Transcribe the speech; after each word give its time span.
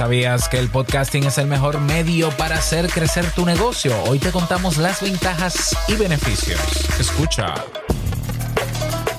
¿Sabías 0.00 0.48
que 0.48 0.58
el 0.58 0.70
podcasting 0.70 1.24
es 1.24 1.36
el 1.36 1.46
mejor 1.46 1.78
medio 1.78 2.30
para 2.30 2.56
hacer 2.56 2.88
crecer 2.88 3.30
tu 3.32 3.44
negocio? 3.44 3.92
Hoy 4.04 4.18
te 4.18 4.30
contamos 4.30 4.78
las 4.78 5.02
ventajas 5.02 5.76
y 5.88 5.94
beneficios. 5.94 6.58
Escucha. 6.98 7.52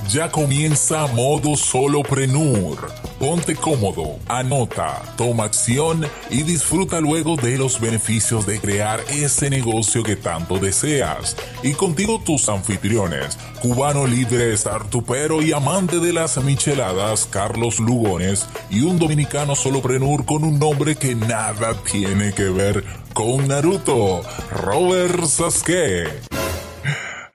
Ya 0.10 0.32
comienza 0.32 1.06
modo 1.06 1.56
soloprenur. 1.56 3.11
Ponte 3.22 3.56
cómodo, 3.56 4.18
anota, 4.28 5.00
toma 5.16 5.44
acción 5.44 6.08
y 6.32 6.42
disfruta 6.42 7.00
luego 7.00 7.36
de 7.36 7.56
los 7.56 7.80
beneficios 7.80 8.48
de 8.48 8.60
crear 8.60 9.00
ese 9.12 9.52
negocio 9.52 10.02
que 10.02 10.16
tanto 10.16 10.58
deseas. 10.58 11.38
Y 11.62 11.74
contigo 11.74 12.20
tus 12.26 12.50
anfitriones, 12.50 13.38
cubano 13.62 14.08
libre, 14.08 14.58
startupero 14.58 15.44
y 15.44 15.54
amante 15.54 16.00
de 16.00 16.14
las 16.14 16.44
micheladas, 16.44 17.28
Carlos 17.30 17.80
Lugones, 17.80 18.50
y 18.72 18.82
un 18.82 18.98
dominicano 18.98 19.54
soloprenur 19.54 20.26
con 20.26 20.44
un 20.44 20.58
nombre 20.58 20.96
que 20.96 21.14
nada 21.14 21.76
tiene 21.84 22.34
que 22.34 22.46
ver 22.46 22.84
con 23.14 23.48
Naruto, 23.48 24.24
Robert 24.50 25.26
Sasuke. 25.26 26.08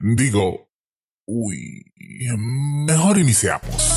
Digo, 0.01 0.67
Uy, 1.25 1.85
mejor 2.85 3.17
iniciamos. 3.17 3.96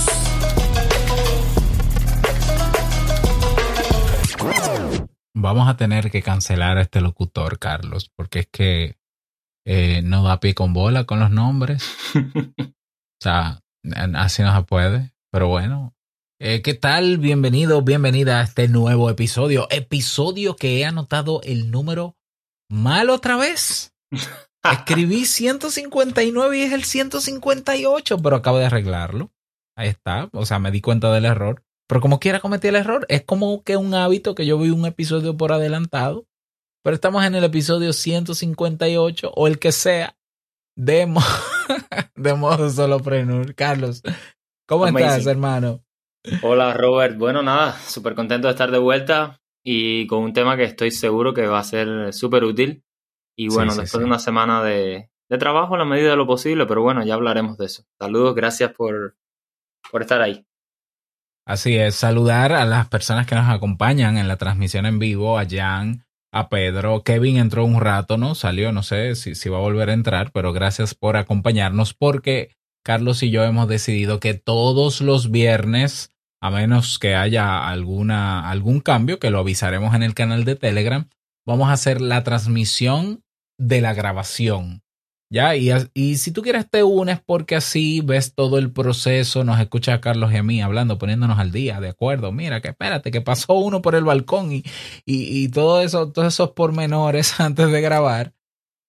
Vamos 5.35 5.69
a 5.69 5.77
tener 5.77 6.11
que 6.11 6.23
cancelar 6.23 6.79
a 6.79 6.83
este 6.83 7.01
locutor, 7.01 7.59
Carlos, 7.59 8.11
porque 8.15 8.41
es 8.41 8.47
que 8.47 8.99
eh, 9.66 10.03
no 10.03 10.23
da 10.23 10.41
pie 10.41 10.55
con 10.55 10.73
bola 10.73 11.05
con 11.05 11.21
los 11.21 11.30
nombres. 11.30 11.97
o 12.59 13.21
sea, 13.23 13.61
así 14.15 14.43
no 14.43 14.57
se 14.57 14.63
puede. 14.65 15.13
Pero 15.33 15.49
bueno, 15.49 15.95
eh, 16.41 16.63
¿qué 16.63 16.75
tal? 16.75 17.19
Bienvenido, 17.19 17.83
bienvenida 17.83 18.41
a 18.41 18.43
este 18.43 18.69
nuevo 18.69 19.09
episodio. 19.11 19.68
Episodio 19.71 20.57
que 20.57 20.80
he 20.80 20.85
anotado 20.85 21.41
el 21.43 21.71
número 21.71 22.16
mal 22.68 23.11
otra 23.11 23.37
vez. 23.37 23.95
Escribí 24.63 25.24
159 25.24 26.59
y 26.59 26.63
es 26.63 26.73
el 26.73 26.85
158, 26.85 28.18
pero 28.18 28.37
acabo 28.37 28.59
de 28.59 28.66
arreglarlo. 28.66 29.33
Ahí 29.77 29.88
está. 29.88 30.29
O 30.33 30.45
sea, 30.45 30.59
me 30.59 30.71
di 30.71 30.80
cuenta 30.80 31.13
del 31.13 31.24
error. 31.24 31.65
Pero 31.91 32.01
como 32.01 32.21
quiera 32.21 32.38
cometí 32.38 32.69
el 32.69 32.77
error. 32.77 33.05
Es 33.09 33.24
como 33.24 33.65
que 33.65 33.77
un 33.77 33.95
hábito 33.95 34.37
que 34.37 34.46
yo 34.46 34.57
vi 34.60 34.71
un 34.71 34.87
episodio 34.87 35.37
por 35.37 35.51
adelantado. 35.51 36.24
Pero 36.85 36.95
estamos 36.95 37.24
en 37.24 37.35
el 37.35 37.43
episodio 37.43 37.93
158 37.93 39.33
o 39.35 39.49
el 39.49 39.59
que 39.59 39.73
sea 39.73 40.16
de, 40.77 41.07
mo 41.07 41.21
de 42.15 42.35
modo 42.35 42.71
soloprenur. 42.71 43.57
Carlos, 43.57 44.02
¿cómo 44.68 44.87
estás, 44.87 45.27
hermano? 45.27 45.83
Hola, 46.43 46.74
Robert. 46.74 47.18
Bueno, 47.18 47.43
nada, 47.43 47.73
súper 47.73 48.15
contento 48.15 48.46
de 48.46 48.52
estar 48.52 48.71
de 48.71 48.79
vuelta 48.79 49.41
y 49.65 50.07
con 50.07 50.21
un 50.21 50.33
tema 50.33 50.57
que 50.57 50.63
estoy 50.63 50.93
seguro 50.93 51.35
que 51.35 51.49
va 51.49 51.59
a 51.59 51.65
ser 51.65 52.15
súper 52.15 52.45
útil 52.45 52.85
y 53.37 53.49
bueno, 53.49 53.74
después 53.74 53.99
de 53.99 54.07
una 54.07 54.21
semana 54.21 54.63
de, 54.63 55.11
trabajo 55.41 55.74
a 55.74 55.79
la 55.79 55.85
medida 55.85 56.11
de 56.11 56.16
lo 56.16 56.29
posible, 56.29 56.66
pero 56.66 56.83
bueno, 56.83 57.05
ya 57.05 57.15
hablaremos 57.15 57.59
de 57.59 57.66
eso. 57.66 57.83
Saludos, 57.99 58.37
gracias 58.37 58.73
por, 58.74 59.16
por 59.91 60.02
estar 60.02 60.23
ahí. 60.23 60.46
Así 61.46 61.77
es, 61.77 61.95
saludar 61.95 62.52
a 62.52 62.65
las 62.65 62.88
personas 62.88 63.27
que 63.27 63.35
nos 63.35 63.49
acompañan 63.49 64.16
en 64.19 64.28
la 64.28 64.37
transmisión 64.37 64.87
en 64.87 64.99
vivo, 64.99 65.38
a 65.38 65.47
Jan, 65.49 66.05
a 66.33 66.49
Pedro. 66.49 67.03
Kevin 67.03 67.38
entró 67.38 67.65
un 67.65 67.81
rato, 67.81 68.16
¿no? 68.16 68.34
Salió, 68.34 68.72
no 68.72 68.83
sé 68.83 69.15
si, 69.16 69.34
si 69.34 69.49
va 69.49 69.59
a 69.59 69.62
volver 69.62 69.91
a 69.91 69.94
entrar, 69.94 70.31
pero 70.33 70.53
gracias 70.53 70.94
por 70.94 71.16
acompañarnos 71.16 71.94
porque 71.94 72.50
Carlos 72.84 73.22
y 73.22 73.31
yo 73.31 73.44
hemos 73.44 73.69
decidido 73.69 74.21
que 74.21 74.34
todos 74.34 75.00
los 75.00 75.31
viernes, 75.31 76.12
a 76.41 76.50
menos 76.50 76.99
que 76.99 77.15
haya 77.15 77.69
alguna, 77.69 78.49
algún 78.49 78.81
cambio, 78.81 79.19
que 79.19 79.31
lo 79.31 79.41
avisaremos 79.41 79.94
en 79.94 80.03
el 80.03 80.15
canal 80.15 80.44
de 80.44 80.56
Telegram, 80.56 81.09
vamos 81.47 81.69
a 81.69 81.72
hacer 81.72 82.00
la 82.00 82.25
transmisión 82.25 83.22
de 83.59 83.81
la 83.81 83.93
grabación. 83.93 84.83
¿Ya? 85.33 85.55
Y, 85.55 85.71
y, 85.95 86.17
si 86.17 86.33
tú 86.33 86.43
quieres 86.43 86.69
te 86.69 86.83
unes 86.83 87.21
porque 87.25 87.55
así 87.55 88.01
ves 88.05 88.35
todo 88.35 88.59
el 88.59 88.73
proceso, 88.73 89.45
nos 89.45 89.61
escucha 89.61 89.95
a 89.95 90.01
Carlos 90.01 90.33
y 90.33 90.37
a 90.37 90.43
mí 90.43 90.61
hablando, 90.61 90.99
poniéndonos 90.99 91.39
al 91.39 91.53
día, 91.53 91.81
de 91.81 91.89
acuerdo, 91.89 92.33
mira, 92.33 92.61
que 92.61 92.69
espérate, 92.71 93.13
que 93.13 93.21
pasó 93.21 93.55
uno 93.55 93.81
por 93.81 93.95
el 93.95 94.03
balcón 94.03 94.51
y, 94.51 94.65
y, 95.07 95.49
todo 95.51 95.83
eso, 95.83 96.11
todos 96.11 96.35
esos 96.35 96.51
pormenores 96.51 97.39
antes 97.41 97.71
de 97.71 97.81
grabar, 97.81 98.35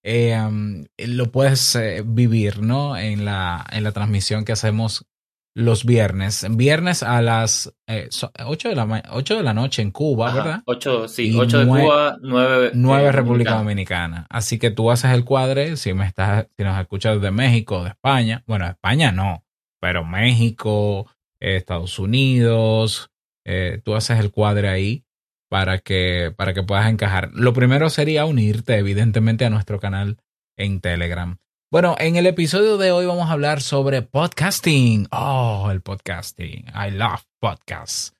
eh, 0.03 0.35
um, 0.41 0.85
lo 0.97 1.31
puedes 1.31 1.75
eh, 1.75 2.03
vivir, 2.03 2.62
¿no? 2.63 2.97
En 2.97 3.24
la, 3.24 3.63
en 3.72 3.84
la 3.84 3.91
transmisión 3.91 4.44
que 4.44 4.53
hacemos 4.53 5.06
los 5.53 5.85
viernes. 5.85 6.45
Viernes 6.51 7.03
a 7.03 7.22
las 7.22 7.73
eh, 7.88 8.09
8, 8.45 8.69
de 8.69 8.75
la, 8.75 9.03
8 9.12 9.38
de 9.38 9.44
la 9.44 9.53
noche 9.53 9.81
en 9.81 9.91
Cuba, 9.91 10.34
¿verdad? 10.34 10.63
8, 10.66 11.07
sí, 11.07 11.35
8 11.38 11.59
de 11.59 11.66
Cuba, 11.67 12.17
9, 12.22 12.72
9 12.73 13.12
República 13.12 13.56
Dominicana. 13.56 14.28
Así 14.29 14.59
que 14.59 14.72
tú 14.72 14.91
haces 14.91 15.12
el 15.12 15.25
cuadre, 15.25 15.78
si, 15.78 15.94
me 15.94 16.06
estás, 16.06 16.47
si 16.57 16.63
nos 16.63 16.79
escuchas 16.79 17.22
de 17.22 17.31
México, 17.31 17.84
de 17.84 17.89
España, 17.89 18.44
bueno, 18.47 18.67
España 18.67 19.12
no, 19.12 19.44
pero 19.79 20.06
México, 20.06 21.07
Estados 21.39 22.00
Unidos, 22.00 23.12
eh, 23.45 23.81
tú 23.83 23.95
haces 23.95 24.19
el 24.19 24.31
cuadre 24.31 24.69
ahí 24.69 25.03
para 25.50 25.79
que, 25.79 26.33
para 26.35 26.53
que 26.53 26.63
puedas 26.63 26.89
encajar. 26.89 27.31
Lo 27.33 27.51
primero 27.51 27.89
sería 27.89 28.25
unirte, 28.25 28.78
evidentemente, 28.78 29.44
a 29.44 29.50
nuestro 29.50 29.79
canal 29.79 30.18
en 30.56 30.79
Telegram. 30.79 31.39
Bueno, 31.71 31.95
en 31.99 32.17
el 32.17 32.27
episodio 32.27 32.77
de 32.77 32.91
hoy 32.91 33.05
vamos 33.05 33.29
a 33.29 33.31
hablar 33.31 33.61
sobre 33.61 34.01
podcasting. 34.01 35.07
Oh, 35.09 35.69
el 35.71 35.79
podcasting. 35.79 36.65
I 36.75 36.91
love 36.91 37.23
podcasts. 37.39 38.13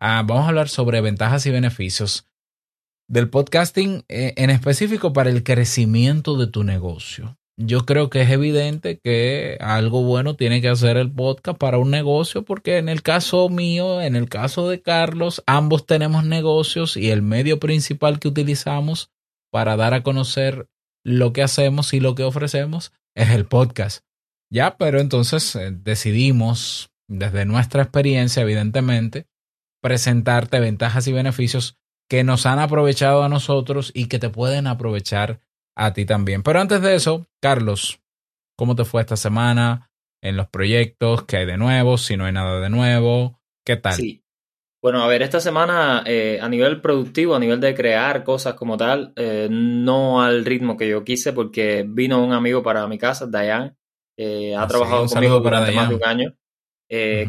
Ah, 0.00 0.24
vamos 0.26 0.46
a 0.46 0.48
hablar 0.48 0.68
sobre 0.68 1.00
ventajas 1.00 1.46
y 1.46 1.52
beneficios 1.52 2.26
del 3.08 3.30
podcasting 3.30 4.02
eh, 4.08 4.34
en 4.36 4.50
específico 4.50 5.12
para 5.12 5.30
el 5.30 5.44
crecimiento 5.44 6.36
de 6.36 6.48
tu 6.48 6.64
negocio. 6.64 7.38
Yo 7.56 7.86
creo 7.86 8.10
que 8.10 8.22
es 8.22 8.30
evidente 8.30 8.98
que 8.98 9.56
algo 9.60 10.02
bueno 10.02 10.34
tiene 10.34 10.60
que 10.60 10.68
hacer 10.68 10.96
el 10.96 11.12
podcast 11.12 11.58
para 11.58 11.78
un 11.78 11.92
negocio 11.92 12.44
porque 12.44 12.78
en 12.78 12.88
el 12.88 13.02
caso 13.02 13.48
mío, 13.48 14.02
en 14.02 14.16
el 14.16 14.28
caso 14.28 14.68
de 14.68 14.82
Carlos, 14.82 15.44
ambos 15.46 15.86
tenemos 15.86 16.24
negocios 16.24 16.96
y 16.96 17.12
el 17.12 17.22
medio 17.22 17.60
principal 17.60 18.18
que 18.18 18.26
utilizamos 18.26 19.12
para 19.52 19.76
dar 19.76 19.94
a 19.94 20.02
conocer 20.02 20.66
lo 21.06 21.32
que 21.32 21.44
hacemos 21.44 21.94
y 21.94 22.00
lo 22.00 22.16
que 22.16 22.24
ofrecemos 22.24 22.92
es 23.14 23.30
el 23.30 23.46
podcast. 23.46 24.04
Ya, 24.50 24.76
pero 24.76 24.98
entonces 24.98 25.54
eh, 25.54 25.70
decidimos, 25.70 26.90
desde 27.08 27.44
nuestra 27.44 27.82
experiencia, 27.82 28.42
evidentemente, 28.42 29.28
presentarte 29.80 30.58
ventajas 30.58 31.06
y 31.06 31.12
beneficios 31.12 31.78
que 32.08 32.24
nos 32.24 32.44
han 32.44 32.58
aprovechado 32.58 33.22
a 33.22 33.28
nosotros 33.28 33.92
y 33.94 34.06
que 34.06 34.18
te 34.18 34.30
pueden 34.30 34.66
aprovechar 34.66 35.40
a 35.76 35.92
ti 35.92 36.06
también. 36.06 36.42
Pero 36.42 36.60
antes 36.60 36.82
de 36.82 36.96
eso, 36.96 37.28
Carlos, 37.40 38.00
¿cómo 38.56 38.74
te 38.74 38.84
fue 38.84 39.00
esta 39.00 39.16
semana 39.16 39.92
en 40.22 40.36
los 40.36 40.48
proyectos? 40.48 41.22
¿Qué 41.24 41.36
hay 41.36 41.46
de 41.46 41.56
nuevo? 41.56 41.98
Si 41.98 42.16
no 42.16 42.24
hay 42.24 42.32
nada 42.32 42.58
de 42.58 42.70
nuevo, 42.70 43.38
¿qué 43.64 43.76
tal? 43.76 43.94
Sí, 43.94 44.24
bueno, 44.82 45.02
a 45.02 45.06
ver, 45.08 45.22
esta 45.22 45.40
semana 45.40 46.02
eh, 46.06 46.38
a 46.40 46.48
nivel 46.48 46.80
productivo, 46.80 47.34
a 47.34 47.38
nivel 47.38 47.60
de 47.60 47.74
crear 47.74 48.22
cosas 48.24 48.54
como 48.54 48.76
tal, 48.76 49.12
eh, 49.16 49.48
no 49.50 50.22
al 50.22 50.44
ritmo 50.44 50.76
que 50.76 50.88
yo 50.88 51.02
quise 51.04 51.32
porque 51.32 51.84
vino 51.86 52.24
un 52.24 52.32
amigo 52.32 52.62
para 52.62 52.86
mi 52.86 52.98
casa, 52.98 53.26
Dayan, 53.26 53.76
eh, 54.16 54.54
ha 54.54 54.62
ah, 54.62 54.66
trabajado 54.68 55.06
conmigo 55.06 55.40
durante 55.40 55.72
más 55.72 55.88
de 55.88 55.94
un 55.94 56.04
año. 56.04 56.34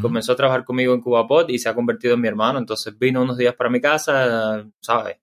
Comenzó 0.01 0.33
a 0.33 0.35
trabajar 0.35 0.65
conmigo 0.65 0.93
en 0.93 1.01
CubaPod 1.01 1.49
y 1.49 1.57
se 1.57 1.67
ha 1.69 1.73
convertido 1.73 2.13
en 2.13 2.21
mi 2.21 2.27
hermano, 2.27 2.59
entonces 2.59 2.97
vino 2.97 3.21
unos 3.21 3.37
días 3.37 3.55
para 3.55 3.69
mi 3.69 3.81
casa, 3.81 4.69
¿sabes? 4.79 5.17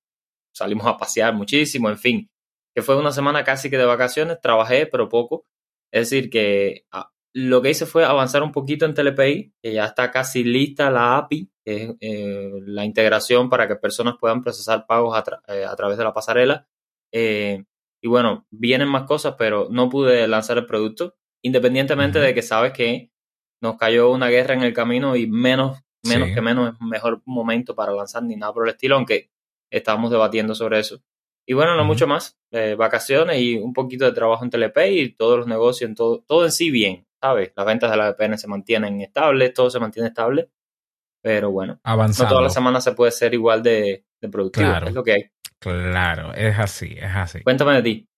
Salimos 0.52 0.86
a 0.86 0.96
pasear 0.96 1.34
muchísimo, 1.34 1.88
en 1.88 1.98
fin, 1.98 2.30
que 2.74 2.82
fue 2.82 2.96
una 2.96 3.12
semana 3.12 3.44
casi 3.44 3.70
que 3.70 3.78
de 3.78 3.84
vacaciones, 3.84 4.40
trabajé, 4.40 4.86
pero 4.86 5.08
poco. 5.08 5.46
Es 5.92 6.10
decir, 6.10 6.30
que 6.30 6.84
ah, 6.90 7.13
lo 7.34 7.60
que 7.60 7.70
hice 7.70 7.84
fue 7.84 8.04
avanzar 8.04 8.42
un 8.42 8.52
poquito 8.52 8.86
en 8.86 8.94
Telepay, 8.94 9.52
que 9.60 9.72
ya 9.72 9.86
está 9.86 10.10
casi 10.10 10.44
lista 10.44 10.90
la 10.90 11.18
API 11.18 11.50
que 11.64 11.82
es 11.82 11.94
eh, 12.00 12.60
la 12.66 12.84
integración 12.84 13.48
para 13.48 13.66
que 13.66 13.76
personas 13.76 14.16
puedan 14.20 14.42
procesar 14.42 14.86
pagos 14.86 15.16
a, 15.16 15.24
eh, 15.48 15.66
través 15.76 15.96
de 15.96 16.04
la 16.04 16.12
pasarela. 16.12 16.68
Eh, 17.10 17.64
y 18.02 18.08
bueno, 18.08 18.46
vienen 18.50 18.88
más 18.88 19.04
cosas, 19.04 19.34
pero 19.38 19.68
no 19.70 19.88
pude 19.88 20.28
lanzar 20.28 20.58
el 20.58 20.66
producto, 20.66 21.16
independientemente 21.42 22.18
de 22.18 22.34
que 22.34 22.42
sabes 22.42 22.72
que 22.72 23.10
nos 23.62 23.78
cayó 23.78 24.10
una 24.10 24.28
guerra 24.28 24.54
en 24.54 24.62
el 24.62 24.74
camino 24.74 25.16
y 25.16 25.26
menos, 25.26 25.78
menos 26.02 26.28
que 26.34 26.42
menos 26.42 26.74
es 26.74 26.80
mejor 26.80 27.22
momento 27.24 27.74
para 27.74 27.94
lanzar 27.94 28.22
ni 28.24 28.36
nada 28.36 28.52
por 28.52 28.68
el 28.68 28.74
estilo, 28.74 28.96
aunque 28.96 29.30
estábamos 29.70 30.10
debatiendo 30.10 30.54
sobre 30.54 30.80
eso. 30.80 31.00
Y 31.46 31.54
bueno, 31.54 31.76
no 31.76 31.84
mucho 31.84 32.06
más, 32.06 32.38
vacaciones 32.76 33.40
y 33.40 33.56
un 33.56 33.72
poquito 33.72 34.04
de 34.04 34.12
trabajo 34.12 34.44
en 34.44 34.50
Telepay 34.50 34.98
y 34.98 35.12
todos 35.14 35.38
los 35.38 35.46
negocios, 35.46 35.88
en 35.88 35.94
todo, 35.94 36.24
todo 36.26 36.44
en 36.44 36.52
sí 36.52 36.70
bien, 36.70 37.06
¿sabes? 37.24 37.52
Las 37.56 37.66
ventas 37.66 37.90
de 37.90 37.96
la 37.96 38.10
VPN 38.10 38.38
se 38.38 38.48
mantienen 38.48 39.00
estables, 39.00 39.54
todo 39.54 39.70
se 39.70 39.80
mantiene 39.80 40.08
estable 40.08 40.50
pero 41.24 41.50
bueno, 41.50 41.80
no 41.82 42.28
todas 42.28 42.42
las 42.42 42.52
semanas 42.52 42.84
se 42.84 42.92
puede 42.92 43.10
ser 43.10 43.32
igual 43.32 43.62
de, 43.62 44.04
productivo. 44.30 44.66
Claro, 44.66 44.88
es 44.88 44.92
lo 44.92 45.02
que 45.02 45.12
hay. 45.12 45.24
Claro, 45.58 46.34
es 46.34 46.58
así, 46.58 46.94
es 46.98 47.16
así. 47.16 47.40
Cuéntame 47.40 47.72
de 47.76 47.82
ti. 47.82 48.08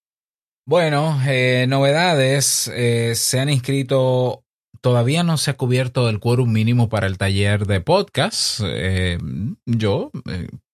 Bueno, 0.67 1.17
eh, 1.25 1.67
novedades. 1.69 2.67
Eh, 2.75 3.15
se 3.15 3.39
han 3.39 3.49
inscrito. 3.49 4.43
Todavía 4.81 5.23
no 5.23 5.37
se 5.37 5.53
ha 5.53 5.57
cubierto 5.57 6.09
el 6.09 6.19
quórum 6.19 6.51
mínimo 6.51 6.89
para 6.89 7.07
el 7.07 7.17
taller 7.17 7.67
de 7.67 7.81
podcast. 7.81 8.61
Eh, 8.65 9.19
yo 9.67 10.11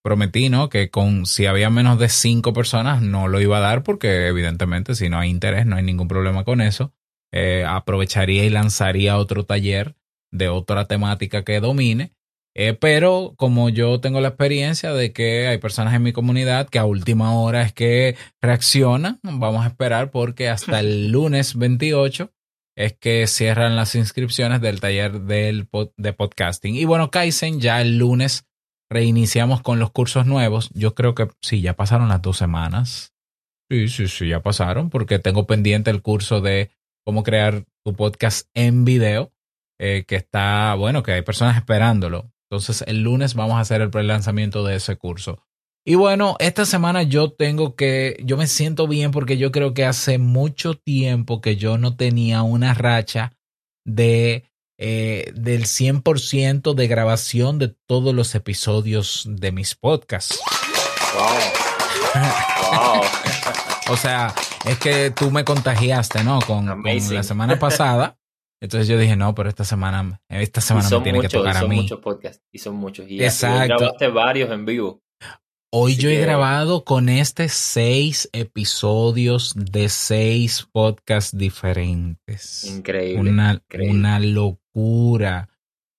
prometí, 0.02 0.48
¿no? 0.48 0.70
Que 0.70 0.88
con 0.88 1.26
si 1.26 1.44
había 1.44 1.68
menos 1.68 1.98
de 1.98 2.08
cinco 2.08 2.54
personas 2.54 3.02
no 3.02 3.28
lo 3.28 3.42
iba 3.42 3.58
a 3.58 3.60
dar 3.60 3.82
porque 3.82 4.28
evidentemente 4.28 4.94
si 4.94 5.10
no 5.10 5.18
hay 5.18 5.28
interés 5.28 5.66
no 5.66 5.76
hay 5.76 5.82
ningún 5.82 6.08
problema 6.08 6.44
con 6.44 6.62
eso. 6.62 6.94
Eh, 7.32 7.64
aprovecharía 7.66 8.44
y 8.44 8.50
lanzaría 8.50 9.16
otro 9.16 9.44
taller 9.44 9.96
de 10.30 10.48
otra 10.48 10.86
temática 10.86 11.44
que 11.44 11.60
domine. 11.60 12.12
Eh, 12.54 12.74
pero 12.74 13.32
como 13.36 13.70
yo 13.70 14.00
tengo 14.00 14.20
la 14.20 14.28
experiencia 14.28 14.92
de 14.92 15.12
que 15.14 15.46
hay 15.46 15.56
personas 15.56 15.94
en 15.94 16.02
mi 16.02 16.12
comunidad 16.12 16.68
que 16.68 16.78
a 16.78 16.84
última 16.84 17.34
hora 17.34 17.62
es 17.62 17.72
que 17.72 18.16
reaccionan, 18.42 19.18
vamos 19.22 19.64
a 19.64 19.68
esperar 19.68 20.10
porque 20.10 20.50
hasta 20.50 20.80
el 20.80 21.08
lunes 21.12 21.56
28 21.56 22.30
es 22.76 22.92
que 22.98 23.26
cierran 23.26 23.76
las 23.76 23.94
inscripciones 23.94 24.60
del 24.60 24.80
taller 24.80 25.22
del 25.22 25.68
de 25.96 26.12
podcasting. 26.12 26.74
Y 26.74 26.84
bueno, 26.84 27.10
Kaizen, 27.10 27.60
ya 27.60 27.80
el 27.80 27.98
lunes 27.98 28.44
reiniciamos 28.90 29.62
con 29.62 29.78
los 29.78 29.90
cursos 29.90 30.26
nuevos. 30.26 30.70
Yo 30.74 30.94
creo 30.94 31.14
que 31.14 31.28
sí, 31.40 31.62
ya 31.62 31.74
pasaron 31.74 32.08
las 32.08 32.20
dos 32.20 32.36
semanas. 32.36 33.14
Sí, 33.70 33.88
sí, 33.88 34.08
sí, 34.08 34.28
ya 34.28 34.42
pasaron 34.42 34.90
porque 34.90 35.18
tengo 35.18 35.46
pendiente 35.46 35.90
el 35.90 36.02
curso 36.02 36.42
de 36.42 36.70
cómo 37.04 37.22
crear 37.22 37.64
tu 37.84 37.94
podcast 37.94 38.48
en 38.54 38.84
video, 38.84 39.32
eh, 39.78 40.04
que 40.06 40.16
está, 40.16 40.74
bueno, 40.74 41.02
que 41.02 41.12
hay 41.12 41.22
personas 41.22 41.56
esperándolo. 41.56 42.30
Entonces 42.50 42.84
el 42.86 43.02
lunes 43.02 43.34
vamos 43.34 43.56
a 43.56 43.60
hacer 43.60 43.80
el 43.80 43.90
pre-lanzamiento 43.90 44.64
de 44.64 44.76
ese 44.76 44.96
curso. 44.96 45.42
Y 45.84 45.96
bueno, 45.96 46.36
esta 46.38 46.64
semana 46.64 47.02
yo 47.02 47.32
tengo 47.32 47.74
que, 47.74 48.20
yo 48.24 48.36
me 48.36 48.46
siento 48.46 48.86
bien 48.86 49.10
porque 49.10 49.36
yo 49.36 49.50
creo 49.50 49.74
que 49.74 49.84
hace 49.84 50.18
mucho 50.18 50.74
tiempo 50.74 51.40
que 51.40 51.56
yo 51.56 51.76
no 51.76 51.96
tenía 51.96 52.42
una 52.42 52.72
racha 52.74 53.32
de 53.84 54.44
eh, 54.78 55.30
del 55.34 55.66
100% 55.66 56.74
de 56.74 56.88
grabación 56.88 57.58
de 57.58 57.68
todos 57.86 58.14
los 58.14 58.34
episodios 58.34 59.24
de 59.28 59.52
mis 59.52 59.74
podcasts. 59.76 60.40
Wow. 61.14 63.02
o 63.92 63.96
sea, 63.96 64.34
es 64.66 64.78
que 64.78 65.10
tú 65.10 65.30
me 65.30 65.44
contagiaste, 65.44 66.24
¿no? 66.24 66.40
Con, 66.40 66.66
la 66.66 67.22
semana 67.22 67.58
pasada. 67.58 68.16
Entonces 68.60 68.88
yo 68.88 68.96
dije, 68.96 69.16
no, 69.16 69.34
pero 69.34 69.48
esta 69.48 69.64
semana, 69.64 70.20
esta 70.28 70.60
semana 70.60 70.88
me 70.88 71.00
tiene 71.00 71.20
que 71.20 71.28
tocar 71.28 71.56
a 71.56 71.62
mí. 71.62 71.76
Son 71.76 71.82
muchos 71.82 72.00
podcasts 72.00 72.42
y 72.50 72.58
son 72.58 72.76
muchos. 72.76 73.08
Y 73.08 73.22
Exacto. 73.22 73.76
grabaste 73.76 74.08
varios 74.08 74.50
en 74.50 74.64
vivo. 74.64 75.02
Hoy 75.74 75.96
yo 75.96 76.10
he 76.10 76.18
grabado 76.18 76.84
con 76.84 77.08
este 77.08 77.48
seis 77.48 78.28
episodios 78.32 79.54
de 79.56 79.88
seis 79.88 80.68
podcasts 80.70 81.36
diferentes. 81.36 82.64
Increíble 82.64 83.30
una, 83.30 83.54
increíble. 83.54 83.98
una 83.98 84.20
locura. 84.20 85.48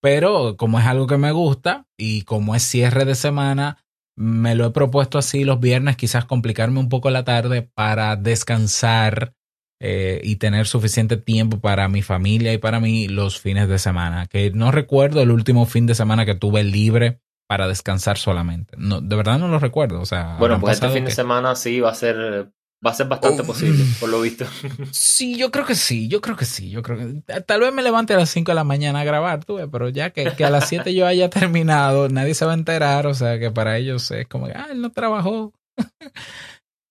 Pero 0.01 0.57
como 0.57 0.79
es 0.79 0.85
algo 0.85 1.05
que 1.05 1.17
me 1.17 1.31
gusta 1.31 1.85
y 1.97 2.23
como 2.23 2.55
es 2.55 2.63
cierre 2.63 3.05
de 3.05 3.15
semana, 3.15 3.82
me 4.15 4.55
lo 4.55 4.65
he 4.65 4.71
propuesto 4.71 5.17
así 5.17 5.43
los 5.43 5.59
viernes, 5.59 5.97
quizás 5.97 6.25
complicarme 6.25 6.79
un 6.79 6.89
poco 6.89 7.09
la 7.09 7.23
tarde 7.23 7.61
para 7.61 8.15
descansar 8.15 9.33
eh, 9.79 10.21
y 10.23 10.37
tener 10.37 10.67
suficiente 10.67 11.17
tiempo 11.17 11.59
para 11.59 11.89
mi 11.89 12.01
familia 12.01 12.53
y 12.53 12.57
para 12.57 12.79
mí 12.79 13.07
los 13.07 13.39
fines 13.39 13.67
de 13.67 13.79
semana. 13.79 14.27
Que 14.27 14.51
no 14.51 14.71
recuerdo 14.71 15.21
el 15.21 15.31
último 15.31 15.65
fin 15.65 15.85
de 15.87 15.95
semana 15.95 16.25
que 16.25 16.35
tuve 16.35 16.63
libre 16.63 17.19
para 17.47 17.67
descansar 17.67 18.17
solamente. 18.17 18.75
No, 18.77 19.01
de 19.01 19.15
verdad 19.15 19.39
no 19.39 19.47
lo 19.47 19.59
recuerdo. 19.59 19.99
O 19.99 20.05
sea, 20.05 20.37
bueno, 20.39 20.59
pues 20.59 20.75
este 20.75 20.89
fin 20.89 21.05
de 21.05 21.11
semana 21.11 21.55
sí 21.55 21.79
va 21.79 21.91
a 21.91 21.95
ser 21.95 22.51
va 22.85 22.91
a 22.91 22.93
ser 22.93 23.07
bastante 23.07 23.43
posible, 23.43 23.83
por 23.99 24.09
lo 24.09 24.21
visto. 24.21 24.45
Sí, 24.91 25.37
yo 25.37 25.51
creo 25.51 25.65
que 25.65 25.75
sí, 25.75 26.07
yo 26.07 26.21
creo 26.21 26.35
que 26.35 26.45
sí, 26.45 26.69
yo 26.69 26.81
creo 26.81 26.97
que 26.97 27.41
tal 27.41 27.61
vez 27.61 27.73
me 27.73 27.81
levante 27.81 28.13
a 28.13 28.17
las 28.17 28.29
5 28.29 28.51
de 28.51 28.55
la 28.55 28.63
mañana 28.63 29.01
a 29.01 29.03
grabar, 29.03 29.45
tú, 29.45 29.57
pero 29.71 29.89
ya 29.89 30.09
que, 30.09 30.33
que, 30.35 30.45
a 30.45 30.49
las 30.49 30.67
7 30.69 30.93
yo 30.93 31.07
haya 31.07 31.29
terminado, 31.29 32.09
nadie 32.09 32.33
se 32.33 32.45
va 32.45 32.51
a 32.51 32.55
enterar, 32.55 33.07
o 33.07 33.13
sea 33.13 33.39
que 33.39 33.51
para 33.51 33.77
ellos 33.77 34.11
es 34.11 34.27
como 34.27 34.47
que, 34.47 34.53
ah, 34.53 34.67
él 34.71 34.81
no 34.81 34.91
trabajó. 34.91 35.53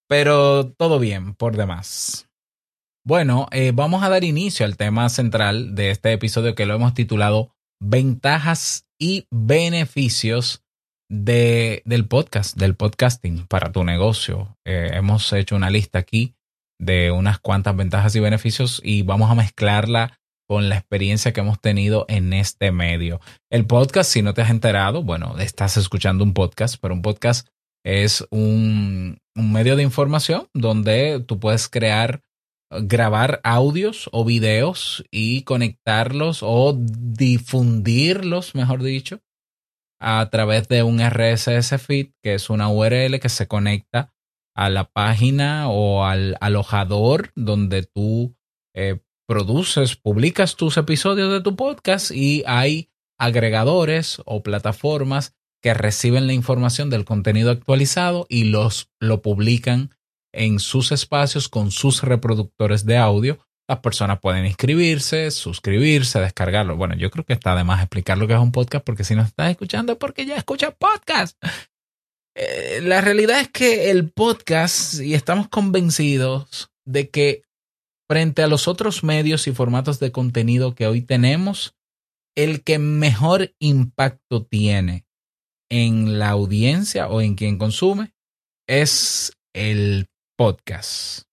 pero 0.09 0.73
todo 0.73 0.99
bien, 0.99 1.35
por 1.35 1.57
demás. 1.57 2.29
Bueno, 3.05 3.49
eh, 3.51 3.73
vamos 3.75 4.03
a 4.03 4.09
dar 4.09 4.25
inicio 4.25 4.65
al 4.65 4.77
tema 4.77 5.09
central 5.09 5.75
de 5.75 5.91
este 5.91 6.13
episodio 6.13 6.55
que 6.55 6.67
lo 6.67 6.75
hemos 6.75 6.95
titulado 6.95 7.51
Ventajas 7.81 8.87
y 8.97 9.27
beneficios 9.31 10.62
de, 11.13 11.83
del 11.85 12.07
podcast, 12.07 12.57
del 12.57 12.75
podcasting 12.75 13.47
para 13.47 13.71
tu 13.71 13.85
negocio. 13.85 14.57
Eh, 14.65 14.93
hemos 14.95 15.31
hecho 15.35 15.55
una 15.55 15.69
lista 15.69 15.99
aquí 15.99 16.35
de 16.81 17.11
unas 17.11 17.39
cuantas 17.39 17.77
ventajas 17.77 18.17
y 18.17 18.21
beneficios 18.21 18.81
y 18.83 19.03
vamos 19.03 19.31
a 19.31 19.35
mezclarla 19.35 20.19
con 20.49 20.69
la 20.69 20.79
experiencia 20.79 21.33
que 21.33 21.41
hemos 21.41 21.61
tenido 21.61 22.07
en 22.09 22.33
este 22.33 22.73
medio. 22.73 23.21
El 23.51 23.67
podcast, 23.67 24.11
si 24.11 24.23
no 24.23 24.33
te 24.33 24.41
has 24.41 24.51
enterado, 24.51 25.03
bueno, 25.03 25.39
estás 25.39 25.77
escuchando 25.77 26.25
un 26.25 26.33
podcast, 26.33 26.77
pero 26.81 26.95
un 26.95 27.03
podcast 27.03 27.47
es 27.85 28.27
un, 28.31 29.19
un 29.37 29.53
medio 29.53 29.77
de 29.77 29.83
información 29.83 30.49
donde 30.55 31.23
tú 31.27 31.39
puedes 31.39 31.69
crear 31.69 32.23
grabar 32.71 33.43
audios 33.45 34.09
o 34.13 34.25
videos 34.25 35.05
y 35.11 35.43
conectarlos 35.43 36.39
o 36.43 36.75
difundirlos, 36.75 38.55
mejor 38.55 38.83
dicho, 38.83 39.21
a 40.03 40.29
través 40.31 40.67
de 40.69 40.83
un 40.83 41.01
RSS 41.01 41.81
feed, 41.81 42.11
que 42.23 42.35
es 42.35 42.51
una 42.51 42.69
URL 42.69 43.21
que 43.21 43.29
se 43.29 43.47
conecta 43.47 44.13
a 44.55 44.69
la 44.69 44.91
página 44.91 45.69
o 45.69 46.05
al 46.05 46.37
alojador 46.41 47.31
donde 47.37 47.85
tú 47.85 48.37
eh, 48.75 49.01
produces, 49.29 49.97
publicas 49.97 50.57
tus 50.57 50.77
episodios 50.77 51.33
de 51.33 51.41
tu 51.41 51.55
podcast 51.55 52.11
y 52.11 52.43
hay 52.47 52.91
agregadores 53.19 54.21
o 54.27 54.43
plataformas 54.43 55.37
que 55.63 55.73
reciben 55.73 56.27
la 56.27 56.33
información 56.33 56.91
del 56.91 57.05
contenido 57.05 57.53
actualizado 57.53 58.27
y 58.29 58.45
los 58.45 58.91
lo 58.99 59.23
publican 59.23 59.91
en 60.35 60.59
sus 60.59 60.91
espacios 60.91 61.49
con 61.49 61.71
sus 61.71 62.03
reproductores 62.03 62.85
de 62.85 62.97
audio. 62.97 63.39
Las 63.69 63.79
personas 63.79 64.21
pueden 64.21 64.45
inscribirse, 64.45 65.31
suscribirse, 65.31 66.21
descargarlo. 66.21 66.77
Bueno, 66.77 66.97
yo 66.97 67.11
creo 67.11 67.25
que 67.25 67.33
está 67.33 67.55
de 67.55 67.65
más 67.65 67.81
explicar 67.81 68.19
lo 68.19 68.27
que 68.27 68.35
es 68.35 68.41
un 68.41 68.53
podcast 68.53 68.85
porque 68.85 69.05
si 69.05 69.15
no 69.15 69.23
estás 69.23 69.51
escuchando 69.51 69.93
es 69.93 69.99
porque 69.99 70.27
ya 70.27 70.37
escuchas 70.37 70.75
podcast. 70.79 71.37
Eh, 72.35 72.81
la 72.83 73.03
realidad 73.03 73.41
es 73.41 73.51
que 73.51 73.91
el 73.91 74.11
podcast, 74.11 75.01
y 75.01 75.15
estamos 75.15 75.49
convencidos 75.49 76.71
de 76.87 77.11
que 77.11 77.43
frente 78.11 78.43
a 78.43 78.47
los 78.47 78.69
otros 78.69 79.05
medios 79.05 79.47
y 79.47 79.53
formatos 79.53 80.01
de 80.01 80.13
contenido 80.13 80.75
que 80.75 80.87
hoy 80.87 81.03
tenemos, 81.03 81.75
el 82.35 82.63
que 82.63 82.79
mejor 82.79 83.55
impacto 83.59 84.45
tiene 84.47 85.05
en 85.71 86.19
la 86.19 86.31
audiencia 86.31 87.09
o 87.09 87.21
en 87.21 87.35
quien 87.35 87.59
consume 87.59 88.15
es 88.69 89.33
el 89.55 90.07
podcast. 90.37 91.25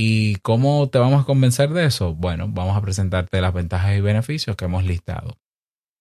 ¿Y 0.00 0.36
cómo 0.42 0.88
te 0.90 1.00
vamos 1.00 1.22
a 1.22 1.26
convencer 1.26 1.70
de 1.70 1.84
eso? 1.84 2.14
Bueno, 2.14 2.46
vamos 2.48 2.76
a 2.76 2.80
presentarte 2.80 3.40
las 3.40 3.52
ventajas 3.52 3.98
y 3.98 4.00
beneficios 4.00 4.54
que 4.54 4.66
hemos 4.66 4.84
listado. 4.84 5.36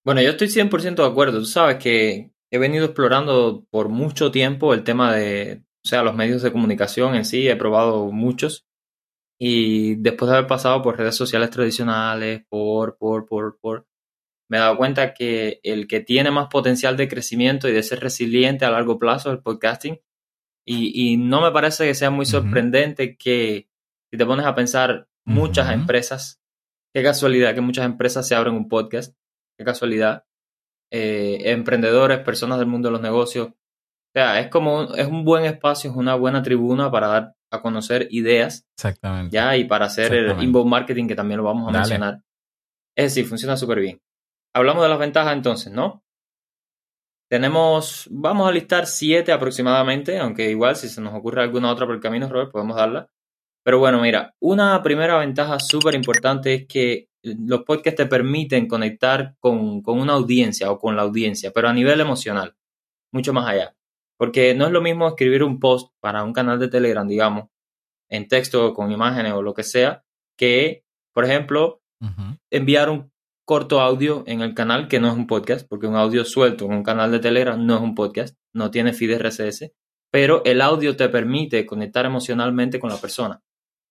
Bueno, 0.05 0.21
yo 0.21 0.29
estoy 0.29 0.49
100% 0.49 0.97
de 0.97 1.03
acuerdo. 1.07 1.39
Tú 1.39 1.45
sabes 1.45 1.77
que 1.77 2.29
he 2.51 2.59
venido 2.59 2.85
explorando 2.85 3.65
por 3.71 3.89
mucho 3.89 4.29
tiempo 4.29 4.75
el 4.75 4.83
tema 4.83 5.15
de, 5.15 5.63
o 5.83 5.87
sea, 5.87 6.03
los 6.03 6.13
medios 6.13 6.43
de 6.43 6.51
comunicación 6.51 7.15
en 7.15 7.25
sí. 7.25 7.49
He 7.49 7.55
probado 7.55 8.11
muchos. 8.11 8.67
Y 9.39 9.95
después 9.95 10.29
de 10.29 10.37
haber 10.37 10.47
pasado 10.47 10.83
por 10.83 10.95
redes 10.95 11.15
sociales 11.15 11.49
tradicionales, 11.49 12.43
por, 12.49 12.99
por, 12.99 13.25
por, 13.25 13.57
por, 13.59 13.87
me 14.47 14.57
he 14.57 14.59
dado 14.59 14.77
cuenta 14.77 15.15
que 15.15 15.59
el 15.63 15.87
que 15.87 16.01
tiene 16.01 16.29
más 16.29 16.49
potencial 16.49 16.97
de 16.97 17.07
crecimiento 17.07 17.67
y 17.67 17.71
de 17.71 17.81
ser 17.81 18.01
resiliente 18.01 18.63
a 18.63 18.69
largo 18.69 18.99
plazo 18.99 19.29
es 19.31 19.37
el 19.37 19.41
podcasting. 19.41 19.99
Y, 20.67 21.17
no 21.17 21.41
me 21.41 21.51
parece 21.51 21.87
que 21.87 21.95
sea 21.95 22.11
muy 22.11 22.27
sorprendente 22.27 23.17
que 23.17 23.69
si 24.11 24.17
te 24.17 24.25
pones 24.25 24.45
a 24.45 24.55
pensar 24.55 25.07
muchas 25.25 25.71
empresas, 25.71 26.39
qué 26.93 27.03
casualidad 27.03 27.53
que 27.53 27.61
muchas 27.61 27.85
empresas 27.85 28.27
se 28.27 28.35
abren 28.35 28.55
un 28.55 28.67
podcast, 28.69 29.15
qué 29.57 29.65
casualidad, 29.65 30.25
eh, 30.91 31.51
emprendedores, 31.51 32.19
personas 32.19 32.59
del 32.59 32.67
mundo 32.67 32.87
de 32.87 32.93
los 32.93 33.01
negocios. 33.01 33.49
O 33.49 34.19
sea, 34.19 34.39
es 34.39 34.49
como 34.49 34.95
es 34.95 35.07
un 35.07 35.25
buen 35.25 35.45
espacio, 35.45 35.91
es 35.91 35.97
una 35.97 36.15
buena 36.15 36.41
tribuna 36.41 36.89
para 36.89 37.07
dar 37.07 37.35
a 37.51 37.61
conocer 37.61 38.07
ideas. 38.11 38.65
Exactamente. 38.77 39.35
Ya, 39.35 39.55
y 39.55 39.65
para 39.65 39.85
hacer 39.85 40.13
el 40.13 40.41
inbound 40.41 40.69
marketing, 40.69 41.07
que 41.07 41.15
también 41.15 41.37
lo 41.37 41.43
vamos 41.43 41.67
a 41.67 41.71
mencionar. 41.71 42.21
Es 42.95 43.13
decir, 43.13 43.27
funciona 43.27 43.57
súper 43.57 43.79
bien. 43.79 44.01
Hablamos 44.55 44.83
de 44.83 44.89
las 44.89 44.99
ventajas 44.99 45.33
entonces, 45.33 45.71
¿no? 45.71 46.03
Tenemos, 47.29 48.07
vamos 48.09 48.47
a 48.47 48.51
listar 48.51 48.87
siete 48.87 49.33
aproximadamente, 49.33 50.17
aunque 50.17 50.49
igual 50.49 50.77
si 50.77 50.87
se 50.87 51.01
nos 51.01 51.13
ocurre 51.13 51.43
alguna 51.43 51.69
otra 51.69 51.85
por 51.85 51.95
el 51.95 52.01
camino, 52.01 52.29
Robert, 52.29 52.51
podemos 52.51 52.77
darla. 52.77 53.09
Pero 53.67 53.79
bueno, 53.79 53.99
mira, 53.99 54.33
una 54.39 54.81
primera 54.81 55.17
ventaja 55.17 55.59
súper 55.59 55.93
importante 55.93 56.53
es 56.53 56.67
que 56.67 57.09
los 57.21 57.63
podcasts 57.65 57.97
te 57.97 58.05
permiten 58.05 58.65
conectar 58.65 59.35
con, 59.41 59.81
con, 59.81 59.99
una 59.99 60.13
audiencia 60.13 60.71
o 60.71 60.79
con 60.79 60.95
la 60.95 61.01
audiencia, 61.01 61.51
pero 61.51 61.67
a 61.67 61.73
nivel 61.73 61.99
emocional, 61.99 62.55
mucho 63.11 63.33
más 63.33 63.45
allá. 63.45 63.75
Porque 64.15 64.55
no 64.55 64.67
es 64.67 64.71
lo 64.71 64.81
mismo 64.81 65.05
escribir 65.09 65.43
un 65.43 65.59
post 65.59 65.91
para 65.99 66.23
un 66.23 66.31
canal 66.31 66.59
de 66.59 66.69
Telegram, 66.69 67.05
digamos, 67.05 67.49
en 68.07 68.29
texto, 68.29 68.73
con 68.73 68.89
imágenes 68.89 69.33
o 69.33 69.41
lo 69.41 69.53
que 69.53 69.63
sea, 69.63 70.05
que, 70.37 70.85
por 71.13 71.25
ejemplo, 71.25 71.81
enviar 72.49 72.89
un 72.89 73.11
corto 73.43 73.81
audio 73.81 74.23
en 74.27 74.39
el 74.39 74.53
canal 74.53 74.87
que 74.87 75.01
no 75.01 75.09
es 75.09 75.13
un 75.13 75.27
podcast, 75.27 75.67
porque 75.67 75.87
un 75.87 75.97
audio 75.97 76.23
suelto 76.23 76.63
en 76.63 76.71
un 76.71 76.83
canal 76.83 77.11
de 77.11 77.19
Telegram 77.19 77.61
no 77.65 77.75
es 77.75 77.81
un 77.81 77.95
podcast, 77.95 78.37
no 78.53 78.71
tiene 78.71 78.93
feed 78.93 79.21
RSS, 79.21 79.73
pero 80.09 80.41
el 80.45 80.61
audio 80.61 80.95
te 80.95 81.09
permite 81.09 81.65
conectar 81.65 82.05
emocionalmente 82.05 82.79
con 82.79 82.91
la 82.91 82.95
persona. 82.95 83.43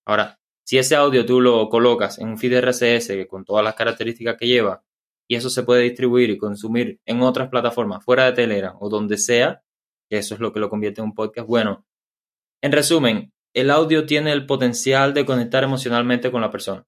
Ahora, 0.07 0.39
si 0.65 0.77
ese 0.77 0.95
audio 0.95 1.25
tú 1.25 1.41
lo 1.41 1.67
colocas 1.67 2.17
en 2.17 2.29
un 2.29 2.37
feed 2.37 2.61
RSS 2.61 3.27
con 3.27 3.43
todas 3.43 3.63
las 3.63 3.75
características 3.75 4.37
que 4.37 4.47
lleva 4.47 4.81
y 5.27 5.35
eso 5.35 5.49
se 5.49 5.63
puede 5.63 5.83
distribuir 5.83 6.29
y 6.29 6.37
consumir 6.37 7.01
en 7.05 7.21
otras 7.21 7.49
plataformas 7.49 8.05
fuera 8.05 8.23
de 8.25 8.31
Telegram 8.31 8.73
o 8.79 8.89
donde 8.89 9.17
sea, 9.17 9.61
que 10.09 10.17
eso 10.17 10.33
es 10.33 10.39
lo 10.39 10.53
que 10.53 10.61
lo 10.61 10.69
convierte 10.69 11.01
en 11.01 11.07
un 11.07 11.13
podcast, 11.13 11.45
bueno, 11.45 11.85
en 12.61 12.71
resumen, 12.71 13.33
el 13.53 13.69
audio 13.69 14.05
tiene 14.05 14.31
el 14.31 14.45
potencial 14.45 15.13
de 15.13 15.25
conectar 15.25 15.65
emocionalmente 15.65 16.31
con 16.31 16.39
la 16.39 16.51
persona. 16.51 16.85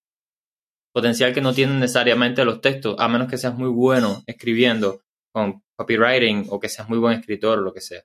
Potencial 0.93 1.33
que 1.33 1.41
no 1.41 1.53
tienen 1.53 1.79
necesariamente 1.81 2.45
los 2.45 2.61
textos, 2.61 2.95
a 2.99 3.09
menos 3.09 3.27
que 3.27 3.37
seas 3.37 3.55
muy 3.55 3.69
bueno 3.69 4.23
escribiendo 4.27 5.01
con 5.33 5.61
copywriting 5.75 6.45
o 6.49 6.59
que 6.59 6.69
seas 6.69 6.87
muy 6.87 6.99
buen 6.99 7.19
escritor 7.19 7.59
o 7.59 7.61
lo 7.61 7.73
que 7.73 7.81
sea. 7.81 8.01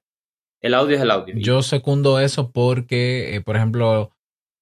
El 0.61 0.75
audio 0.75 0.97
es 0.97 1.02
el 1.02 1.11
audio. 1.11 1.35
Yo 1.37 1.62
secundo 1.62 2.18
eso 2.18 2.50
porque, 2.50 3.37
eh, 3.37 3.40
por 3.40 3.56
ejemplo, 3.56 4.13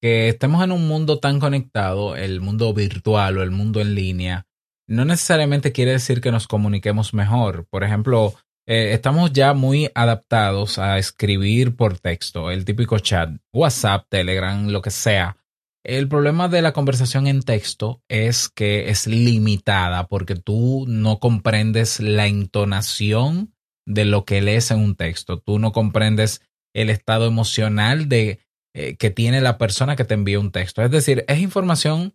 que 0.03 0.29
estemos 0.29 0.65
en 0.65 0.73
un 0.73 0.89
mundo 0.89 1.21
tan 1.21 1.39
conectado, 1.39 2.17
el 2.17 2.41
mundo 2.41 2.75
virtual 2.75 3.39
o 3.39 3.43
el 3.43 3.53
mundo 3.53 3.81
en 3.81 3.95
línea, 3.95 4.47
no 4.89 5.05
necesariamente 5.05 5.71
quiere 5.71 5.93
decir 5.93 6.21
que 6.21 6.33
nos 6.33 6.49
comuniquemos 6.49 7.15
mejor. 7.15 7.67
Por 7.71 7.85
ejemplo, 7.85 8.35
eh, 8.67 8.91
estamos 8.95 9.33
ya 9.33 9.55
muy 9.55 9.89
adaptados 9.95 10.81
a 10.81 10.99
escribir 10.99 11.77
por 11.77 12.01
texto, 12.01 12.51
el 12.51 12.65
típico 12.65 12.99
chat, 12.99 13.31
WhatsApp, 13.53 14.07
Telegram, 14.09 14.67
lo 14.69 14.83
que 14.83 14.91
sea. 14.91 15.37
El 15.85 16.09
problema 16.09 16.49
de 16.49 16.63
la 16.63 16.73
conversación 16.73 17.29
en 17.29 17.43
texto 17.43 18.03
es 18.09 18.49
que 18.49 18.91
es 18.91 19.07
limitada 19.07 20.09
porque 20.09 20.35
tú 20.35 20.85
no 20.89 21.21
comprendes 21.21 22.01
la 22.01 22.27
entonación 22.27 23.55
de 23.87 24.05
lo 24.05 24.25
que 24.25 24.43
lees 24.43 24.73
en 24.73 24.81
un 24.81 24.97
texto. 24.97 25.39
Tú 25.39 25.61
no 25.61 25.73
comprendes 25.73 26.41
el 26.75 26.91
estado 26.91 27.27
emocional 27.27 28.09
de, 28.09 28.41
eh, 28.75 28.97
que 28.97 29.11
tiene 29.11 29.41
la 29.41 29.59
persona 29.59 29.97
que 29.97 30.05
te 30.05 30.15
envía 30.15 30.41
un 30.41 30.51
texto. 30.51 30.83
Es 30.83 30.91
decir, 30.91 31.25
es 31.29 31.39
información 31.41 32.15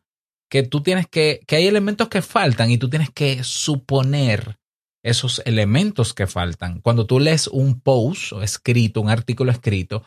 que 0.50 0.64
tú 0.64 0.82
tienes 0.82 1.08
que, 1.08 1.42
que 1.46 1.58
hay 1.58 1.68
elementos 1.68 2.10
que 2.10 2.22
faltan 2.22 2.72
y 2.72 2.78
tú 2.78 2.90
tienes 2.90 3.10
que 3.12 3.44
suponer 3.44 4.58
esos 5.04 5.42
elementos 5.46 6.14
que 6.14 6.28
faltan. 6.28 6.82
Cuando 6.82 7.06
tú 7.06 7.20
lees 7.20 7.48
un 7.48 7.80
post 7.80 8.34
o 8.34 8.42
escrito, 8.42 9.02
un 9.02 9.10
artículo 9.10 9.52
escrito, 9.52 10.04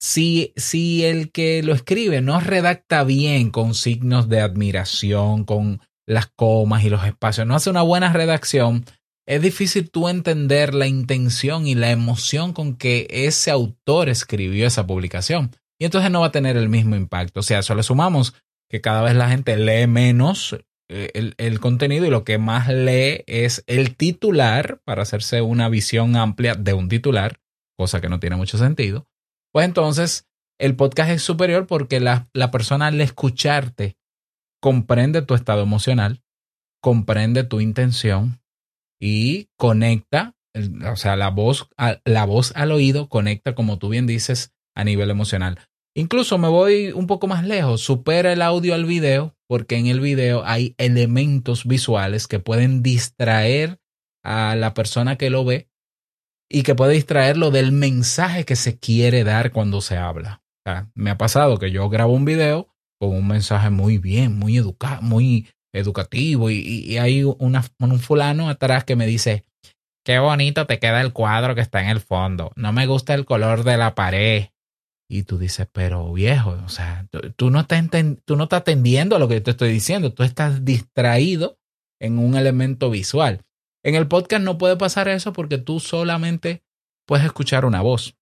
si, 0.00 0.52
si 0.56 1.04
el 1.04 1.30
que 1.30 1.62
lo 1.62 1.74
escribe 1.74 2.20
no 2.22 2.40
redacta 2.40 3.04
bien 3.04 3.50
con 3.50 3.74
signos 3.74 4.28
de 4.28 4.40
admiración, 4.40 5.44
con 5.44 5.80
las 6.06 6.26
comas 6.26 6.84
y 6.84 6.90
los 6.90 7.04
espacios, 7.04 7.46
no 7.46 7.54
hace 7.54 7.70
una 7.70 7.82
buena 7.82 8.12
redacción, 8.12 8.84
es 9.26 9.40
difícil 9.40 9.90
tú 9.90 10.08
entender 10.08 10.74
la 10.74 10.88
intención 10.88 11.66
y 11.66 11.74
la 11.74 11.90
emoción 11.90 12.52
con 12.52 12.74
que 12.74 13.06
ese 13.10 13.50
autor 13.50 14.08
escribió 14.08 14.66
esa 14.66 14.86
publicación. 14.86 15.52
Y 15.82 15.84
entonces 15.84 16.12
no 16.12 16.20
va 16.20 16.28
a 16.28 16.30
tener 16.30 16.56
el 16.56 16.68
mismo 16.68 16.94
impacto. 16.94 17.40
O 17.40 17.42
sea, 17.42 17.58
eso 17.58 17.74
le 17.74 17.82
sumamos 17.82 18.36
que 18.70 18.80
cada 18.80 19.02
vez 19.02 19.16
la 19.16 19.28
gente 19.28 19.56
lee 19.56 19.88
menos 19.88 20.56
eh, 20.88 21.34
el, 21.36 21.58
contenido 21.58 22.06
y 22.06 22.10
lo 22.10 22.22
que 22.22 22.38
más 22.38 22.68
lee 22.68 23.24
es 23.26 23.64
el 23.66 23.96
titular 23.96 24.80
para 24.84 25.02
hacerse 25.02 25.42
una 25.42 25.68
visión 25.68 26.14
amplia 26.14 26.54
de 26.54 26.72
un 26.72 26.88
titular, 26.88 27.40
cosa 27.76 28.00
que 28.00 28.08
no 28.08 28.20
tiene 28.20 28.36
mucho 28.36 28.58
sentido, 28.58 29.08
pues 29.50 29.64
entonces 29.64 30.28
el 30.56 30.76
podcast 30.76 31.10
es 31.10 31.22
superior 31.22 31.66
porque 31.66 31.98
la, 31.98 32.28
la 32.32 32.52
persona 32.52 32.86
al 32.86 33.00
escucharte 33.00 33.96
comprende 34.60 35.20
tu 35.22 35.34
estado 35.34 35.62
emocional, 35.62 36.22
comprende 36.80 37.42
tu 37.42 37.60
intención 37.60 38.40
y 39.00 39.48
conecta, 39.56 40.36
o 40.88 40.94
sea, 40.94 41.16
la 41.16 41.30
voz, 41.30 41.70
la 42.04 42.24
voz 42.24 42.52
al 42.54 42.70
oído 42.70 43.08
conecta, 43.08 43.56
como 43.56 43.80
tú 43.80 43.88
bien 43.88 44.06
dices, 44.06 44.54
a 44.76 44.84
nivel 44.84 45.10
emocional. 45.10 45.58
Incluso 45.94 46.38
me 46.38 46.48
voy 46.48 46.92
un 46.92 47.06
poco 47.06 47.26
más 47.26 47.44
lejos, 47.44 47.82
supera 47.82 48.32
el 48.32 48.40
audio 48.40 48.74
al 48.74 48.86
video, 48.86 49.36
porque 49.46 49.76
en 49.76 49.86
el 49.86 50.00
video 50.00 50.42
hay 50.46 50.74
elementos 50.78 51.66
visuales 51.66 52.26
que 52.26 52.38
pueden 52.38 52.82
distraer 52.82 53.78
a 54.24 54.56
la 54.56 54.72
persona 54.72 55.16
que 55.16 55.28
lo 55.28 55.44
ve 55.44 55.68
y 56.50 56.62
que 56.62 56.74
puede 56.74 56.94
distraerlo 56.94 57.50
del 57.50 57.72
mensaje 57.72 58.44
que 58.44 58.56
se 58.56 58.78
quiere 58.78 59.24
dar 59.24 59.52
cuando 59.52 59.80
se 59.82 59.98
habla. 59.98 60.42
me 60.94 61.10
ha 61.10 61.18
pasado 61.18 61.58
que 61.58 61.70
yo 61.70 61.88
grabo 61.90 62.14
un 62.14 62.24
video 62.24 62.68
con 62.98 63.10
un 63.10 63.26
mensaje 63.26 63.68
muy 63.68 63.98
bien, 63.98 64.38
muy 64.38 64.62
muy 65.00 65.48
educativo 65.74 66.50
y, 66.50 66.96
hay 66.98 67.24
un 67.24 67.98
fulano 67.98 68.48
atrás 68.48 68.84
que 68.84 68.96
me 68.96 69.06
dice, 69.06 69.44
qué 70.04 70.18
bonito 70.18 70.66
te 70.66 70.78
queda 70.78 71.00
el 71.00 71.12
cuadro 71.12 71.54
que 71.54 71.60
está 71.60 71.82
en 71.82 71.88
el 71.88 72.00
fondo, 72.00 72.52
no 72.56 72.72
me 72.72 72.86
gusta 72.86 73.14
el 73.14 73.24
color 73.24 73.64
de 73.64 73.76
la 73.76 73.94
pared, 73.94 74.46
y 75.12 75.24
tú 75.24 75.36
dices, 75.36 75.68
pero 75.70 76.10
viejo, 76.10 76.58
o 76.64 76.70
sea, 76.70 77.06
tú 77.36 77.50
no, 77.50 77.60
estás 77.60 77.84
tú 78.24 78.34
no 78.34 78.44
estás 78.44 78.60
atendiendo 78.62 79.14
a 79.14 79.18
lo 79.18 79.28
que 79.28 79.34
yo 79.34 79.42
te 79.42 79.50
estoy 79.50 79.70
diciendo, 79.70 80.14
tú 80.14 80.22
estás 80.22 80.64
distraído 80.64 81.58
en 82.00 82.18
un 82.18 82.34
elemento 82.34 82.88
visual. 82.88 83.44
En 83.84 83.94
el 83.94 84.08
podcast 84.08 84.42
no 84.42 84.56
puede 84.56 84.78
pasar 84.78 85.08
eso 85.08 85.34
porque 85.34 85.58
tú 85.58 85.80
solamente 85.80 86.64
puedes 87.06 87.26
escuchar 87.26 87.66
una 87.66 87.82
voz. 87.82 88.16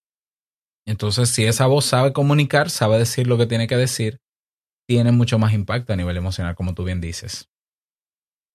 Entonces, 0.85 1.29
si 1.29 1.45
esa 1.45 1.65
voz 1.65 1.85
sabe 1.85 2.11
comunicar, 2.11 2.69
sabe 2.69 2.97
decir 2.97 3.25
lo 3.25 3.37
que 3.37 3.45
tiene 3.45 3.67
que 3.67 3.77
decir, 3.77 4.19
tiene 4.85 5.13
mucho 5.13 5.39
más 5.39 5.53
impacto 5.53 5.93
a 5.93 5.95
nivel 5.95 6.17
emocional, 6.17 6.55
como 6.55 6.73
tú 6.73 6.83
bien 6.83 6.99
dices. 6.99 7.49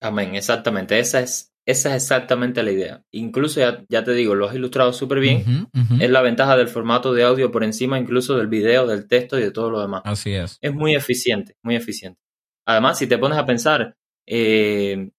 Amén, 0.03 0.35
exactamente. 0.35 0.99
Esa 0.99 1.21
es 1.21 1.55
esa 1.67 1.91
es 1.97 2.05
exactamente 2.05 2.63
la 2.63 2.71
idea. 2.71 3.03
Incluso 3.11 3.61
ya, 3.89 4.05
te 4.05 4.13
digo, 4.13 4.37
lo 4.37 4.49
has 4.49 4.55
ilustrado 4.55 4.93
súper 4.93 5.19
bien. 5.19 5.69
Es 6.01 6.11
la 6.11 6.23
ventaja 6.23 6.57
del 6.57 6.69
formato 6.69 7.13
de 7.13 7.25
audio 7.25 7.51
por 7.51 7.65
encima 7.65 7.99
incluso 7.99 8.37
del 8.37 8.47
video, 8.47 8.87
del 8.87 9.09
texto 9.09 9.37
y 9.37 9.43
de 9.43 9.51
todo 9.51 9.71
lo 9.71 9.81
demás. 9.81 10.03
Así 10.05 10.33
es. 10.33 10.59
Es 10.61 10.73
muy 10.73 10.95
eficiente, 10.95 11.57
muy 11.63 11.75
eficiente. 11.75 12.21
Además, 12.67 12.99
si 12.99 13.09
te 13.09 13.19
pones 13.19 13.37
a 13.37 13.47
pensar, 13.47 13.97
eh, 14.27 15.11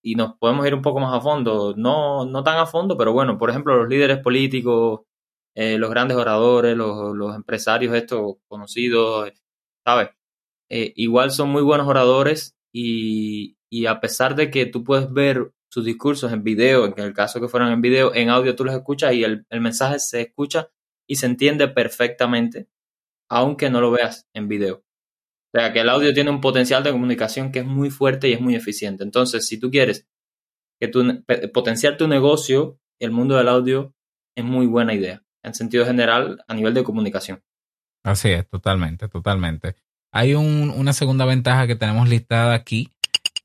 y 0.00 0.14
nos 0.14 0.36
podemos 0.38 0.64
ir 0.64 0.74
un 0.74 0.82
poco 0.82 1.00
más 1.00 1.12
a 1.12 1.20
fondo, 1.20 1.74
no, 1.76 2.24
no 2.24 2.44
tan 2.44 2.58
a 2.58 2.66
fondo, 2.66 2.96
pero 2.96 3.12
bueno, 3.12 3.36
por 3.36 3.50
ejemplo, 3.50 3.76
los 3.76 3.88
líderes 3.88 4.18
políticos, 4.18 5.00
eh, 5.56 5.76
los 5.76 5.90
grandes 5.90 6.16
oradores, 6.16 6.76
los, 6.76 7.34
empresarios 7.34 7.92
estos 7.96 8.36
conocidos, 8.46 9.32
¿sabes? 9.84 10.10
Eh, 10.70 10.92
igual 10.94 11.32
son 11.32 11.48
muy 11.48 11.62
buenos 11.62 11.88
oradores 11.88 12.54
y, 12.72 13.56
y 13.68 13.86
a 13.86 14.00
pesar 14.00 14.36
de 14.36 14.50
que 14.52 14.66
tú 14.66 14.84
puedes 14.84 15.12
ver 15.12 15.50
sus 15.76 15.84
discursos 15.84 16.32
en 16.32 16.42
video, 16.42 16.86
en 16.86 16.98
el 16.98 17.12
caso 17.12 17.38
que 17.38 17.48
fueran 17.48 17.70
en 17.70 17.82
video, 17.82 18.14
en 18.14 18.30
audio 18.30 18.56
tú 18.56 18.64
los 18.64 18.74
escuchas 18.74 19.12
y 19.12 19.24
el, 19.24 19.44
mensaje 19.50 19.98
se 19.98 20.22
escucha 20.22 20.70
y 21.06 21.16
se 21.16 21.26
entiende 21.26 21.68
perfectamente, 21.68 22.70
aunque 23.28 23.68
no 23.68 23.82
lo 23.82 23.90
veas 23.90 24.26
en 24.32 24.48
video. 24.48 24.76
O 24.76 25.58
sea 25.58 25.74
que 25.74 25.80
el 25.80 25.90
audio 25.90 26.14
tiene 26.14 26.30
un 26.30 26.40
potencial 26.40 26.82
de 26.82 26.92
comunicación 26.92 27.52
que 27.52 27.58
es 27.58 27.66
muy 27.66 27.90
fuerte 27.90 28.26
y 28.26 28.32
es 28.32 28.40
muy 28.40 28.54
eficiente. 28.54 29.04
Entonces, 29.04 29.46
si 29.46 29.60
tú 29.60 29.70
quieres 29.70 30.08
que 30.80 30.88
tu, 30.88 31.22
potenciar 31.52 31.98
tu 31.98 32.08
negocio, 32.08 32.80
el 32.98 33.10
mundo 33.10 33.36
del 33.36 33.48
audio 33.48 33.94
es 34.34 34.46
muy 34.46 34.64
buena 34.64 34.94
idea, 34.94 35.24
en 35.42 35.52
sentido 35.52 35.84
general, 35.84 36.42
a 36.48 36.54
nivel 36.54 36.72
de 36.72 36.84
comunicación. 36.84 37.44
Así 38.02 38.30
es, 38.30 38.48
totalmente, 38.48 39.10
totalmente. 39.10 39.74
Hay 40.10 40.34
una 40.34 40.94
segunda 40.94 41.26
ventaja 41.26 41.66
que 41.66 41.76
tenemos 41.76 42.08
listada 42.08 42.54
aquí, 42.54 42.88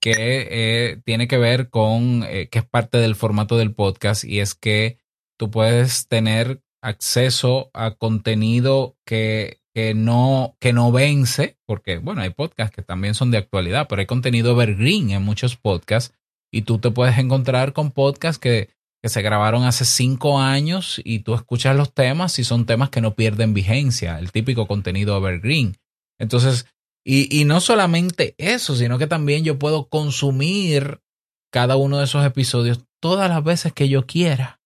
que 0.02 0.48
eh, 0.50 1.02
tiene 1.06 1.28
que 1.28 1.38
ver 1.38 1.70
con, 1.70 2.24
eh, 2.28 2.50
que 2.50 2.60
es 2.60 2.66
parte 2.66 2.98
del 2.98 3.16
formato 3.16 3.58
del 3.58 3.74
podcast 3.74 4.24
y 4.24 4.40
es 4.40 4.56
que 4.56 4.98
tú 5.38 5.52
puedes 5.52 6.08
tener 6.08 6.62
acceso 6.82 7.70
a 7.74 7.92
contenido 7.92 8.98
que, 9.06 9.62
que, 9.76 9.94
no, 9.94 10.58
que 10.60 10.74
no 10.74 10.92
vence, 10.92 11.58
porque 11.68 12.00
bueno, 12.00 12.22
hay 12.22 12.32
podcasts 12.32 12.76
que 12.76 12.82
también 12.82 13.14
son 13.14 13.30
de 13.30 13.38
actualidad, 13.38 13.88
pero 13.88 14.00
hay 14.00 14.08
contenido 14.08 14.52
evergreen 14.52 15.12
en 15.12 15.22
muchos 15.22 15.56
podcasts 15.56 16.16
y 16.52 16.64
tú 16.64 16.80
te 16.80 16.90
puedes 16.90 17.18
encontrar 17.20 17.72
con 17.72 17.92
podcasts 17.92 18.40
que, 18.40 18.70
que 19.04 19.10
se 19.10 19.22
grabaron 19.22 19.64
hace 19.64 19.86
cinco 19.86 20.40
años 20.40 21.00
y 21.04 21.20
tú 21.20 21.36
escuchas 21.36 21.76
los 21.76 21.94
temas 21.94 22.40
y 22.40 22.44
son 22.44 22.66
temas 22.66 22.90
que 22.90 23.02
no 23.02 23.14
pierden 23.14 23.54
vigencia, 23.54 24.18
el 24.18 24.32
típico 24.32 24.66
contenido 24.68 25.16
evergreen. 25.16 25.78
Entonces, 26.20 26.66
y, 27.04 27.46
no 27.46 27.62
solamente 27.62 28.36
eso, 28.38 28.76
sino 28.76 29.00
que 29.00 29.08
también 29.08 29.44
yo 29.44 29.58
puedo 29.58 29.90
consumir 29.90 31.02
cada 31.52 31.76
uno 31.76 31.98
de 31.98 32.04
esos 32.04 32.26
episodios 32.26 32.86
todas 33.00 33.30
las 33.30 33.44
veces 33.44 33.74
que 33.74 33.90
yo 33.90 34.06
quiera. 34.06 34.62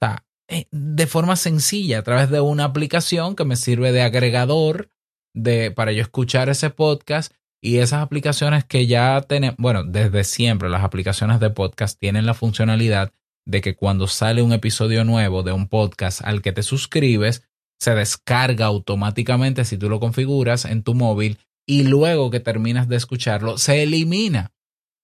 O 0.00 0.06
sea, 0.06 0.24
eh, 0.48 0.66
de 0.70 1.06
forma 1.06 1.36
sencilla, 1.36 2.00
a 2.00 2.02
través 2.02 2.30
de 2.30 2.40
una 2.40 2.64
aplicación 2.64 3.34
que 3.34 3.46
me 3.46 3.56
sirve 3.56 3.90
de 3.90 4.02
agregador 4.02 4.90
de, 5.34 5.70
para 5.70 5.92
yo 5.92 6.02
escuchar 6.02 6.50
ese 6.50 6.70
podcast. 6.70 7.32
Y 7.64 7.78
esas 7.78 8.02
aplicaciones 8.02 8.64
que 8.64 8.86
ya 8.86 9.20
tenemos, 9.22 9.56
bueno, 9.56 9.84
desde 9.84 10.24
siempre 10.24 10.68
las 10.68 10.82
aplicaciones 10.82 11.38
de 11.40 11.50
podcast 11.50 11.98
tienen 11.98 12.26
la 12.26 12.34
funcionalidad 12.34 13.12
de 13.46 13.60
que 13.60 13.76
cuando 13.76 14.08
sale 14.08 14.42
un 14.42 14.52
episodio 14.52 15.04
nuevo 15.04 15.42
de 15.42 15.52
un 15.52 15.68
podcast 15.68 16.22
al 16.22 16.42
que 16.42 16.52
te 16.52 16.62
suscribes, 16.62 17.44
se 17.80 17.94
descarga 17.94 18.66
automáticamente 18.66 19.64
si 19.64 19.78
tú 19.78 19.88
lo 19.88 20.00
configuras 20.00 20.64
en 20.64 20.82
tu 20.82 20.94
móvil 20.94 21.38
y 21.66 21.84
luego 21.84 22.30
que 22.30 22.40
terminas 22.40 22.88
de 22.88 22.96
escucharlo, 22.96 23.58
se 23.58 23.82
elimina. 23.82 24.52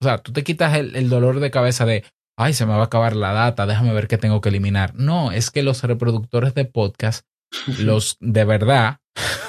O 0.00 0.04
sea, 0.04 0.18
tú 0.18 0.32
te 0.32 0.44
quitas 0.44 0.76
el, 0.76 0.96
el 0.96 1.08
dolor 1.08 1.40
de 1.40 1.50
cabeza 1.50 1.84
de, 1.84 2.04
ay, 2.38 2.52
se 2.52 2.66
me 2.66 2.72
va 2.72 2.82
a 2.82 2.84
acabar 2.84 3.16
la 3.16 3.32
data, 3.32 3.66
déjame 3.66 3.92
ver 3.92 4.06
qué 4.08 4.16
tengo 4.16 4.40
que 4.40 4.48
eliminar. 4.48 4.94
No, 4.94 5.32
es 5.32 5.50
que 5.50 5.62
los 5.62 5.82
reproductores 5.82 6.54
de 6.54 6.64
podcast, 6.64 7.26
los 7.78 8.16
de 8.20 8.44
verdad, 8.44 8.98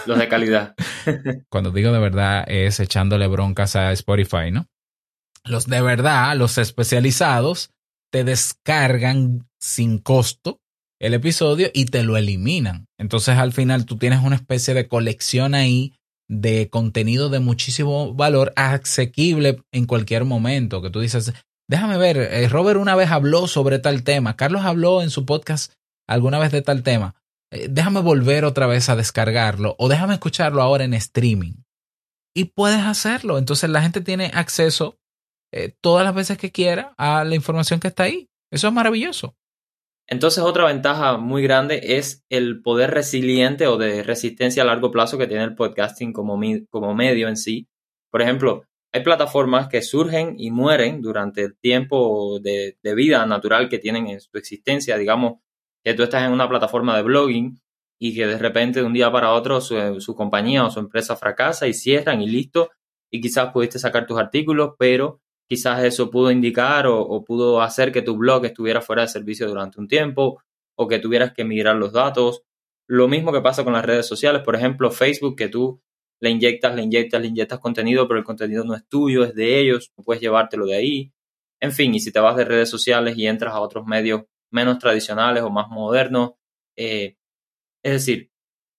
Los 0.06 0.18
de 0.18 0.28
calidad. 0.28 0.76
cuando 1.50 1.72
digo 1.72 1.92
de 1.92 2.00
verdad 2.00 2.44
es 2.48 2.80
echándole 2.80 3.28
broncas 3.28 3.76
a 3.76 3.92
Spotify, 3.92 4.52
¿no? 4.52 4.66
Los 5.46 5.68
de 5.68 5.82
verdad, 5.82 6.36
los 6.36 6.58
especializados, 6.58 7.72
te 8.12 8.24
descargan 8.24 9.48
sin 9.60 10.00
costo 10.00 10.60
el 11.00 11.14
episodio 11.14 11.70
y 11.74 11.86
te 11.86 12.04
lo 12.04 12.18
eliminan. 12.18 12.88
Entonces 12.98 13.38
al 13.38 13.54
final 13.54 13.86
tú 13.86 13.98
tienes 13.98 14.22
una 14.22 14.36
especie 14.36 14.74
de 14.74 14.88
colección 14.88 15.54
ahí 15.54 15.94
de 16.30 16.70
contenido 16.70 17.30
de 17.30 17.40
muchísimo 17.40 18.14
valor 18.14 18.54
asequible 18.56 19.64
en 19.72 19.86
cualquier 19.86 20.26
momento, 20.26 20.82
que 20.82 20.90
tú 20.90 21.00
dices, 21.00 21.34
déjame 21.68 21.98
ver, 21.98 22.18
eh, 22.18 22.48
Robert 22.48 22.80
una 22.80 22.96
vez 22.96 23.10
habló 23.10 23.48
sobre 23.48 23.80
tal 23.80 24.04
tema, 24.04 24.38
Carlos 24.38 24.64
habló 24.64 25.02
en 25.02 25.10
su 25.10 25.26
podcast 25.26 25.74
alguna 26.08 26.40
vez 26.40 26.52
de 26.52 26.62
tal 26.62 26.84
tema, 26.84 27.16
eh, 27.52 27.68
déjame 27.70 28.02
volver 28.02 28.46
otra 28.46 28.68
vez 28.68 28.90
a 28.90 28.96
descargarlo 28.96 29.76
o 29.80 29.90
déjame 29.90 30.14
escucharlo 30.14 30.62
ahora 30.62 30.84
en 30.84 30.94
streaming. 30.94 31.64
Y 32.36 32.46
puedes 32.46 32.82
hacerlo. 32.82 33.38
Entonces 33.38 33.70
la 33.70 33.82
gente 33.82 34.02
tiene 34.02 34.32
acceso 34.34 35.00
eh, 35.52 35.74
todas 35.82 36.06
las 36.06 36.14
veces 36.14 36.38
que 36.38 36.52
quiera 36.52 36.94
a 36.98 37.24
la 37.24 37.36
información 37.36 37.80
que 37.80 37.88
está 37.88 38.04
ahí. 38.04 38.30
Eso 38.52 38.68
es 38.68 38.74
maravilloso. 38.74 39.36
Entonces 40.12 40.44
otra 40.44 40.66
ventaja 40.66 41.18
muy 41.18 41.44
grande 41.44 41.82
es 41.84 42.26
el 42.30 42.64
poder 42.64 42.90
resiliente 42.90 43.68
o 43.68 43.78
de 43.78 44.02
resistencia 44.02 44.64
a 44.64 44.66
largo 44.66 44.90
plazo 44.90 45.20
que 45.20 45.28
tiene 45.28 45.44
el 45.44 45.54
podcasting 45.56 46.14
como, 46.14 46.42
como 46.72 46.96
medio 46.96 47.28
en 47.28 47.38
sí. 47.38 47.68
Por 48.10 48.24
ejemplo, 48.24 48.64
hay 48.92 49.04
plataformas 49.04 49.68
que 49.68 49.84
surgen 49.84 50.34
y 50.36 50.50
mueren 50.50 51.04
durante 51.04 51.44
el 51.44 51.56
tiempo 51.60 52.40
de, 52.40 52.76
vida 52.96 53.24
natural 53.28 53.70
que 53.70 53.78
tienen 53.78 54.08
en 54.08 54.20
su 54.20 54.36
existencia. 54.36 54.98
Digamos 54.98 55.42
que 55.84 55.94
tú 55.94 56.02
estás 56.02 56.26
en 56.26 56.32
una 56.32 56.50
plataforma 56.50 56.96
de 56.96 57.04
blogging 57.04 57.62
y 58.00 58.16
que 58.16 58.26
de 58.26 58.40
repente 58.40 58.80
de 58.80 58.88
un 58.88 58.94
día 58.94 59.12
para 59.12 59.32
otro 59.34 59.62
su, 59.62 60.02
su 60.02 60.16
compañía 60.16 60.66
o 60.66 60.72
su 60.72 60.80
empresa 60.80 61.16
fracasa 61.18 61.68
y 61.68 61.74
cierran 61.76 62.20
y 62.24 62.28
listo. 62.28 62.72
Y 63.12 63.22
quizás 63.22 63.52
pudiste 63.54 63.78
sacar 63.78 64.08
tus 64.08 64.18
artículos, 64.18 64.72
pero 64.80 65.22
quizás 65.50 65.84
eso 65.84 66.12
pudo 66.12 66.32
indicar 66.32 66.86
o, 66.88 67.24
pudo 67.26 67.62
hacer 67.62 67.92
que 67.92 68.04
tu 68.04 68.16
blog 68.16 68.46
estuviera 68.46 68.82
fuera 68.82 69.02
de 69.02 69.08
servicio 69.08 69.48
durante 69.48 69.80
un 69.80 69.88
tiempo 69.88 70.42
o 70.76 70.88
que 70.88 71.00
tuvieras 71.00 71.34
que 71.34 71.44
migrar 71.44 71.76
los 71.76 71.92
datos. 71.92 72.44
Lo 72.88 73.08
mismo 73.08 73.34
que 73.34 73.42
pasa 73.42 73.64
con 73.64 73.74
las 73.74 73.84
redes 73.84 74.06
sociales, 74.06 74.44
por 74.44 74.56
ejemplo, 74.56 74.92
Facebook, 74.92 75.36
que 75.36 75.50
tú 75.50 75.82
le 76.22 76.30
inyectas, 76.30 76.76
le 76.76 76.84
inyectas, 76.84 77.22
le 77.22 77.28
inyectas 77.28 77.60
contenido, 77.60 78.08
pero 78.08 78.20
el 78.20 78.26
contenido 78.26 78.64
no 78.64 78.76
es 78.76 78.88
tuyo, 78.88 79.24
es 79.24 79.34
de 79.34 79.60
ellos, 79.60 79.92
no 79.98 80.04
puedes 80.04 80.22
llevártelo 80.22 80.66
de 80.66 80.76
ahí. 80.76 81.14
En 81.60 81.72
fin, 81.72 81.94
y 81.96 82.00
si 82.00 82.12
te 82.12 82.20
vas 82.20 82.36
de 82.38 82.46
redes 82.46 82.70
sociales 82.70 83.18
y 83.18 83.28
entras 83.28 83.54
a 83.54 83.62
otros 83.62 83.86
medios 83.86 84.24
menos 84.52 84.78
tradicionales 84.80 85.44
o 85.44 85.50
más 85.50 85.68
modernos, 85.70 86.34
eh, 86.76 87.18
es 87.84 87.94
decir, 87.94 88.32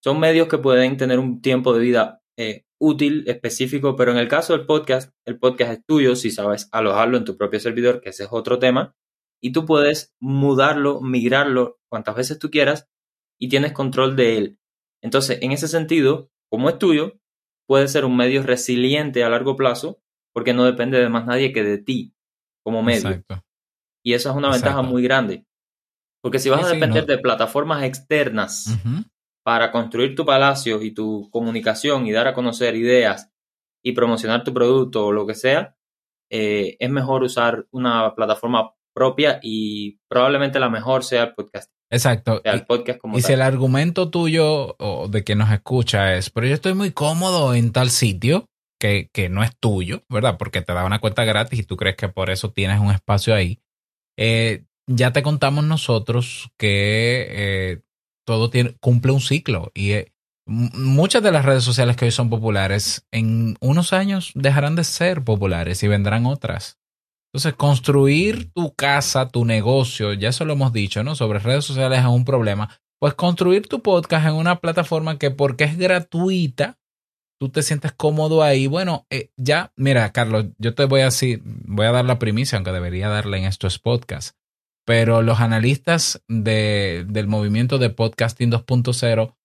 son 0.03 0.21
medios 0.21 0.49
que 0.49 0.59
pueden 0.59 0.97
tener 0.97 1.19
un 1.19 1.41
tiempo 1.43 1.75
de 1.75 1.81
vida 1.81 2.23
eh, 2.37 2.65
útil, 2.81 3.25
específico, 3.27 3.95
pero 3.95 4.11
en 4.11 4.17
el 4.17 4.27
caso 4.27 4.57
del 4.57 4.67
podcast, 4.67 5.13
el 5.27 5.39
podcast 5.39 5.73
es 5.73 5.85
tuyo 5.87 6.17
si 6.17 6.31
sabes 6.31 6.69
alojarlo 6.73 7.19
en 7.19 7.25
tu 7.25 7.37
propio 7.37 7.61
servidor, 7.61 8.01
que 8.01 8.09
ese 8.09 8.25
es 8.25 8.31
otro 8.33 8.59
tema, 8.59 8.97
y 9.41 9.53
tú 9.53 9.67
puedes 9.67 10.15
mudarlo, 10.19 11.01
migrarlo 11.01 11.79
cuantas 11.89 12.17
veces 12.17 12.39
tú 12.39 12.51
quieras 12.51 12.89
y 13.39 13.49
tienes 13.49 13.73
control 13.73 14.17
de 14.17 14.39
él. 14.39 14.59
Entonces, 15.03 15.39
en 15.43 15.53
ese 15.53 15.69
sentido, 15.69 16.31
como 16.51 16.69
es 16.69 16.79
tuyo, 16.79 17.21
puede 17.67 17.87
ser 17.87 18.05
un 18.05 18.17
medio 18.17 18.43
resiliente 18.43 19.25
a 19.25 19.29
largo 19.29 19.57
plazo 19.57 20.03
porque 20.35 20.55
no 20.55 20.65
depende 20.65 20.99
de 20.99 21.09
más 21.09 21.27
nadie 21.27 21.53
que 21.53 21.63
de 21.63 21.79
ti 21.79 22.15
como 22.65 22.83
medio. 22.83 23.09
Exacto. 23.09 23.45
Y 24.03 24.15
eso 24.15 24.31
es 24.31 24.37
una 24.37 24.51
ventaja 24.51 24.83
muy 24.83 25.03
grande. 25.03 25.47
Porque 26.23 26.39
si 26.39 26.51
vas 26.51 26.61
sí, 26.61 26.67
a 26.67 26.75
depender 26.75 27.03
sí, 27.03 27.09
no. 27.09 27.17
de 27.17 27.23
plataformas 27.23 27.85
externas 27.85 28.67
uh 28.69 28.89
-huh 28.89 29.10
para 29.43 29.71
construir 29.71 30.15
tu 30.15 30.25
palacio 30.25 30.83
y 30.83 30.93
tu 30.93 31.29
comunicación 31.31 32.07
y 32.07 32.13
dar 32.13 32.29
a 32.29 32.35
conocer 32.35 32.77
ideas 32.77 33.31
y 33.83 33.93
promocionar 33.93 34.45
tu 34.45 34.53
producto 34.53 35.07
o 35.07 35.13
lo 35.13 35.27
que 35.27 35.35
sea, 35.35 35.77
eh, 36.31 36.77
es 36.79 36.91
mejor 36.91 37.23
usar 37.23 37.67
una 37.71 38.15
plataforma 38.15 38.75
propia 38.95 39.41
y 39.43 39.99
probablemente 40.09 40.61
la 40.61 40.69
mejor 40.69 41.05
sea 41.05 41.25
el 41.25 41.35
podcast. 41.35 41.73
Exacto. 41.91 42.41
Sea 42.43 42.53
el 42.53 42.67
podcast 42.67 43.01
como 43.01 43.19
y 43.19 43.23
tal. 43.23 43.27
si 43.27 43.33
el 43.33 43.43
argumento 43.43 44.11
tuyo 44.11 44.77
o 44.79 45.09
de 45.09 45.25
que 45.25 45.35
nos 45.35 45.51
escucha 45.51 46.15
es, 46.15 46.31
pero 46.31 46.47
yo 46.47 46.55
estoy 46.55 46.75
muy 46.75 46.93
cómodo 46.93 47.55
en 47.55 47.73
tal 47.73 47.91
sitio 47.91 48.47
que, 48.81 49.11
que 49.13 49.29
no 49.29 49.43
es 49.43 49.57
tuyo, 49.59 50.03
¿verdad? 50.09 50.37
Porque 50.39 50.63
te 50.63 50.73
da 50.73 50.85
una 50.85 51.01
cuenta 51.01 51.25
gratis 51.25 51.61
y 51.61 51.65
tú 51.65 51.77
crees 51.77 51.97
que 51.97 52.09
por 52.09 52.31
eso 52.31 52.53
tienes 52.53 52.81
un 52.81 52.91
espacio 52.91 53.35
ahí. 53.35 53.61
Eh, 54.17 54.65
ya 54.87 55.13
te 55.13 55.23
contamos 55.23 55.65
nosotros 55.65 56.51
que 56.59 57.27
eh, 57.31 57.81
todo 58.27 58.51
tiene, 58.51 58.75
cumple 58.81 59.13
un 59.13 59.21
ciclo 59.21 59.71
y 59.75 59.93
eh, 59.93 60.13
muchas 60.47 61.23
de 61.23 61.31
las 61.31 61.45
redes 61.45 61.65
sociales 61.65 61.97
que 61.97 62.07
hoy 62.07 62.11
son 62.11 62.29
populares 62.29 63.07
en 63.13 63.57
unos 63.61 63.93
años 63.93 64.33
dejarán 64.35 64.75
de 64.75 64.85
ser 64.85 65.23
populares 65.23 65.83
y 65.83 65.89
vendrán 65.89 66.27
otras. 66.27 66.79
Entonces, 67.33 67.55
construir 67.55 68.51
tu 68.53 68.75
casa, 68.75 69.29
tu 69.29 69.45
negocio, 69.45 70.13
ya 70.15 70.31
eso 70.31 70.45
lo 70.45 70.55
hemos 70.55 70.73
dicho, 70.73 71.05
¿no? 71.05 71.15
Sobre 71.15 71.39
redes 71.39 71.65
sociales 71.65 72.01
es 72.01 72.07
un 72.07 72.25
problema. 72.25 72.77
Pues 72.99 73.15
construir 73.15 73.69
tu 73.69 73.81
podcast 73.81 74.27
en 74.27 74.35
una 74.35 74.57
plataforma 74.57 75.17
que 75.17 75.31
porque 75.31 75.65
es 75.65 75.79
gratuita, 75.79 76.79
tú 77.39 77.49
te 77.49 77.63
sientes 77.63 77.93
cómodo 77.93 78.43
ahí. 78.43 78.67
Bueno, 78.67 79.07
eh, 79.11 79.31
ya, 79.37 79.73
mira, 79.77 80.11
Carlos, 80.11 80.47
yo 80.59 80.75
te 80.75 80.85
voy 80.87 81.03
a 81.03 81.05
decir, 81.05 81.41
voy 81.45 81.87
a 81.87 81.93
dar 81.93 82.05
la 82.05 82.19
primicia, 82.19 82.57
aunque 82.57 82.73
debería 82.73 83.09
darle 83.09 83.39
en 83.39 83.45
estos 83.45 83.79
podcasts 83.79 84.40
pero 84.91 85.23
los 85.23 85.39
analistas 85.39 86.21
de, 86.27 87.07
del 87.07 87.29
movimiento 87.29 87.79
de 87.79 87.91
podcasting 87.91 88.51
2.0 88.51 89.37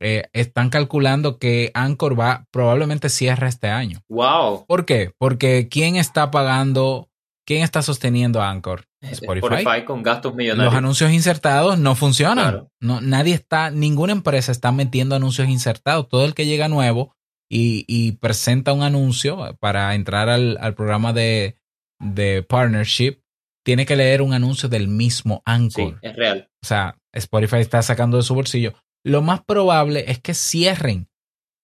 eh, 0.00 0.22
están 0.32 0.70
calculando 0.70 1.38
que 1.38 1.70
Anchor 1.74 2.18
va 2.18 2.46
probablemente 2.50 3.10
cierre 3.10 3.46
este 3.46 3.68
año. 3.68 4.00
Wow. 4.08 4.64
¿Por 4.66 4.86
qué? 4.86 5.12
Porque 5.18 5.68
¿quién 5.68 5.96
está 5.96 6.30
pagando, 6.30 7.10
quién 7.46 7.62
está 7.62 7.82
sosteniendo 7.82 8.40
Anchor? 8.40 8.86
Spotify. 9.02 9.56
Spotify 9.56 9.84
con 9.84 10.02
gastos 10.02 10.34
millonarios. 10.34 10.72
Los 10.72 10.78
anuncios 10.78 11.12
insertados 11.12 11.78
no 11.78 11.94
funcionan. 11.94 12.52
Claro. 12.52 12.70
No, 12.80 13.02
nadie 13.02 13.34
está, 13.34 13.70
ninguna 13.70 14.12
empresa 14.12 14.50
está 14.50 14.72
metiendo 14.72 15.14
anuncios 15.14 15.46
insertados. 15.50 16.08
Todo 16.08 16.24
el 16.24 16.32
que 16.32 16.46
llega 16.46 16.68
nuevo 16.68 17.14
y, 17.50 17.84
y 17.86 18.12
presenta 18.12 18.72
un 18.72 18.82
anuncio 18.82 19.58
para 19.60 19.94
entrar 19.94 20.30
al, 20.30 20.56
al 20.58 20.74
programa 20.74 21.12
de, 21.12 21.58
de 22.00 22.42
partnership 22.42 23.25
tiene 23.66 23.84
que 23.84 23.96
leer 23.96 24.22
un 24.22 24.32
anuncio 24.32 24.68
del 24.68 24.86
mismo 24.86 25.42
Anchor. 25.44 25.94
Sí, 25.94 25.98
es 26.02 26.14
real. 26.14 26.48
O 26.62 26.66
sea, 26.66 27.00
Spotify 27.12 27.56
está 27.56 27.82
sacando 27.82 28.16
de 28.16 28.22
su 28.22 28.32
bolsillo. 28.32 28.74
Lo 29.04 29.22
más 29.22 29.42
probable 29.44 30.04
es 30.06 30.20
que 30.20 30.34
cierren. 30.34 31.08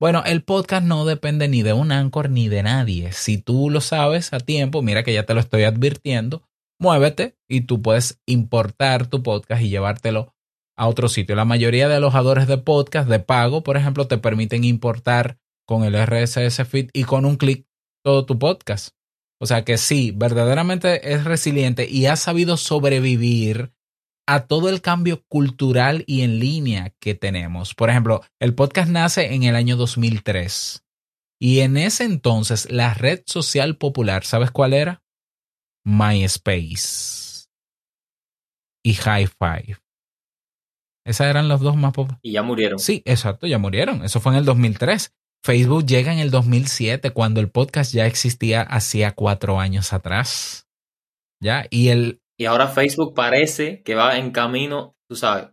Bueno, 0.00 0.24
el 0.26 0.42
podcast 0.42 0.84
no 0.84 1.04
depende 1.04 1.46
ni 1.46 1.62
de 1.62 1.74
un 1.74 1.92
Anchor 1.92 2.28
ni 2.28 2.48
de 2.48 2.64
nadie. 2.64 3.12
Si 3.12 3.38
tú 3.38 3.70
lo 3.70 3.80
sabes 3.80 4.32
a 4.32 4.40
tiempo, 4.40 4.82
mira 4.82 5.04
que 5.04 5.12
ya 5.12 5.26
te 5.26 5.32
lo 5.32 5.38
estoy 5.38 5.62
advirtiendo, 5.62 6.42
muévete 6.80 7.36
y 7.48 7.60
tú 7.60 7.80
puedes 7.82 8.20
importar 8.26 9.06
tu 9.06 9.22
podcast 9.22 9.62
y 9.62 9.68
llevártelo 9.68 10.34
a 10.76 10.88
otro 10.88 11.08
sitio. 11.08 11.36
La 11.36 11.44
mayoría 11.44 11.86
de 11.86 11.94
alojadores 11.94 12.48
de 12.48 12.58
podcast 12.58 13.08
de 13.08 13.20
pago, 13.20 13.62
por 13.62 13.76
ejemplo, 13.76 14.08
te 14.08 14.18
permiten 14.18 14.64
importar 14.64 15.38
con 15.68 15.84
el 15.84 15.94
RSS 15.94 16.66
feed 16.66 16.90
y 16.92 17.04
con 17.04 17.26
un 17.26 17.36
clic 17.36 17.64
todo 18.04 18.26
tu 18.26 18.40
podcast. 18.40 18.92
O 19.42 19.46
sea 19.46 19.64
que 19.64 19.76
sí, 19.76 20.12
verdaderamente 20.14 21.14
es 21.14 21.24
resiliente 21.24 21.88
y 21.90 22.07
ha 22.07 22.14
sabido 22.14 22.57
sobrevivir 22.57 23.72
a 24.24 24.46
todo 24.46 24.68
el 24.68 24.81
cambio 24.81 25.24
cultural 25.26 26.05
y 26.07 26.22
en 26.22 26.38
línea 26.38 26.94
que 27.00 27.16
tenemos. 27.16 27.74
Por 27.74 27.90
ejemplo, 27.90 28.22
el 28.38 28.55
podcast 28.55 28.88
nace 28.88 29.35
en 29.35 29.42
el 29.42 29.57
año 29.57 29.76
2003 29.76 30.85
y 31.40 31.59
en 31.59 31.76
ese 31.76 32.05
entonces 32.05 32.70
la 32.70 32.94
red 32.94 33.22
social 33.26 33.76
popular, 33.76 34.24
¿sabes 34.24 34.52
cuál 34.52 34.74
era? 34.74 35.02
MySpace 35.85 37.48
y 38.85 38.94
High 38.94 39.26
Five. 39.26 39.78
Esas 41.05 41.26
eran 41.26 41.48
los 41.48 41.61
dos 41.61 41.74
más 41.74 41.92
populares. 41.92 42.20
Y 42.22 42.31
ya 42.31 42.44
murieron. 42.44 42.78
Sí, 42.78 43.02
exacto, 43.07 43.48
ya 43.48 43.59
murieron. 43.59 44.05
Eso 44.05 44.20
fue 44.20 44.35
en 44.35 44.38
el 44.38 44.44
2003. 44.44 45.12
Facebook 45.44 45.85
llega 45.87 46.12
en 46.12 46.20
el 46.20 46.31
2007 46.31 47.11
cuando 47.11 47.40
el 47.40 47.50
podcast 47.50 47.92
ya 47.92 48.07
existía 48.07 48.62
hacía 48.62 49.12
cuatro 49.12 49.59
años 49.59 49.92
atrás. 49.92 50.68
¿Ya? 51.40 51.66
Y 51.70 51.88
el... 51.88 52.20
Y 52.38 52.44
ahora 52.44 52.68
Facebook 52.68 53.14
parece 53.14 53.83
que 53.83 53.94
va 53.94 54.16
en 54.16 54.31
camino, 54.31 54.96
tú 55.09 55.16
sabes, 55.16 55.50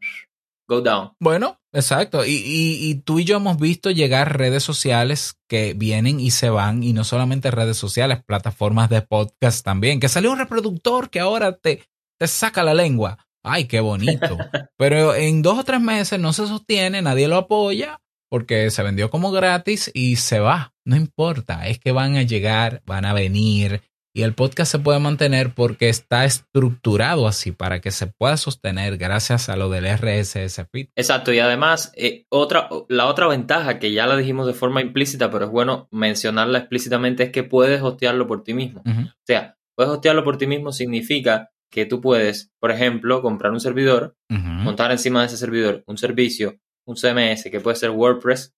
go 0.68 0.82
down. 0.82 1.12
Bueno, 1.20 1.60
exacto. 1.74 2.24
Y, 2.24 2.36
y, 2.36 2.90
y 2.90 2.96
tú 3.02 3.20
y 3.20 3.26
yo 3.26 3.38
hemos 3.38 3.58
visto 3.58 3.90
llegar 3.90 4.38
redes 4.38 4.64
sociales 4.64 5.40
que 5.48 5.74
vienen 5.74 6.20
y 6.20 6.32
se 6.32 6.50
van, 6.50 6.84
y 6.84 6.94
no 6.94 7.04
solamente 7.04 7.52
redes 7.52 7.78
sociales, 7.78 8.24
plataformas 8.24 8.90
de 8.90 9.02
podcast 9.02 9.66
también, 9.66 10.00
que 10.00 10.10
salió 10.10 10.32
un 10.32 10.40
reproductor 10.40 11.10
que 11.10 11.20
ahora 11.20 11.58
te, 11.58 11.84
te 12.20 12.28
saca 12.28 12.64
la 12.64 12.76
lengua. 12.76 13.28
Ay, 13.44 13.66
qué 13.66 13.80
bonito. 13.80 14.38
Pero 14.78 15.16
en 15.16 15.42
dos 15.42 15.60
o 15.60 15.64
tres 15.64 15.82
meses 15.82 16.20
no 16.20 16.34
se 16.34 16.46
sostiene, 16.48 17.02
nadie 17.02 17.28
lo 17.28 17.38
apoya 17.38 18.00
porque 18.30 18.70
se 18.72 18.84
vendió 18.84 19.10
como 19.10 19.32
gratis 19.32 19.92
y 19.94 20.18
se 20.18 20.40
va. 20.40 20.74
No 20.86 20.96
importa, 20.96 21.68
es 21.68 21.80
que 21.80 21.92
van 21.92 22.16
a 22.16 22.24
llegar, 22.24 22.82
van 22.86 23.06
a 23.06 23.14
venir 23.14 23.82
Y 24.12 24.24
el 24.24 24.34
podcast 24.34 24.72
se 24.72 24.80
puede 24.80 25.00
mantener 25.00 25.54
porque 25.54 25.88
está 25.88 26.26
estructurado 26.26 27.28
así 27.28 27.52
para 27.52 27.80
que 27.80 27.92
se 27.92 28.08
pueda 28.08 28.38
sostener 28.38 28.98
gracias 28.98 29.50
a 29.50 29.56
lo 29.56 29.70
del 29.70 29.86
RSS 29.86 30.66
feed. 30.72 30.88
Exacto, 30.96 31.32
y 31.32 31.40
además, 31.40 31.94
eh, 31.96 32.26
otra, 32.30 32.70
la 32.88 33.06
otra 33.06 33.28
ventaja 33.28 33.78
que 33.78 33.92
ya 33.92 34.08
la 34.08 34.18
dijimos 34.18 34.48
de 34.48 34.54
forma 34.54 34.82
implícita, 34.82 35.30
pero 35.30 35.46
es 35.46 35.52
bueno 35.52 35.88
mencionarla 35.92 36.58
explícitamente, 36.58 37.24
es 37.24 37.32
que 37.32 37.44
puedes 37.44 37.82
hostearlo 37.82 38.28
por 38.28 38.44
ti 38.44 38.56
mismo. 38.56 38.82
O 38.86 39.26
sea, 39.28 39.58
puedes 39.76 39.94
hostearlo 39.94 40.24
por 40.24 40.38
ti 40.38 40.48
mismo 40.48 40.72
significa 40.72 41.52
que 41.72 41.86
tú 41.86 42.02
puedes, 42.02 42.52
por 42.60 42.72
ejemplo, 42.72 43.22
comprar 43.22 43.52
un 43.52 43.60
servidor, 43.60 44.16
montar 44.28 44.92
encima 44.92 45.22
de 45.22 45.28
ese 45.28 45.38
servidor 45.38 45.84
un 45.86 45.98
servicio, 45.98 46.60
un 46.90 46.96
CMS 46.96 47.50
que 47.52 47.60
puede 47.60 47.76
ser 47.76 47.92
WordPress, 47.92 48.56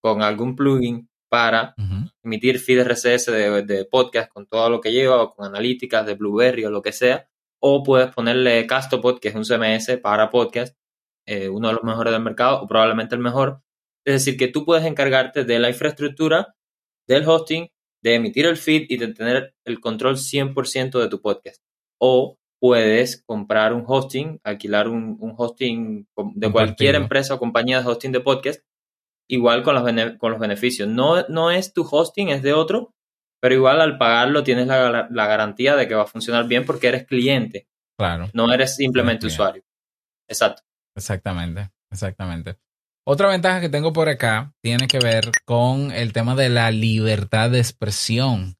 con 0.00 0.22
algún 0.22 0.56
plugin 0.56 1.08
para 1.28 1.74
emitir 2.22 2.58
feed 2.58 2.82
RSS 2.82 3.26
de, 3.26 3.62
de 3.62 3.84
podcast 3.84 4.30
con 4.30 4.46
todo 4.46 4.70
lo 4.70 4.80
que 4.80 4.92
lleva 4.92 5.22
o 5.22 5.34
con 5.34 5.46
analíticas 5.46 6.06
de 6.06 6.14
Blueberry 6.14 6.64
o 6.64 6.70
lo 6.70 6.82
que 6.82 6.92
sea. 6.92 7.28
O 7.60 7.82
puedes 7.82 8.12
ponerle 8.14 8.66
Castopod, 8.66 9.18
que 9.18 9.28
es 9.28 9.34
un 9.34 9.44
CMS 9.44 9.98
para 10.02 10.30
podcast, 10.30 10.76
eh, 11.26 11.48
uno 11.48 11.68
de 11.68 11.74
los 11.74 11.82
mejores 11.84 12.12
del 12.12 12.22
mercado 12.22 12.62
o 12.62 12.66
probablemente 12.66 13.14
el 13.14 13.20
mejor. 13.20 13.62
Es 14.06 14.14
decir, 14.14 14.36
que 14.38 14.48
tú 14.48 14.64
puedes 14.64 14.84
encargarte 14.84 15.44
de 15.44 15.58
la 15.58 15.70
infraestructura, 15.70 16.54
del 17.06 17.26
hosting, 17.26 17.68
de 18.02 18.14
emitir 18.14 18.46
el 18.46 18.56
feed 18.56 18.86
y 18.88 18.98
de 18.98 19.08
tener 19.08 19.54
el 19.64 19.80
control 19.80 20.16
100% 20.16 21.00
de 21.00 21.08
tu 21.08 21.20
podcast. 21.20 21.62
O 21.98 22.38
puedes 22.64 23.22
comprar 23.26 23.74
un 23.74 23.84
hosting, 23.86 24.40
alquilar 24.42 24.88
un, 24.88 25.18
un 25.20 25.34
hosting 25.36 26.06
de 26.34 26.50
cualquier 26.50 26.94
empresa 26.94 27.34
o 27.34 27.38
compañía 27.38 27.82
de 27.82 27.86
hosting 27.86 28.10
de 28.10 28.20
podcast 28.20 28.60
igual 29.28 29.62
con 29.62 29.74
los, 29.74 29.84
bene- 29.84 30.16
con 30.16 30.30
los 30.32 30.40
beneficios. 30.40 30.88
No, 30.88 31.26
no 31.28 31.50
es 31.50 31.74
tu 31.74 31.82
hosting, 31.90 32.30
es 32.30 32.42
de 32.42 32.54
otro, 32.54 32.94
pero 33.42 33.54
igual 33.54 33.82
al 33.82 33.98
pagarlo 33.98 34.42
tienes 34.44 34.66
la, 34.66 35.08
la 35.10 35.26
garantía 35.26 35.76
de 35.76 35.86
que 35.86 35.94
va 35.94 36.04
a 36.04 36.06
funcionar 36.06 36.46
bien 36.48 36.64
porque 36.64 36.88
eres 36.88 37.04
cliente, 37.06 37.66
Claro. 37.98 38.30
no 38.32 38.50
eres 38.50 38.76
simplemente 38.76 39.26
Eres 39.26 39.34
usuario. 39.34 39.62
Exacto. 40.26 40.62
Exactamente, 40.96 41.70
exactamente. 41.92 42.56
Otra 43.06 43.28
ventaja 43.28 43.60
que 43.60 43.68
tengo 43.68 43.92
por 43.92 44.08
acá 44.08 44.54
tiene 44.62 44.86
que 44.88 45.00
ver 45.00 45.30
con 45.44 45.90
el 45.92 46.14
tema 46.14 46.34
de 46.34 46.48
la 46.48 46.70
libertad 46.70 47.50
de 47.50 47.58
expresión. 47.58 48.56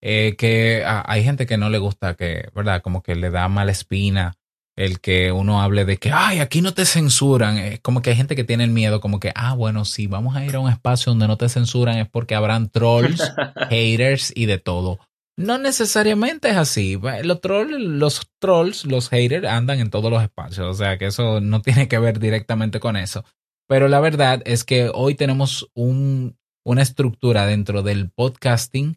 Eh, 0.00 0.36
que 0.38 0.84
hay 0.86 1.24
gente 1.24 1.46
que 1.46 1.56
no 1.56 1.70
le 1.70 1.78
gusta 1.78 2.14
que, 2.14 2.48
¿verdad? 2.54 2.82
Como 2.82 3.02
que 3.02 3.16
le 3.16 3.30
da 3.30 3.48
mala 3.48 3.72
espina 3.72 4.34
el 4.76 5.00
que 5.00 5.32
uno 5.32 5.60
hable 5.60 5.84
de 5.84 5.96
que, 5.96 6.12
ay, 6.12 6.38
aquí 6.38 6.62
no 6.62 6.72
te 6.72 6.84
censuran. 6.84 7.58
Es 7.58 7.80
como 7.80 8.00
que 8.00 8.10
hay 8.10 8.16
gente 8.16 8.36
que 8.36 8.44
tiene 8.44 8.62
el 8.62 8.70
miedo, 8.70 9.00
como 9.00 9.18
que, 9.18 9.32
ah, 9.34 9.54
bueno, 9.54 9.84
si 9.84 10.06
vamos 10.06 10.36
a 10.36 10.44
ir 10.44 10.54
a 10.54 10.60
un 10.60 10.70
espacio 10.70 11.10
donde 11.10 11.26
no 11.26 11.36
te 11.36 11.48
censuran 11.48 11.98
es 11.98 12.08
porque 12.08 12.36
habrán 12.36 12.70
trolls, 12.70 13.20
haters 13.70 14.32
y 14.36 14.46
de 14.46 14.58
todo. 14.58 15.00
No 15.36 15.58
necesariamente 15.58 16.50
es 16.50 16.56
así. 16.56 16.96
Los 17.24 17.40
trolls, 17.40 17.72
los 17.72 18.30
trolls, 18.38 18.84
los 18.84 19.08
haters 19.08 19.48
andan 19.48 19.80
en 19.80 19.90
todos 19.90 20.12
los 20.12 20.22
espacios. 20.22 20.68
O 20.68 20.74
sea 20.74 20.96
que 20.96 21.06
eso 21.06 21.40
no 21.40 21.60
tiene 21.62 21.88
que 21.88 21.98
ver 21.98 22.20
directamente 22.20 22.78
con 22.78 22.96
eso. 22.96 23.24
Pero 23.66 23.88
la 23.88 23.98
verdad 23.98 24.42
es 24.44 24.62
que 24.62 24.92
hoy 24.94 25.16
tenemos 25.16 25.68
un, 25.74 26.38
una 26.64 26.82
estructura 26.82 27.46
dentro 27.46 27.82
del 27.82 28.10
podcasting 28.10 28.96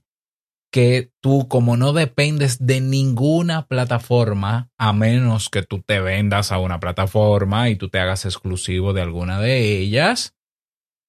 que 0.71 1.11
tú, 1.21 1.47
como 1.49 1.75
no 1.75 1.91
dependes 1.91 2.65
de 2.65 2.79
ninguna 2.79 3.67
plataforma, 3.67 4.71
a 4.77 4.93
menos 4.93 5.49
que 5.49 5.63
tú 5.63 5.81
te 5.81 5.99
vendas 5.99 6.51
a 6.51 6.59
una 6.59 6.79
plataforma 6.79 7.69
y 7.69 7.75
tú 7.75 7.89
te 7.89 7.99
hagas 7.99 8.25
exclusivo 8.25 8.93
de 8.93 9.01
alguna 9.01 9.39
de 9.39 9.79
ellas, 9.79 10.33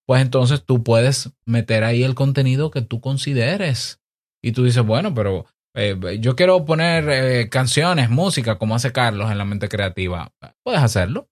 pues 0.07 0.21
entonces 0.21 0.65
tú 0.65 0.83
puedes 0.83 1.31
meter 1.47 1.85
ahí 1.85 2.03
el 2.03 2.17
contenido 2.17 2.71
que 2.71 2.83
tú 2.83 3.01
consideres. 3.01 4.01
Y 4.43 4.51
tú 4.51 4.65
dices, 4.65 4.85
bueno, 4.85 5.15
pero 5.15 5.47
eh, 5.75 5.97
yo 6.21 6.35
quiero 6.35 6.65
poner 6.65 7.09
eh, 7.09 7.49
canciones, 7.49 8.11
música, 8.11 8.59
como 8.59 8.75
hace 8.75 8.93
Carlos 8.93 9.31
en 9.31 9.39
la 9.39 9.45
mente 9.45 9.69
creativa. 9.69 10.33
Puedes 10.65 10.83
hacerlo. 10.83 11.29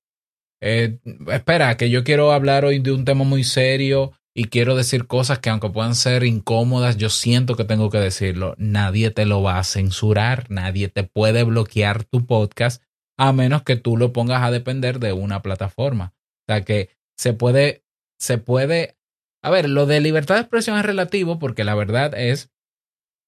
Eh, 0.63 0.99
espera, 1.29 1.77
que 1.77 1.91
yo 1.91 2.05
quiero 2.05 2.33
hablar 2.33 2.65
hoy 2.65 2.79
de 2.79 2.93
un 2.93 3.05
tema 3.05 3.25
muy 3.25 3.43
serio 3.43 4.13
y 4.35 4.45
quiero 4.45 4.77
decir 4.77 5.07
cosas 5.07 5.41
que 5.41 5.51
aunque 5.51 5.71
puedan 5.71 5.95
ser 5.95 6.25
incómodas, 6.25 6.97
yo 6.97 7.11
siento 7.11 7.57
que 7.57 7.65
tengo 7.65 7.91
que 7.91 7.99
decirlo. 7.99 8.55
Nadie 8.59 9.11
te 9.11 9.27
lo 9.27 9.43
va 9.43 9.59
a 9.59 9.65
censurar, 9.65 10.47
nadie 10.51 10.89
te 10.89 11.03
puede 11.03 11.43
bloquear 11.43 12.05
tu 12.05 12.27
podcast 12.27 12.83
a 13.19 13.33
menos 13.33 13.63
que 13.63 13.77
tú 13.77 13.97
lo 13.97 14.13
pongas 14.13 14.43
a 14.43 14.51
depender 14.51 14.99
de 14.99 15.13
una 15.13 15.43
plataforma. 15.43 16.15
O 16.49 16.53
sea 16.53 16.65
que 16.65 16.91
se 17.19 17.33
puede, 17.33 17.85
se 18.19 18.39
puede, 18.39 18.97
a 19.43 19.51
ver, 19.51 19.69
lo 19.69 19.87
de 19.87 20.01
libertad 20.01 20.37
de 20.37 20.43
expresión 20.43 20.79
es 20.79 20.85
relativo 20.85 21.39
porque 21.39 21.65
la 21.65 21.75
verdad 21.75 22.15
es 22.15 22.51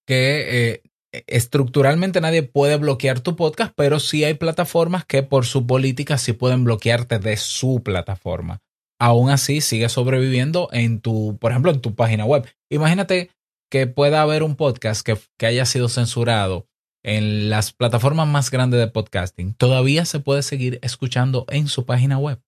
que 0.06 0.72
eh, 0.72 0.82
estructuralmente 1.26 2.20
nadie 2.20 2.42
puede 2.42 2.76
bloquear 2.76 3.20
tu 3.20 3.36
podcast, 3.36 3.74
pero 3.76 4.00
sí 4.00 4.24
hay 4.24 4.34
plataformas 4.34 5.04
que 5.04 5.22
por 5.22 5.44
su 5.46 5.66
política 5.66 6.16
sí 6.16 6.32
pueden 6.32 6.64
bloquearte 6.64 7.18
de 7.18 7.36
su 7.36 7.82
plataforma. 7.84 8.62
Aún 9.02 9.30
así, 9.30 9.60
sigue 9.60 9.88
sobreviviendo 9.88 10.68
en 10.70 11.00
tu, 11.00 11.36
por 11.40 11.50
ejemplo, 11.50 11.72
en 11.72 11.80
tu 11.80 11.96
página 11.96 12.24
web. 12.24 12.46
Imagínate 12.70 13.30
que 13.68 13.88
pueda 13.88 14.22
haber 14.22 14.44
un 14.44 14.54
podcast 14.54 15.04
que, 15.04 15.18
que 15.36 15.46
haya 15.46 15.66
sido 15.66 15.88
censurado 15.88 16.68
en 17.04 17.50
las 17.50 17.72
plataformas 17.72 18.28
más 18.28 18.52
grandes 18.52 18.78
de 18.78 18.86
podcasting. 18.86 19.54
Todavía 19.54 20.04
se 20.04 20.20
puede 20.20 20.44
seguir 20.44 20.78
escuchando 20.82 21.46
en 21.48 21.66
su 21.66 21.84
página 21.84 22.16
web. 22.16 22.40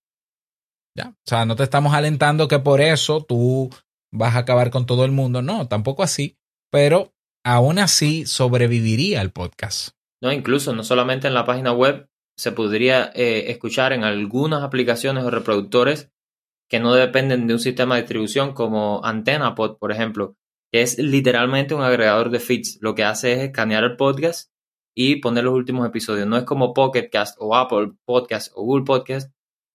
¿Ya? 0.97 1.09
O 1.09 1.25
sea, 1.25 1.45
no 1.45 1.57
te 1.57 1.63
estamos 1.63 1.93
alentando 1.93 2.47
que 2.47 2.59
por 2.59 2.79
eso 2.79 3.19
tú 3.19 3.69
vas 4.13 4.35
a 4.35 4.39
acabar 4.39 4.69
con 4.69 4.85
todo 4.85 5.03
el 5.03 5.11
mundo. 5.11 5.41
No, 5.41 5.67
tampoco 5.67 6.03
así. 6.03 6.37
Pero 6.71 7.13
aún 7.43 7.79
así 7.79 8.25
sobreviviría 8.25 9.21
el 9.21 9.31
podcast. 9.31 9.89
No, 10.23 10.31
incluso 10.31 10.73
no 10.73 10.85
solamente 10.85 11.27
en 11.27 11.33
la 11.33 11.43
página 11.43 11.73
web 11.73 12.07
se 12.37 12.53
podría 12.53 13.11
eh, 13.13 13.51
escuchar 13.51 13.91
en 13.91 14.05
algunas 14.05 14.63
aplicaciones 14.63 15.25
o 15.25 15.31
reproductores 15.31 16.13
que 16.69 16.79
no 16.79 16.93
dependen 16.93 17.47
de 17.47 17.53
un 17.53 17.59
sistema 17.59 17.95
de 17.95 18.01
distribución 18.01 18.53
como 18.53 19.03
AntennaPod, 19.03 19.77
por 19.77 19.91
ejemplo, 19.91 20.35
que 20.71 20.81
es 20.81 20.97
literalmente 20.97 21.75
un 21.75 21.81
agregador 21.81 22.29
de 22.29 22.39
feeds. 22.39 22.79
Lo 22.81 22.95
que 22.95 23.03
hace 23.03 23.33
es 23.33 23.39
escanear 23.39 23.83
el 23.83 23.95
podcast 23.95 24.51
y 24.95 25.17
poner 25.17 25.43
los 25.43 25.53
últimos 25.53 25.87
episodios. 25.87 26.27
No 26.27 26.37
es 26.37 26.43
como 26.43 26.73
Pocket 26.73 27.09
Cast 27.11 27.37
o 27.39 27.55
Apple 27.55 27.93
Podcast 28.05 28.51
o 28.55 28.63
Google 28.63 28.85
Podcast, 28.85 29.31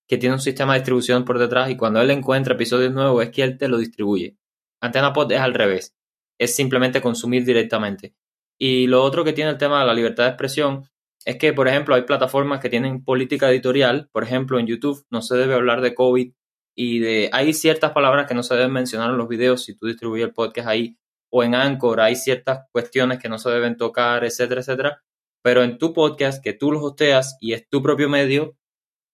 que 0.08 0.18
tiene 0.18 0.34
un 0.34 0.40
sistema 0.40 0.72
de 0.72 0.80
distribución 0.80 1.24
por 1.24 1.38
detrás 1.38 1.70
y 1.70 1.76
cuando 1.76 2.00
él 2.00 2.10
encuentra 2.10 2.54
episodios 2.54 2.92
nuevos 2.92 3.22
es 3.22 3.30
que 3.30 3.42
él 3.42 3.58
te 3.58 3.68
lo 3.68 3.78
distribuye. 3.78 4.36
AntennaPod 4.80 5.30
es 5.32 5.40
al 5.40 5.54
revés 5.54 5.94
es 6.40 6.56
simplemente 6.56 7.02
consumir 7.02 7.44
directamente. 7.44 8.14
Y 8.58 8.86
lo 8.86 9.04
otro 9.04 9.24
que 9.24 9.34
tiene 9.34 9.50
el 9.50 9.58
tema 9.58 9.80
de 9.80 9.86
la 9.86 9.94
libertad 9.94 10.24
de 10.24 10.30
expresión 10.30 10.88
es 11.26 11.36
que, 11.36 11.52
por 11.52 11.68
ejemplo, 11.68 11.94
hay 11.94 12.02
plataformas 12.02 12.60
que 12.60 12.70
tienen 12.70 13.04
política 13.04 13.50
editorial. 13.50 14.08
Por 14.10 14.24
ejemplo, 14.24 14.58
en 14.58 14.66
YouTube 14.66 15.04
no 15.10 15.20
se 15.20 15.36
debe 15.36 15.54
hablar 15.54 15.82
de 15.82 15.94
COVID 15.94 16.32
y 16.74 16.98
de... 17.00 17.30
Hay 17.32 17.52
ciertas 17.52 17.92
palabras 17.92 18.26
que 18.26 18.34
no 18.34 18.42
se 18.42 18.54
deben 18.54 18.72
mencionar 18.72 19.10
en 19.10 19.18
los 19.18 19.28
videos 19.28 19.64
si 19.64 19.74
tú 19.76 19.86
distribuyes 19.86 20.26
el 20.26 20.34
podcast 20.34 20.68
ahí. 20.68 20.96
O 21.32 21.44
en 21.44 21.54
Anchor 21.54 22.00
hay 22.00 22.16
ciertas 22.16 22.66
cuestiones 22.72 23.18
que 23.18 23.28
no 23.28 23.38
se 23.38 23.50
deben 23.50 23.76
tocar, 23.76 24.24
etcétera, 24.24 24.60
etcétera. 24.60 25.02
Pero 25.42 25.62
en 25.62 25.78
tu 25.78 25.92
podcast, 25.92 26.42
que 26.42 26.52
tú 26.52 26.72
los 26.72 26.82
hosteas 26.82 27.36
y 27.40 27.52
es 27.52 27.68
tu 27.68 27.82
propio 27.82 28.08
medio, 28.08 28.56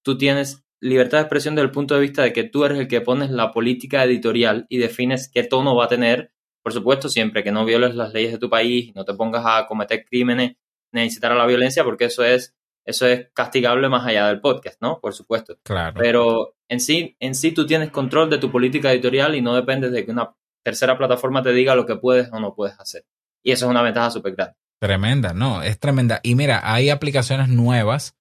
tú 0.02 0.16
tienes 0.16 0.64
libertad 0.80 1.18
de 1.18 1.22
expresión 1.22 1.54
desde 1.54 1.66
el 1.66 1.72
punto 1.72 1.94
de 1.94 2.00
vista 2.00 2.22
de 2.22 2.32
que 2.32 2.44
tú 2.44 2.64
eres 2.64 2.78
el 2.78 2.88
que 2.88 3.00
pones 3.00 3.30
la 3.30 3.52
política 3.52 4.04
editorial 4.04 4.66
y 4.68 4.78
defines 4.78 5.30
qué 5.32 5.42
tono 5.44 5.76
va 5.76 5.84
a 5.84 5.88
tener 5.88 6.32
por 6.66 6.72
supuesto, 6.72 7.08
siempre 7.08 7.44
que 7.44 7.52
no 7.52 7.64
violes 7.64 7.94
las 7.94 8.12
leyes 8.12 8.32
de 8.32 8.38
tu 8.38 8.50
país 8.50 8.92
no 8.96 9.04
te 9.04 9.14
pongas 9.14 9.44
a 9.46 9.66
cometer 9.68 10.04
crímenes 10.04 10.56
ni 10.90 11.04
incitar 11.04 11.30
a 11.30 11.36
la 11.36 11.46
violencia, 11.46 11.84
porque 11.84 12.06
eso 12.06 12.24
es, 12.24 12.56
eso 12.86 13.06
es 13.06 13.28
castigable 13.34 13.88
más 13.88 14.06
allá 14.06 14.28
del 14.28 14.40
podcast, 14.40 14.80
¿no? 14.80 15.00
Por 15.00 15.12
supuesto. 15.12 15.58
Claro. 15.64 15.98
Pero 15.98 16.54
en 16.68 16.80
sí, 16.80 17.16
en 17.18 17.34
sí 17.34 17.50
tú 17.50 17.66
tienes 17.66 17.90
control 17.90 18.30
de 18.30 18.38
tu 18.38 18.50
política 18.50 18.92
editorial 18.92 19.34
y 19.34 19.42
no 19.42 19.54
dependes 19.54 19.90
de 19.90 20.04
que 20.04 20.12
una 20.12 20.34
tercera 20.64 20.96
plataforma 20.96 21.42
te 21.42 21.52
diga 21.52 21.74
lo 21.74 21.84
que 21.84 21.96
puedes 21.96 22.32
o 22.32 22.38
no 22.38 22.54
puedes 22.54 22.78
hacer. 22.78 23.04
Y 23.42 23.50
eso 23.50 23.66
es 23.66 23.70
una 23.70 23.82
ventaja 23.82 24.10
súper 24.10 24.36
grande. 24.36 24.54
Tremenda, 24.80 25.32
no, 25.32 25.62
es 25.62 25.80
tremenda. 25.80 26.20
Y 26.22 26.36
mira, 26.36 26.60
hay 26.62 26.90
aplicaciones 26.90 27.48
nuevas 27.48 28.16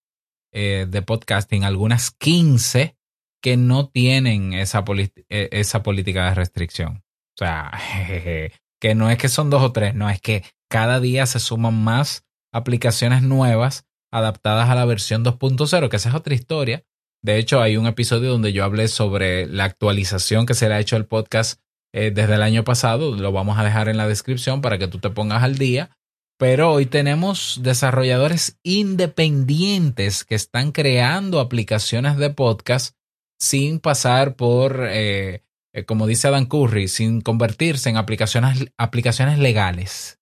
eh, 0.52 0.88
de 0.90 1.02
podcasting, 1.02 1.64
algunas 1.64 2.12
15, 2.12 2.98
que 3.42 3.58
no 3.58 3.90
tienen 3.90 4.54
esa, 4.54 4.84
eh, 5.30 5.50
esa 5.52 5.84
política 5.84 6.30
de 6.30 6.36
restricción. 6.36 7.04
O 7.36 7.38
sea, 7.38 7.72
jejeje, 7.78 8.52
que 8.82 8.96
no 8.96 9.12
es 9.12 9.20
que 9.20 9.30
son 9.30 9.52
dos 9.52 9.62
o 9.62 9.72
tres, 9.72 9.94
no, 9.94 10.10
es 10.10 10.22
que 10.22 10.44
cada 10.70 11.00
día 11.00 11.28
se 11.28 11.40
suman 11.40 11.84
más 11.84 12.26
aplicaciones 12.52 13.22
nuevas 13.22 13.86
adaptadas 14.16 14.70
a 14.70 14.76
la 14.76 14.86
versión 14.86 15.26
2.0, 15.26 15.90
que 15.90 15.96
esa 15.98 16.10
es 16.10 16.16
otra 16.16 16.34
historia. 16.34 16.84
De 17.22 17.38
hecho, 17.38 17.62
hay 17.62 17.76
un 17.76 17.86
episodio 17.86 18.32
donde 18.32 18.54
yo 18.54 18.64
hablé 18.64 18.88
sobre 18.88 19.46
la 19.48 19.66
actualización 19.66 20.46
que 20.46 20.54
se 20.54 20.70
le 20.70 20.76
ha 20.76 20.80
hecho 20.80 20.96
al 20.96 21.06
podcast 21.06 21.60
eh, 21.94 22.12
desde 22.12 22.36
el 22.36 22.42
año 22.42 22.64
pasado. 22.64 23.16
Lo 23.16 23.32
vamos 23.32 23.58
a 23.58 23.64
dejar 23.64 23.90
en 23.90 23.98
la 23.98 24.08
descripción 24.08 24.62
para 24.62 24.78
que 24.78 24.88
tú 24.88 25.00
te 25.00 25.10
pongas 25.10 25.44
al 25.44 25.58
día. 25.58 25.90
Pero 26.38 26.72
hoy 26.72 26.86
tenemos 26.86 27.60
desarrolladores 27.62 28.60
independientes 28.64 30.24
que 30.24 30.36
están 30.36 30.72
creando 30.72 31.40
aplicaciones 31.40 32.18
de 32.18 32.30
podcast 32.30 32.96
sin 33.40 33.80
pasar 33.80 34.36
por 34.36 34.88
eh, 34.90 35.42
como 35.84 36.08
dice 36.08 36.30
Adam 36.30 36.46
Curry, 36.46 36.88
sin 36.88 37.20
convertirse 37.20 37.90
en 37.90 37.98
aplicaciones, 37.98 38.72
aplicaciones 38.78 39.40
legales. 39.40 40.20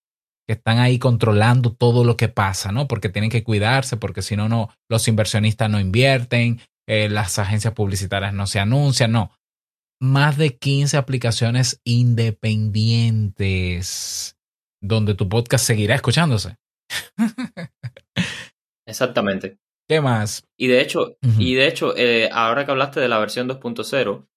Que 0.47 0.53
están 0.53 0.79
ahí 0.79 0.97
controlando 0.99 1.73
todo 1.73 2.03
lo 2.03 2.17
que 2.17 2.29
pasa, 2.29 2.71
¿no? 2.71 2.87
Porque 2.87 3.09
tienen 3.09 3.29
que 3.29 3.43
cuidarse, 3.43 3.97
porque 3.97 4.21
si 4.21 4.35
no, 4.35 4.49
no, 4.49 4.69
los 4.89 5.07
inversionistas 5.07 5.69
no 5.69 5.79
invierten, 5.79 6.59
eh, 6.87 7.09
las 7.09 7.37
agencias 7.39 7.73
publicitarias 7.73 8.33
no 8.33 8.47
se 8.47 8.59
anuncian, 8.59 9.11
no. 9.11 9.31
Más 10.01 10.37
de 10.37 10.57
15 10.57 10.97
aplicaciones 10.97 11.79
independientes 11.85 14.37
donde 14.81 15.13
tu 15.15 15.29
podcast 15.29 15.65
seguirá 15.65 15.95
escuchándose. 15.95 16.57
Exactamente. 18.85 19.59
¿Qué 19.87 20.01
más? 20.01 20.45
Y 20.57 20.67
de 20.67 20.81
hecho, 20.81 21.15
y 21.37 21.55
de 21.55 21.67
hecho 21.67 21.95
eh, 21.95 22.29
ahora 22.31 22.65
que 22.65 22.71
hablaste 22.71 22.99
de 22.99 23.07
la 23.07 23.19
versión 23.19 23.47
2.0, 23.47 24.27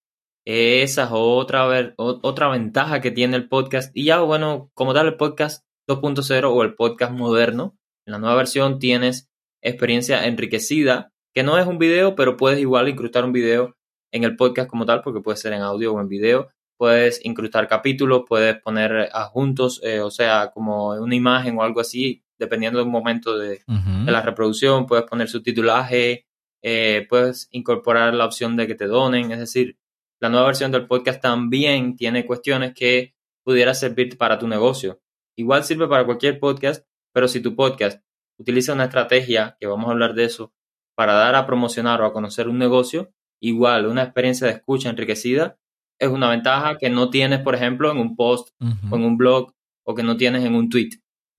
esa 0.45 1.03
es 1.03 1.09
otra, 1.11 1.67
otra 1.97 2.47
ventaja 2.47 3.01
que 3.01 3.11
tiene 3.11 3.35
el 3.35 3.49
podcast. 3.49 3.91
Y 3.95 4.05
ya, 4.05 4.21
bueno, 4.21 4.71
como 4.73 4.93
tal, 4.93 5.07
el 5.07 5.17
podcast 5.17 5.66
2.0 5.87 6.51
o 6.51 6.63
el 6.63 6.75
podcast 6.75 7.13
moderno, 7.13 7.77
en 8.05 8.13
la 8.13 8.19
nueva 8.19 8.35
versión 8.35 8.79
tienes 8.79 9.29
experiencia 9.61 10.25
enriquecida, 10.25 11.11
que 11.33 11.43
no 11.43 11.57
es 11.57 11.67
un 11.67 11.77
video, 11.77 12.15
pero 12.15 12.37
puedes 12.37 12.59
igual 12.59 12.89
incrustar 12.89 13.25
un 13.25 13.31
video 13.31 13.75
en 14.11 14.23
el 14.23 14.35
podcast 14.35 14.69
como 14.69 14.85
tal, 14.85 15.01
porque 15.01 15.21
puede 15.21 15.37
ser 15.37 15.53
en 15.53 15.61
audio 15.61 15.93
o 15.93 16.01
en 16.01 16.07
video. 16.07 16.49
Puedes 16.77 17.23
incrustar 17.25 17.67
capítulos, 17.67 18.23
puedes 18.27 18.55
poner 18.61 19.09
adjuntos, 19.11 19.81
eh, 19.83 19.99
o 20.01 20.11
sea, 20.11 20.51
como 20.53 20.89
una 20.91 21.15
imagen 21.15 21.57
o 21.57 21.63
algo 21.63 21.79
así, 21.79 22.23
dependiendo 22.37 22.79
del 22.79 22.87
momento 22.87 23.37
de, 23.37 23.61
la 24.05 24.21
reproducción. 24.21 24.85
Puedes 24.85 25.05
poner 25.05 25.27
subtitulaje, 25.27 26.25
eh, 26.61 27.05
puedes 27.09 27.49
incorporar 27.51 28.13
la 28.13 28.25
opción 28.25 28.55
de 28.55 28.67
que 28.67 28.75
te 28.75 28.87
donen. 28.87 29.31
Es 29.31 29.39
decir, 29.39 29.77
la 30.19 30.29
nueva 30.29 30.47
versión 30.47 30.71
del 30.71 30.87
podcast 30.87 31.21
también 31.21 31.95
tiene 31.95 32.25
cuestiones 32.25 32.73
que 32.73 33.15
pudiera 33.43 33.73
servir 33.73 34.17
para 34.17 34.37
tu 34.37 34.47
negocio. 34.47 34.99
Igual 35.37 35.63
sirve 35.63 35.87
para 35.87 36.05
cualquier 36.05 36.39
podcast, 36.39 36.85
pero 37.13 37.27
si 37.27 37.41
tu 37.41 37.55
podcast 37.55 38.01
utiliza 38.39 38.73
una 38.73 38.85
estrategia, 38.85 39.55
que 39.59 39.67
vamos 39.67 39.87
a 39.87 39.91
hablar 39.91 40.15
de 40.15 40.25
eso, 40.25 40.51
para 40.95 41.13
dar 41.13 41.35
a 41.35 41.45
promocionar 41.45 42.01
o 42.01 42.05
a 42.05 42.13
conocer 42.13 42.49
un 42.49 42.57
negocio, 42.57 43.13
igual 43.39 43.85
una 43.85 44.03
experiencia 44.03 44.47
de 44.47 44.53
escucha 44.53 44.89
enriquecida 44.89 45.57
es 45.99 46.09
una 46.09 46.29
ventaja 46.29 46.77
que 46.77 46.89
no 46.89 47.09
tienes, 47.09 47.39
por 47.39 47.55
ejemplo, 47.55 47.91
en 47.91 47.97
un 47.97 48.15
post 48.15 48.49
o 48.59 48.95
en 48.95 49.03
un 49.03 49.17
blog 49.17 49.53
o 49.83 49.95
que 49.95 50.03
no 50.03 50.17
tienes 50.17 50.43
en 50.43 50.55
un 50.55 50.69
tweet. 50.69 50.89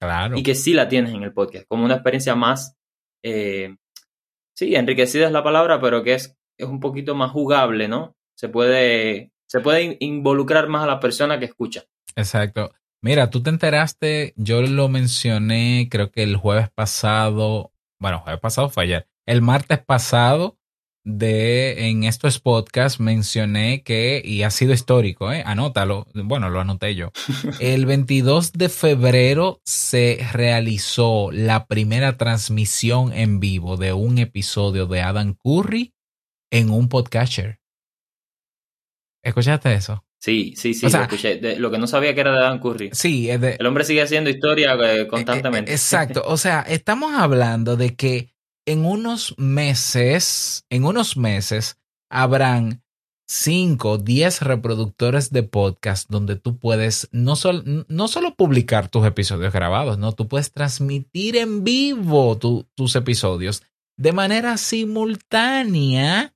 Claro. 0.00 0.36
Y 0.36 0.42
que 0.42 0.54
sí 0.54 0.74
la 0.74 0.88
tienes 0.88 1.12
en 1.12 1.22
el 1.22 1.32
podcast, 1.32 1.66
como 1.68 1.84
una 1.84 1.94
experiencia 1.94 2.34
más, 2.34 2.76
eh, 3.24 3.76
sí, 4.56 4.74
enriquecida 4.76 5.26
es 5.26 5.32
la 5.32 5.42
palabra, 5.42 5.80
pero 5.80 6.02
que 6.02 6.14
es, 6.14 6.36
es 6.56 6.68
un 6.68 6.80
poquito 6.80 7.14
más 7.14 7.32
jugable, 7.32 7.88
¿no? 7.88 8.16
Se 8.36 8.48
puede, 8.48 9.32
se 9.46 9.60
puede 9.60 9.96
involucrar 10.00 10.68
más 10.68 10.84
a 10.84 10.86
la 10.86 11.00
persona 11.00 11.38
que 11.38 11.46
escucha. 11.46 11.84
Exacto. 12.14 12.72
Mira, 13.00 13.30
tú 13.30 13.42
te 13.42 13.50
enteraste, 13.50 14.34
yo 14.36 14.60
lo 14.62 14.88
mencioné 14.88 15.88
creo 15.90 16.10
que 16.10 16.24
el 16.24 16.36
jueves 16.36 16.68
pasado, 16.70 17.72
bueno, 18.00 18.20
jueves 18.20 18.40
pasado 18.40 18.70
fue 18.70 18.84
ayer, 18.84 19.08
el 19.24 19.40
martes 19.40 19.78
pasado 19.78 20.58
de 21.04 21.88
en 21.88 22.04
estos 22.04 22.40
podcasts 22.40 22.98
mencioné 22.98 23.82
que, 23.82 24.20
y 24.24 24.42
ha 24.42 24.50
sido 24.50 24.72
histórico, 24.72 25.32
¿eh? 25.32 25.42
anótalo, 25.46 26.06
bueno, 26.12 26.50
lo 26.50 26.60
anoté 26.60 26.94
yo. 26.94 27.12
El 27.60 27.86
22 27.86 28.52
de 28.52 28.68
febrero 28.68 29.60
se 29.64 30.26
realizó 30.32 31.30
la 31.32 31.66
primera 31.66 32.18
transmisión 32.18 33.12
en 33.12 33.40
vivo 33.40 33.76
de 33.76 33.92
un 33.92 34.18
episodio 34.18 34.86
de 34.86 35.00
Adam 35.00 35.34
Curry 35.34 35.94
en 36.50 36.70
un 36.70 36.88
podcaster. 36.88 37.60
¿Escuchaste 39.22 39.72
eso? 39.74 40.04
Sí, 40.20 40.54
sí, 40.56 40.74
sí, 40.74 40.90
lo 40.90 41.02
escuché. 41.02 41.58
lo 41.58 41.70
que 41.70 41.78
no 41.78 41.86
sabía 41.86 42.14
que 42.14 42.20
era 42.20 42.32
de 42.32 42.38
Adam 42.38 42.60
Curry. 42.60 42.90
Sí, 42.92 43.30
es 43.30 43.40
de, 43.40 43.56
el 43.58 43.66
hombre 43.66 43.84
sigue 43.84 44.02
haciendo 44.02 44.30
historia 44.30 44.74
eh, 44.74 45.02
eh, 45.02 45.06
constantemente. 45.06 45.72
exacto, 45.72 46.22
o 46.26 46.36
sea, 46.36 46.60
estamos 46.62 47.14
hablando 47.14 47.76
de 47.76 47.94
que 47.94 48.34
en 48.66 48.84
unos 48.84 49.34
meses, 49.38 50.64
en 50.70 50.84
unos 50.84 51.16
meses, 51.16 51.78
habrán 52.10 52.82
5, 53.28 53.98
10 53.98 54.42
reproductores 54.42 55.30
de 55.30 55.42
podcast 55.42 56.08
donde 56.10 56.36
tú 56.36 56.58
puedes 56.58 57.08
no, 57.12 57.34
no 57.88 58.08
solo 58.08 58.34
publicar 58.34 58.88
tus 58.88 59.06
episodios 59.06 59.52
grabados, 59.52 59.98
no, 59.98 60.12
tú 60.12 60.28
puedes 60.28 60.52
transmitir 60.52 61.36
en 61.36 61.62
vivo 61.62 62.38
tus 62.38 62.96
episodios 62.96 63.62
de 63.98 64.12
manera 64.12 64.56
simultánea 64.56 66.34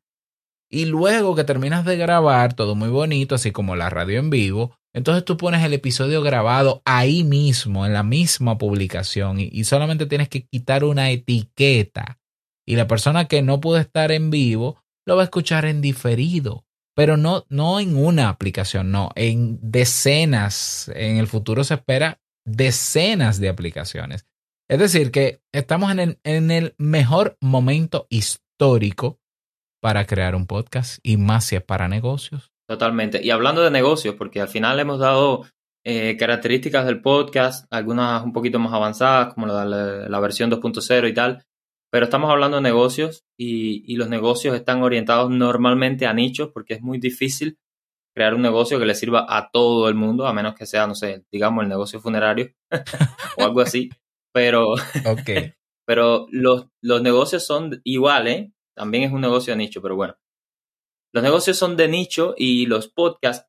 y 0.73 0.87
luego 0.87 1.37
que 1.37 1.45
terminas 1.45 1.85
de 1.85 1.99
grabar, 1.99 2.55
todo 2.55 2.75
muy 2.75 2.89
bonito, 2.89 3.35
así 3.35 3.53
como 3.53 3.77
la 3.77 3.91
radio 3.91 4.19
en 4.19 4.31
vivo, 4.31 4.75
entonces 4.95 5.23
tú 5.23 5.37
pones 5.37 5.63
el 5.63 5.75
episodio 5.75 6.23
grabado 6.23 6.81
ahí 6.87 7.25
mismo, 7.25 7.85
en 7.85 7.93
la 7.93 8.03
misma 8.03 8.57
publicación, 8.57 9.39
y, 9.39 9.65
solamente 9.65 10.07
tienes 10.07 10.31
que 10.31 10.47
quitar 10.47 10.85
una 10.85 11.11
etiqueta. 11.11 12.19
Y 12.67 12.77
la 12.77 12.87
persona 12.87 13.27
que 13.27 13.43
no 13.43 13.61
puede 13.61 13.83
estar 13.83 14.13
en 14.13 14.31
vivo 14.31 14.83
lo 15.07 15.17
va 15.17 15.23
a 15.23 15.25
escuchar 15.25 15.67
en 15.67 15.83
diferido, 15.83 16.65
pero 16.97 17.19
no, 17.19 17.45
no 17.51 17.79
en 17.79 17.95
una 17.95 18.31
aplicación, 18.31 18.91
no, 18.91 19.11
en 19.15 19.59
decenas. 19.61 20.91
En 20.95 21.19
el 21.19 21.27
futuro 21.27 21.65
se 21.65 21.75
espera 21.75 22.19
decenas 22.47 23.41
de 23.41 23.51
aplicaciones. 23.51 24.27
Es 24.71 24.79
decir, 24.79 25.11
que 25.11 25.43
estamos 25.53 25.91
en 25.93 26.19
en 26.25 26.51
el 26.51 26.75
mejor 26.79 27.37
momento 27.41 28.07
histórico 28.09 29.19
para 29.83 30.07
crear 30.07 30.37
un 30.37 30.47
podcast 30.47 31.01
y 31.03 31.17
más 31.17 31.45
si 31.45 31.57
es 31.57 31.63
para 31.63 31.89
negocios. 31.89 32.53
Totalmente. 32.69 33.21
Y 33.23 33.31
hablando 33.31 33.63
de 33.63 33.71
negocios, 33.71 34.15
porque 34.15 34.41
al 34.41 34.49
final 34.49 34.79
hemos 34.79 35.01
dado 35.01 35.45
eh, 35.85 36.17
características 36.17 36.87
del 36.87 37.03
podcast, 37.03 37.67
algunas 37.69 38.23
un 38.23 38.33
poquito 38.33 38.61
más 38.61 38.73
avanzadas, 38.73 39.35
como 39.35 39.49
la, 39.49 39.65
la, 39.65 40.21
versión 40.21 40.53
2.0 40.53 41.11
y 41.11 41.15
tal, 41.15 41.45
pero 41.91 42.05
estamos 42.05 42.31
hablando 42.31 42.59
de 42.59 42.63
negocios 42.63 43.25
y, 43.37 43.83
y, 43.93 43.97
los 43.97 44.09
negocios 44.09 44.55
están 44.55 44.85
orientados 44.85 45.31
normalmente 45.31 46.07
a 46.07 46.15
nichos 46.15 46.51
porque 46.55 46.75
es 46.75 46.81
muy 46.81 46.99
difícil 46.99 47.59
crear 48.15 48.35
un 48.35 48.43
negocio 48.43 48.79
que 48.79 48.87
le 48.87 48.95
sirva 48.95 49.27
a 49.29 49.51
todo 49.51 49.89
el 49.89 49.97
mundo, 49.97 50.29
a 50.29 50.33
menos 50.33 50.55
que 50.55 50.65
sea, 50.65 50.87
no 50.87 50.95
sé, 50.95 51.25
digamos 51.33 51.65
el 51.65 51.69
negocio 51.69 52.01
funerario 52.01 52.53
o 53.37 53.43
algo 53.45 53.61
así. 53.61 53.91
Pero, 54.33 54.75
okay. 55.05 55.55
pero 55.87 56.27
los, 56.31 56.69
los 56.81 57.03
negocios 57.03 57.45
son 57.45 57.81
iguales, 57.83 58.52
también 58.75 59.05
es 59.05 59.13
un 59.13 59.21
negocio 59.21 59.53
de 59.53 59.59
nicho, 59.59 59.81
pero 59.83 59.97
bueno. 59.97 60.17
Los 61.13 61.23
negocios 61.23 61.59
son 61.59 61.77
de 61.77 61.89
nicho 61.89 62.35
y 62.37 62.67
los 62.67 62.89
podcasts 62.89 63.49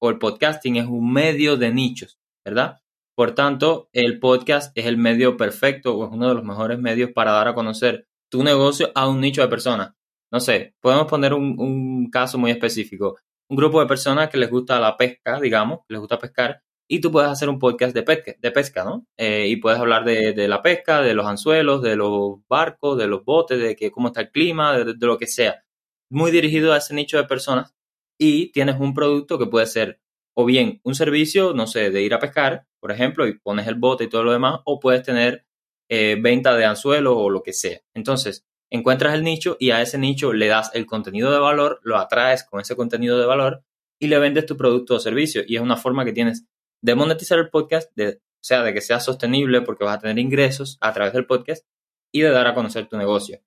o 0.00 0.10
el 0.10 0.18
podcasting 0.18 0.76
es 0.76 0.86
un 0.86 1.12
medio 1.12 1.56
de 1.56 1.72
nichos, 1.72 2.18
¿verdad? 2.44 2.80
Por 3.16 3.34
tanto, 3.34 3.88
el 3.92 4.18
podcast 4.18 4.76
es 4.76 4.86
el 4.86 4.96
medio 4.96 5.36
perfecto 5.36 5.96
o 5.96 6.04
es 6.04 6.12
uno 6.12 6.28
de 6.28 6.34
los 6.34 6.42
mejores 6.42 6.78
medios 6.78 7.12
para 7.12 7.30
dar 7.30 7.46
a 7.46 7.54
conocer 7.54 8.08
tu 8.28 8.42
negocio 8.42 8.90
a 8.96 9.08
un 9.08 9.20
nicho 9.20 9.42
de 9.42 9.48
personas. 9.48 9.94
No 10.32 10.40
sé, 10.40 10.74
podemos 10.80 11.06
poner 11.06 11.32
un, 11.32 12.10
caso 12.10 12.38
muy 12.38 12.50
específico. 12.50 13.16
Un 13.48 13.56
grupo 13.56 13.78
de 13.80 13.86
personas 13.86 14.28
que 14.28 14.38
les 14.38 14.50
gusta 14.50 14.80
la 14.80 14.96
pesca, 14.96 15.38
digamos, 15.40 15.80
les 15.88 16.00
gusta 16.00 16.18
pescar, 16.18 16.60
y 16.88 17.00
tú 17.00 17.10
puedes 17.10 17.30
hacer 17.30 17.48
un 17.48 17.58
podcast 17.58 17.94
de 17.94 18.02
pesca, 18.02 18.34
de 18.38 18.50
pesca 18.50 18.84
¿no? 18.84 19.06
Eh, 19.16 19.46
y 19.48 19.56
puedes 19.56 19.78
hablar 19.78 20.04
de, 20.04 20.48
la 20.48 20.62
pesca, 20.62 21.00
de 21.00 21.14
los 21.14 21.26
anzuelos, 21.26 21.82
de 21.82 21.96
los 21.96 22.46
barcos, 22.48 22.98
de 22.98 23.06
los 23.06 23.24
botes, 23.24 23.58
de 23.58 23.74
que 23.76 23.90
cómo 23.90 24.08
está 24.08 24.20
el 24.20 24.30
clima, 24.30 24.78
de, 24.78 24.94
lo 25.06 25.18
que 25.18 25.26
sea. 25.26 25.64
Muy 26.10 26.30
dirigido 26.30 26.72
a 26.72 26.78
ese 26.78 26.94
nicho 26.94 27.16
de 27.16 27.24
personas 27.24 27.74
y 28.18 28.52
tienes 28.52 28.78
un 28.78 28.94
producto 28.94 29.38
que 29.38 29.46
puede 29.46 29.66
ser 29.66 30.00
o 30.36 30.44
bien 30.44 30.80
un 30.84 30.94
servicio, 30.94 31.54
no 31.54 31.66
sé, 31.66 31.90
de 31.90 32.02
ir 32.02 32.12
a 32.12 32.18
pescar, 32.18 32.66
por 32.80 32.90
ejemplo, 32.90 33.26
y 33.26 33.38
pones 33.38 33.66
el 33.66 33.76
bote 33.76 34.04
y 34.04 34.08
todo 34.08 34.24
lo 34.24 34.32
demás, 34.32 34.60
o 34.64 34.80
puedes 34.80 35.02
tener 35.02 35.46
eh, 35.88 36.16
venta 36.20 36.56
de 36.56 36.64
anzuelos 36.64 37.14
o 37.16 37.30
lo 37.30 37.42
que 37.42 37.52
sea. 37.52 37.80
Entonces, 37.94 38.44
encuentras 38.70 39.14
el 39.14 39.22
nicho 39.22 39.56
y 39.60 39.70
a 39.70 39.80
ese 39.80 39.96
nicho 39.96 40.32
le 40.32 40.48
das 40.48 40.70
el 40.74 40.86
contenido 40.86 41.32
de 41.32 41.38
valor, 41.38 41.80
lo 41.82 41.96
atraes 41.96 42.44
con 42.44 42.60
ese 42.60 42.76
contenido 42.76 43.18
de 43.18 43.26
valor 43.26 43.64
y 44.00 44.08
le 44.08 44.18
vendes 44.18 44.46
tu 44.46 44.56
producto 44.56 44.96
o 44.96 45.00
servicio. 45.00 45.42
Y 45.46 45.56
es 45.56 45.62
una 45.62 45.76
forma 45.76 46.04
que 46.04 46.12
tienes 46.12 46.46
de 46.84 46.94
monetizar 46.94 47.38
el 47.38 47.48
podcast, 47.48 47.90
o 47.98 48.12
sea, 48.42 48.62
de 48.62 48.74
que 48.74 48.82
sea 48.82 49.00
sostenible 49.00 49.62
porque 49.62 49.84
vas 49.84 49.96
a 49.96 50.00
tener 50.00 50.18
ingresos 50.18 50.76
a 50.82 50.92
través 50.92 51.14
del 51.14 51.24
podcast 51.24 51.66
y 52.12 52.20
de 52.20 52.28
dar 52.28 52.46
a 52.46 52.54
conocer 52.54 52.86
tu 52.88 52.98
negocio. 52.98 53.40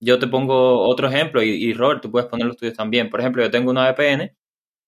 Yo 0.00 0.18
te 0.18 0.26
pongo 0.26 0.86
otro 0.86 1.08
ejemplo 1.08 1.42
y, 1.42 1.48
y 1.48 1.72
Robert, 1.72 2.02
tú 2.02 2.10
puedes 2.10 2.28
poner 2.28 2.46
los 2.46 2.58
tuyos 2.58 2.76
también. 2.76 3.08
Por 3.08 3.20
ejemplo, 3.20 3.42
yo 3.42 3.50
tengo 3.50 3.70
una 3.70 3.90
VPN, 3.90 4.36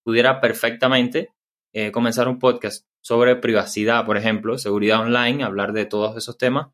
pudiera 0.04 0.42
perfectamente 0.42 1.30
eh, 1.72 1.90
comenzar 1.90 2.28
un 2.28 2.38
podcast 2.38 2.86
sobre 3.02 3.34
privacidad, 3.36 4.04
por 4.04 4.18
ejemplo, 4.18 4.58
seguridad 4.58 5.00
online, 5.00 5.42
hablar 5.42 5.72
de 5.72 5.86
todos 5.86 6.18
esos 6.18 6.36
temas 6.36 6.68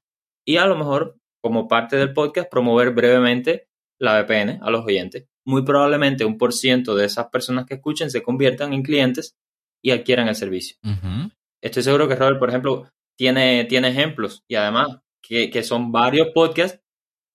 y 0.44 0.56
a 0.56 0.66
lo 0.66 0.76
mejor 0.76 1.20
como 1.40 1.68
parte 1.68 1.96
del 1.96 2.12
podcast 2.12 2.50
promover 2.50 2.90
brevemente 2.90 3.68
la 4.00 4.20
VPN 4.20 4.58
a 4.60 4.70
los 4.72 4.84
oyentes. 4.84 5.28
Muy 5.46 5.64
probablemente 5.64 6.24
un 6.24 6.36
por 6.36 6.52
ciento 6.52 6.96
de 6.96 7.04
esas 7.04 7.28
personas 7.28 7.66
que 7.66 7.74
escuchen 7.74 8.10
se 8.10 8.24
conviertan 8.24 8.72
en 8.72 8.82
clientes 8.82 9.36
y 9.82 9.90
adquieran 9.90 10.28
el 10.28 10.36
servicio. 10.36 10.76
Estoy 11.60 11.82
seguro 11.82 12.08
que 12.08 12.16
Robert, 12.16 12.38
por 12.38 12.48
ejemplo, 12.48 12.90
tiene, 13.16 13.64
tiene 13.64 13.88
ejemplos 13.88 14.44
y 14.48 14.54
además 14.54 14.98
que, 15.22 15.62
son 15.62 15.92
varios 15.92 16.28
podcasts 16.34 16.80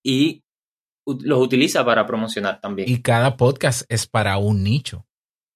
y 0.03 0.43
los 1.05 1.39
utiliza 1.39 1.85
para 1.85 2.05
promocionar 2.05 2.59
también. 2.59 2.89
Y 2.89 3.01
cada 3.01 3.37
podcast 3.37 3.83
es 3.89 4.07
para 4.07 4.37
un 4.37 4.63
nicho. 4.63 5.05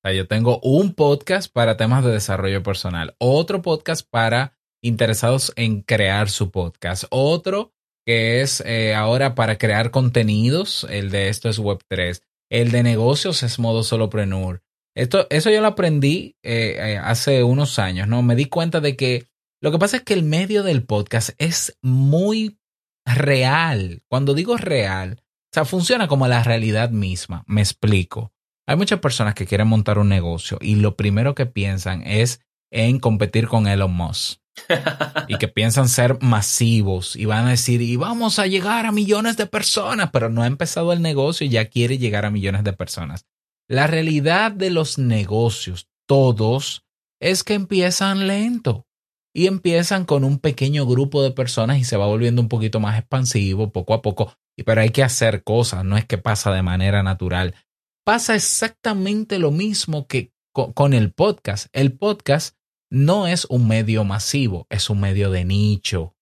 O 0.04 0.08
sea, 0.08 0.14
yo 0.14 0.28
tengo 0.28 0.60
un 0.64 0.94
podcast 0.94 1.52
para 1.52 1.78
temas 1.78 2.04
de 2.04 2.12
desarrollo 2.12 2.64
personal, 2.64 3.16
otro 3.20 3.62
podcast 3.62 4.08
para 4.10 4.58
interesados 4.82 5.54
en 5.56 5.82
crear 5.82 6.30
su 6.30 6.50
podcast. 6.50 7.04
Otro 7.12 7.74
que 8.06 8.42
es 8.42 8.62
eh, 8.66 8.96
ahora 8.96 9.36
para 9.36 9.58
crear 9.58 9.92
contenidos, 9.92 10.88
el 10.90 11.12
de 11.12 11.30
esto 11.30 11.50
es 11.50 11.60
Web3. 11.60 12.22
El 12.50 12.72
de 12.72 12.84
negocios 12.84 13.44
es 13.44 13.60
modo 13.60 13.84
solopreneur. 13.84 14.64
Esto, 15.02 15.26
eso 15.32 15.50
yo 15.50 15.62
lo 15.62 15.68
aprendí 15.68 16.36
eh, 16.44 16.76
eh, 16.78 16.98
hace 17.04 17.42
unos 17.42 17.80
años, 17.80 18.08
¿no? 18.08 18.22
Me 18.22 18.36
di 18.36 18.46
cuenta 18.46 18.82
de 18.82 18.96
que 18.96 19.26
lo 19.60 19.72
que 19.72 19.80
pasa 19.80 19.98
es 19.98 20.04
que 20.04 20.14
el 20.14 20.22
medio 20.22 20.62
del 20.62 20.84
podcast 20.84 21.32
es 21.40 21.76
muy 21.82 22.60
real. 23.04 24.04
Cuando 24.08 24.36
digo 24.36 24.58
real, 24.58 25.18
o 25.20 25.54
sea, 25.54 25.66
funciona 25.66 26.08
como 26.08 26.28
la 26.28 26.44
realidad 26.44 26.92
misma. 26.92 27.44
Me 27.48 27.62
explico. 27.62 28.32
Hay 28.68 28.76
muchas 28.76 29.00
personas 29.00 29.34
que 29.34 29.48
quieren 29.48 29.68
montar 29.68 29.98
un 29.98 30.08
negocio 30.08 30.60
y 30.62 30.76
lo 30.76 30.96
primero 30.96 31.34
que 31.34 31.48
piensan 31.48 32.04
es 32.06 32.40
en 32.72 33.00
competir 33.00 33.48
con 33.48 33.66
Elon 33.66 33.92
Musk. 33.92 34.40
y 35.28 35.40
que 35.40 35.48
piensan 35.48 35.90
ser 35.90 36.22
masivos 36.22 37.16
y 37.16 37.26
van 37.26 37.48
a 37.48 37.52
decir, 37.52 37.82
y 37.82 37.96
vamos 37.96 38.38
a 38.38 38.46
llegar 38.46 38.86
a 38.86 38.92
millones 38.92 39.36
de 39.36 39.48
personas, 39.48 40.12
pero 40.14 40.30
no 40.30 40.44
ha 40.44 40.48
empezado 40.48 40.94
el 40.94 41.02
negocio 41.02 41.48
y 41.48 41.50
ya 41.50 41.66
quiere 41.70 41.98
llegar 41.98 42.24
a 42.26 42.30
millones 42.30 42.64
de 42.64 42.74
personas. 42.74 43.26
La 43.72 43.88
realidad 43.88 44.52
de 44.52 44.70
los 44.70 44.98
negocios, 44.98 45.88
todos, 46.06 46.84
es 47.22 47.46
que 47.46 47.54
empiezan 47.54 48.28
lento 48.28 48.86
y 49.34 49.48
empiezan 49.48 50.04
con 50.04 50.26
un 50.26 50.40
pequeño 50.40 50.86
grupo 50.86 51.24
de 51.24 51.32
personas 51.32 51.80
y 51.80 51.86
se 51.86 51.96
va 51.96 52.06
volviendo 52.06 52.42
un 52.42 52.50
poquito 52.50 52.82
más 52.82 53.00
expansivo 53.00 53.72
poco 53.72 53.94
a 53.94 54.02
poco. 54.02 54.34
Pero 54.66 54.82
hay 54.82 54.90
que 54.90 55.04
hacer 55.04 55.46
cosas, 55.46 55.86
no 55.86 55.96
es 55.96 56.04
que 56.04 56.18
pasa 56.18 56.52
de 56.52 56.62
manera 56.62 57.02
natural. 57.02 57.56
Pasa 58.04 58.36
exactamente 58.36 59.40
lo 59.40 59.52
mismo 59.52 60.06
que 60.06 60.34
con 60.52 60.94
el 60.94 61.14
podcast. 61.14 61.68
El 61.72 61.98
podcast 61.98 62.58
no 62.90 63.26
es 63.26 63.46
un 63.46 63.70
medio 63.70 64.04
masivo, 64.04 64.68
es 64.70 64.90
un 64.90 65.00
medio 65.00 65.32
de 65.32 65.46
nicho. 65.46 66.18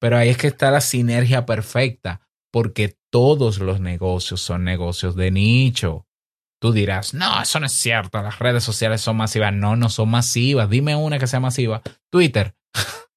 Pero 0.00 0.16
ahí 0.16 0.30
es 0.30 0.36
que 0.36 0.48
está 0.48 0.72
la 0.72 0.80
sinergia 0.80 1.46
perfecta, 1.46 2.28
porque 2.50 2.98
todos 3.08 3.60
los 3.60 3.78
negocios 3.78 4.40
son 4.40 4.64
negocios 4.64 5.14
de 5.14 5.30
nicho. 5.30 6.07
Tú 6.60 6.72
dirás, 6.72 7.14
no, 7.14 7.40
eso 7.40 7.60
no 7.60 7.66
es 7.66 7.72
cierto, 7.72 8.20
las 8.20 8.38
redes 8.38 8.64
sociales 8.64 9.00
son 9.00 9.16
masivas. 9.16 9.52
No, 9.52 9.76
no 9.76 9.88
son 9.88 10.10
masivas. 10.10 10.68
Dime 10.68 10.96
una 10.96 11.18
que 11.18 11.26
sea 11.26 11.40
masiva. 11.40 11.82
Twitter. 12.10 12.54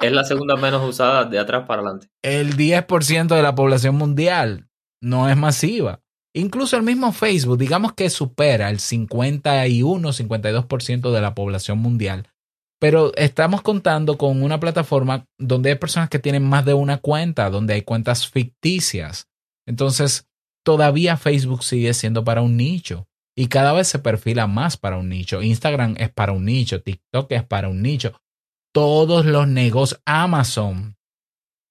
Es 0.00 0.10
la 0.10 0.24
segunda 0.24 0.56
menos 0.56 0.82
usada 0.82 1.24
de 1.24 1.38
atrás 1.38 1.64
para 1.64 1.80
adelante. 1.80 2.08
El 2.22 2.56
10% 2.56 3.36
de 3.36 3.42
la 3.42 3.54
población 3.54 3.94
mundial 3.94 4.68
no 5.00 5.30
es 5.30 5.36
masiva. 5.36 6.00
Incluso 6.34 6.76
el 6.76 6.82
mismo 6.82 7.12
Facebook, 7.12 7.56
digamos 7.56 7.92
que 7.92 8.10
supera 8.10 8.68
el 8.70 8.80
51-52% 8.80 11.12
de 11.12 11.20
la 11.20 11.36
población 11.36 11.78
mundial. 11.78 12.26
Pero 12.80 13.12
estamos 13.14 13.62
contando 13.62 14.18
con 14.18 14.42
una 14.42 14.58
plataforma 14.58 15.26
donde 15.38 15.70
hay 15.70 15.76
personas 15.76 16.08
que 16.08 16.18
tienen 16.18 16.42
más 16.42 16.64
de 16.64 16.74
una 16.74 16.98
cuenta, 16.98 17.48
donde 17.48 17.74
hay 17.74 17.82
cuentas 17.82 18.26
ficticias. 18.26 19.28
Entonces, 19.68 20.26
todavía 20.64 21.16
Facebook 21.16 21.64
sigue 21.64 21.94
siendo 21.94 22.24
para 22.24 22.42
un 22.42 22.56
nicho 22.56 23.06
y 23.36 23.48
cada 23.48 23.72
vez 23.72 23.88
se 23.88 23.98
perfila 23.98 24.46
más 24.46 24.76
para 24.76 24.98
un 24.98 25.08
nicho. 25.08 25.42
Instagram 25.42 25.96
es 25.98 26.10
para 26.10 26.32
un 26.32 26.44
nicho, 26.44 26.82
TikTok 26.82 27.32
es 27.32 27.44
para 27.44 27.68
un 27.68 27.82
nicho. 27.82 28.18
Todos 28.72 29.26
los 29.26 29.48
negocios, 29.48 30.00
Amazon. 30.04 30.96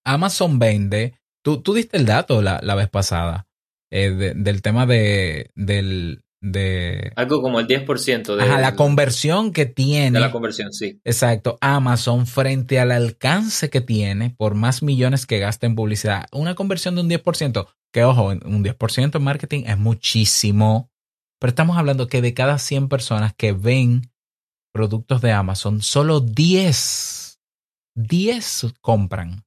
Amazon 0.04 0.60
vende, 0.60 1.15
tú, 1.43 1.62
tú 1.62 1.73
diste 1.73 1.97
el 1.97 2.06
dato 2.06 2.41
la, 2.41 2.60
la 2.63 2.75
vez 2.75 2.89
pasada 2.89 3.47
eh, 3.91 4.34
del 4.36 4.62
tema 4.62 4.86
de, 4.86 5.51
del, 5.54 6.23
de... 6.41 7.13
Algo 7.15 7.41
como 7.41 7.60
el 7.60 7.67
10% 7.67 8.36
de... 8.36 8.43
Ajá, 8.43 8.60
la 8.60 8.75
conversión 8.75 9.54
que 9.54 9.65
tiene. 9.65 10.19
De 10.19 10.25
la 10.25 10.32
conversión, 10.32 10.73
sí. 10.73 10.99
Exacto. 11.04 11.58
Amazon 11.62 12.25
frente 12.25 12.80
al 12.80 12.91
alcance 12.91 13.69
que 13.69 13.82
tiene 13.82 14.32
por 14.32 14.56
más 14.56 14.82
millones 14.84 15.25
que 15.25 15.39
gasta 15.39 15.67
en 15.67 15.75
publicidad. 15.75 16.25
Una 16.32 16.56
conversión 16.56 16.95
de 16.95 17.01
un 17.01 17.10
10%, 17.10 17.67
que 17.93 18.04
ojo, 18.04 18.27
un 18.27 18.63
10% 18.63 19.15
en 19.15 19.23
marketing 19.23 19.63
es 19.67 19.77
muchísimo. 19.77 20.91
Pero 21.39 21.49
estamos 21.49 21.77
hablando 21.77 22.08
que 22.08 22.21
de 22.21 22.34
cada 22.34 22.58
100 22.58 22.89
personas 22.89 23.34
que 23.36 23.51
ven 23.51 24.12
productos 24.73 25.21
de 25.21 25.32
Amazon, 25.32 25.82
solo 25.82 26.19
10, 26.21 27.39
10 27.95 28.65
compran. 28.82 29.43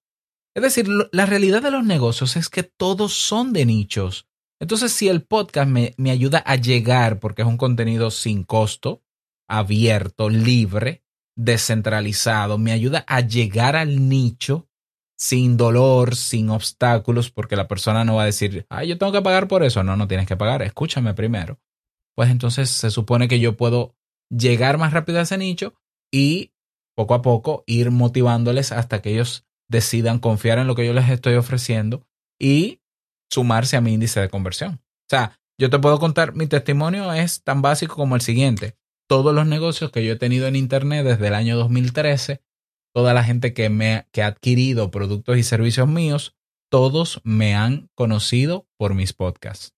Es 0.56 0.62
decir, 0.62 0.88
la 1.10 1.26
realidad 1.26 1.62
de 1.62 1.72
los 1.72 1.84
negocios 1.84 2.36
es 2.36 2.48
que 2.48 2.62
todos 2.62 3.12
son 3.14 3.52
de 3.52 3.66
nichos. 3.66 4.28
Entonces, 4.60 4.92
si 4.92 5.08
el 5.08 5.22
podcast 5.22 5.68
me, 5.68 5.94
me 5.96 6.10
ayuda 6.10 6.38
a 6.38 6.56
llegar, 6.56 7.20
porque 7.20 7.42
es 7.42 7.48
un 7.48 7.56
contenido 7.56 8.10
sin 8.10 8.44
costo, 8.44 9.02
abierto, 9.48 10.28
libre, 10.30 11.04
descentralizado, 11.36 12.58
me 12.58 12.72
ayuda 12.72 13.04
a 13.06 13.20
llegar 13.20 13.76
al 13.76 14.08
nicho 14.08 14.68
sin 15.16 15.56
dolor, 15.56 16.16
sin 16.16 16.50
obstáculos, 16.50 17.30
porque 17.30 17.56
la 17.56 17.68
persona 17.68 18.04
no 18.04 18.16
va 18.16 18.22
a 18.22 18.26
decir, 18.26 18.66
ay, 18.68 18.88
yo 18.88 18.98
tengo 18.98 19.12
que 19.12 19.22
pagar 19.22 19.48
por 19.48 19.62
eso. 19.62 19.82
No, 19.82 19.96
no 19.96 20.08
tienes 20.08 20.26
que 20.26 20.36
pagar, 20.36 20.62
escúchame 20.62 21.14
primero. 21.14 21.58
Pues 22.14 22.30
entonces 22.30 22.70
se 22.70 22.90
supone 22.90 23.28
que 23.28 23.40
yo 23.40 23.56
puedo 23.56 23.96
llegar 24.30 24.78
más 24.78 24.92
rápido 24.92 25.18
a 25.18 25.22
ese 25.22 25.38
nicho 25.38 25.74
y 26.12 26.52
poco 26.96 27.14
a 27.14 27.22
poco 27.22 27.64
ir 27.66 27.90
motivándoles 27.90 28.72
hasta 28.72 29.02
que 29.02 29.12
ellos 29.12 29.46
decidan 29.68 30.18
confiar 30.18 30.58
en 30.58 30.66
lo 30.66 30.74
que 30.74 30.86
yo 30.86 30.92
les 30.92 31.08
estoy 31.08 31.34
ofreciendo 31.34 32.06
y 32.38 32.80
sumarse 33.34 33.76
a 33.76 33.80
mi 33.80 33.92
índice 33.92 34.20
de 34.20 34.28
conversión. 34.28 34.74
O 34.74 35.10
sea, 35.10 35.38
yo 35.58 35.68
te 35.68 35.78
puedo 35.78 35.98
contar, 35.98 36.34
mi 36.34 36.46
testimonio 36.46 37.12
es 37.12 37.42
tan 37.42 37.62
básico 37.62 37.96
como 37.96 38.14
el 38.14 38.20
siguiente. 38.20 38.76
Todos 39.08 39.34
los 39.34 39.46
negocios 39.46 39.90
que 39.90 40.04
yo 40.04 40.12
he 40.12 40.16
tenido 40.16 40.46
en 40.46 40.56
Internet 40.56 41.04
desde 41.04 41.26
el 41.26 41.34
año 41.34 41.56
2013, 41.56 42.42
toda 42.94 43.12
la 43.12 43.24
gente 43.24 43.52
que, 43.52 43.68
me, 43.68 44.06
que 44.12 44.22
ha 44.22 44.28
adquirido 44.28 44.90
productos 44.90 45.36
y 45.36 45.42
servicios 45.42 45.88
míos, 45.88 46.36
todos 46.70 47.20
me 47.24 47.54
han 47.54 47.90
conocido 47.94 48.68
por 48.78 48.94
mis 48.94 49.12
podcasts. 49.12 49.74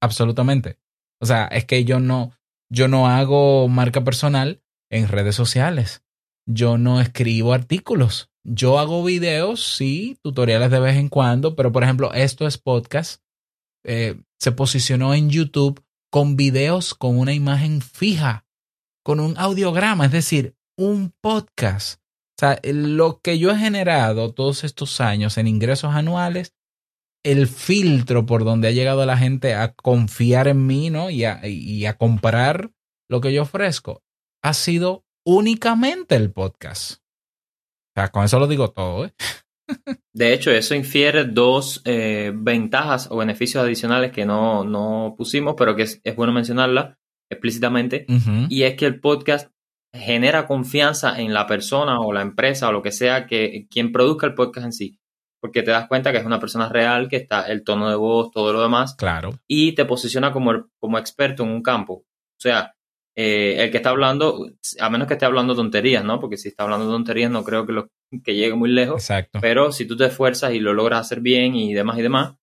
Absolutamente. 0.00 0.78
O 1.20 1.26
sea, 1.26 1.46
es 1.46 1.64
que 1.64 1.84
yo 1.84 2.00
no, 2.00 2.32
yo 2.70 2.88
no 2.88 3.08
hago 3.08 3.68
marca 3.68 4.02
personal 4.02 4.62
en 4.90 5.08
redes 5.08 5.34
sociales. 5.34 6.02
Yo 6.46 6.78
no 6.78 7.00
escribo 7.00 7.52
artículos. 7.52 8.30
Yo 8.44 8.78
hago 8.78 9.04
videos, 9.04 9.76
sí, 9.76 10.18
tutoriales 10.22 10.70
de 10.70 10.80
vez 10.80 10.96
en 10.96 11.08
cuando, 11.08 11.54
pero 11.56 11.72
por 11.72 11.82
ejemplo, 11.82 12.12
esto 12.14 12.46
es 12.46 12.58
podcast. 12.58 13.22
Eh, 13.84 14.20
se 14.38 14.52
posicionó 14.52 15.14
en 15.14 15.30
YouTube 15.30 15.84
con 16.10 16.36
videos 16.36 16.94
con 16.94 17.18
una 17.18 17.34
imagen 17.34 17.82
fija, 17.82 18.46
con 19.04 19.20
un 19.20 19.36
audiograma, 19.36 20.06
es 20.06 20.12
decir, 20.12 20.56
un 20.78 21.12
podcast. 21.20 22.00
O 22.00 22.40
sea, 22.40 22.60
lo 22.62 23.20
que 23.20 23.38
yo 23.38 23.50
he 23.50 23.56
generado 23.56 24.32
todos 24.32 24.64
estos 24.64 25.00
años 25.00 25.38
en 25.38 25.48
ingresos 25.48 25.94
anuales, 25.94 26.54
el 27.24 27.48
filtro 27.48 28.26
por 28.26 28.44
donde 28.44 28.68
ha 28.68 28.72
llegado 28.72 29.04
la 29.04 29.18
gente 29.18 29.54
a 29.54 29.74
confiar 29.74 30.46
en 30.46 30.66
mí, 30.66 30.88
¿no? 30.88 31.10
Y 31.10 31.24
a, 31.24 31.46
y 31.46 31.84
a 31.84 31.98
comprar 31.98 32.70
lo 33.10 33.20
que 33.20 33.32
yo 33.32 33.42
ofrezco, 33.42 34.02
ha 34.42 34.54
sido 34.54 35.04
únicamente 35.26 36.14
el 36.14 36.32
podcast 36.32 37.02
con 38.06 38.24
eso 38.24 38.38
lo 38.38 38.46
digo 38.46 38.70
todo. 38.70 39.06
¿eh? 39.06 39.12
De 40.12 40.32
hecho, 40.32 40.50
eso 40.50 40.74
infiere 40.74 41.24
dos 41.24 41.82
eh, 41.84 42.32
ventajas 42.34 43.08
o 43.10 43.16
beneficios 43.16 43.62
adicionales 43.62 44.12
que 44.12 44.24
no, 44.24 44.64
no 44.64 45.14
pusimos, 45.16 45.54
pero 45.56 45.76
que 45.76 45.82
es, 45.82 46.00
bueno 46.16 46.32
mencionarla 46.32 46.98
explícitamente. 47.30 48.06
Y 48.48 48.62
es 48.62 48.74
que 48.76 48.86
el 48.86 49.00
podcast 49.00 49.50
genera 49.92 50.46
confianza 50.46 51.20
en 51.20 51.34
la 51.34 51.46
persona 51.46 52.00
o 52.00 52.12
la 52.12 52.22
empresa 52.22 52.68
o 52.68 52.72
lo 52.72 52.82
que 52.82 52.92
sea 52.92 53.26
que 53.26 53.66
quien 53.70 53.92
produzca 53.92 54.26
el 54.26 54.34
podcast 54.34 54.66
en 54.66 54.72
sí. 54.72 54.98
Porque 55.40 55.62
te 55.62 55.70
das 55.70 55.86
cuenta 55.86 56.10
que 56.10 56.18
es 56.18 56.24
una 56.24 56.40
persona 56.40 56.68
real, 56.68 57.08
que 57.08 57.16
está 57.16 57.42
el 57.42 57.62
tono 57.62 57.88
de 57.88 57.96
voz, 57.96 58.30
todo 58.32 58.52
lo 58.52 58.62
demás. 58.62 58.96
Claro. 58.96 59.30
Y 59.46 59.72
te 59.72 59.84
posiciona 59.84 60.32
como, 60.32 60.68
como 60.80 60.98
experto 60.98 61.44
en 61.44 61.50
un 61.50 61.62
campo. 61.62 61.94
O 61.94 62.40
sea, 62.40 62.74
eh, 63.20 63.64
el 63.64 63.72
que 63.72 63.78
está 63.78 63.90
hablando, 63.90 64.48
a 64.78 64.90
menos 64.90 65.08
que 65.08 65.14
esté 65.14 65.26
hablando 65.26 65.56
tonterías, 65.56 66.04
¿no? 66.04 66.20
Porque 66.20 66.36
si 66.36 66.46
está 66.46 66.62
hablando 66.62 66.88
tonterías 66.88 67.28
no 67.28 67.42
creo 67.42 67.66
que, 67.66 67.72
lo, 67.72 67.88
que 68.22 68.36
llegue 68.36 68.54
muy 68.54 68.70
lejos. 68.70 69.02
Exacto. 69.02 69.40
Pero 69.42 69.72
si 69.72 69.86
tú 69.86 69.96
te 69.96 70.04
esfuerzas 70.04 70.52
y 70.52 70.60
lo 70.60 70.72
logras 70.72 71.00
hacer 71.00 71.20
bien 71.20 71.56
y 71.56 71.74
demás 71.74 71.98
y 71.98 72.02
demás, 72.02 72.36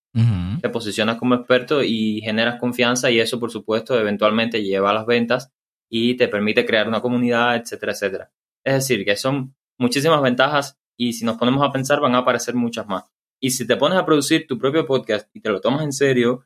te 0.60 0.68
posicionas 0.68 1.16
como 1.16 1.34
experto 1.34 1.82
y 1.82 2.20
generas 2.20 2.60
confianza 2.60 3.10
y 3.10 3.20
eso, 3.20 3.40
por 3.40 3.50
supuesto, 3.50 3.98
eventualmente 3.98 4.62
lleva 4.62 4.90
a 4.90 4.94
las 4.94 5.06
ventas 5.06 5.50
y 5.90 6.14
te 6.14 6.28
permite 6.28 6.66
crear 6.66 6.88
una 6.88 7.00
comunidad, 7.00 7.56
etcétera, 7.56 7.92
etcétera. 7.92 8.30
Es 8.62 8.74
decir, 8.74 9.02
que 9.06 9.16
son 9.16 9.54
muchísimas 9.78 10.20
ventajas 10.20 10.78
y 10.98 11.14
si 11.14 11.24
nos 11.24 11.38
ponemos 11.38 11.66
a 11.66 11.72
pensar 11.72 12.00
van 12.00 12.14
a 12.14 12.18
aparecer 12.18 12.54
muchas 12.54 12.86
más. 12.86 13.04
Y 13.40 13.50
si 13.50 13.66
te 13.66 13.76
pones 13.76 13.98
a 13.98 14.04
producir 14.04 14.46
tu 14.46 14.58
propio 14.58 14.86
podcast 14.86 15.28
y 15.34 15.40
te 15.40 15.48
lo 15.48 15.62
tomas 15.62 15.84
en 15.84 15.92
serio 15.92 16.44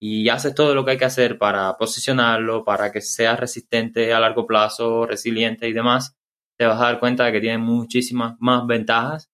y 0.00 0.28
haces 0.28 0.54
todo 0.54 0.74
lo 0.74 0.84
que 0.84 0.92
hay 0.92 0.98
que 0.98 1.04
hacer 1.04 1.38
para 1.38 1.76
posicionarlo, 1.76 2.64
para 2.64 2.90
que 2.90 3.00
sea 3.00 3.36
resistente 3.36 4.12
a 4.12 4.20
largo 4.20 4.46
plazo, 4.46 5.06
resiliente 5.06 5.68
y 5.68 5.72
demás, 5.72 6.16
te 6.58 6.66
vas 6.66 6.80
a 6.80 6.86
dar 6.86 7.00
cuenta 7.00 7.24
de 7.24 7.32
que 7.32 7.40
tiene 7.40 7.58
muchísimas 7.58 8.36
más 8.40 8.66
ventajas 8.66 9.30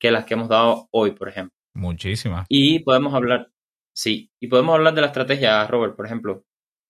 que 0.00 0.10
las 0.10 0.24
que 0.24 0.34
hemos 0.34 0.48
dado 0.48 0.88
hoy, 0.90 1.12
por 1.12 1.28
ejemplo. 1.28 1.54
Muchísimas. 1.74 2.46
Y 2.48 2.80
podemos 2.80 3.12
hablar, 3.14 3.50
sí, 3.94 4.30
y 4.40 4.48
podemos 4.48 4.74
hablar 4.74 4.94
de 4.94 5.00
la 5.02 5.08
estrategia, 5.08 5.66
Robert, 5.66 5.94
por 5.94 6.06
ejemplo, 6.06 6.44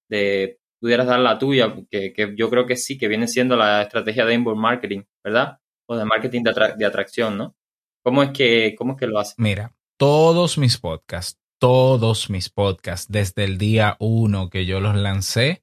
de 0.09 0.59
pudieras 0.81 1.07
dar 1.07 1.21
la 1.21 1.39
tuya, 1.39 1.75
que, 1.91 2.13
que 2.13 2.35
yo 2.37 2.49
creo 2.49 2.67
que 2.67 2.77
sí, 2.77 2.97
que 2.97 3.09
viene 3.09 3.27
siendo 3.27 3.57
la 3.57 3.83
estrategia 3.83 4.25
de 4.25 4.35
inbound 4.35 4.61
marketing, 4.61 5.03
¿verdad? 5.25 5.59
o 5.89 5.97
de 5.97 6.05
marketing 6.05 6.43
de, 6.43 6.75
de 6.77 6.87
atracción, 6.87 7.37
¿no? 7.37 7.57
¿Cómo 8.05 8.23
es 8.23 8.31
que, 8.31 8.75
cómo 8.77 8.93
es 8.93 8.99
que 8.99 9.07
lo 9.07 9.19
hace? 9.19 9.35
Mira, 9.39 9.75
todos 9.97 10.59
mis 10.59 10.79
podcasts, 10.79 11.41
todos 11.59 12.31
mis 12.31 12.49
podcasts, 12.49 13.11
desde 13.11 13.45
el 13.45 13.59
día 13.59 13.97
uno 13.99 14.51
que 14.51 14.67
yo 14.67 14.81
los 14.81 14.97
lancé, 14.97 15.63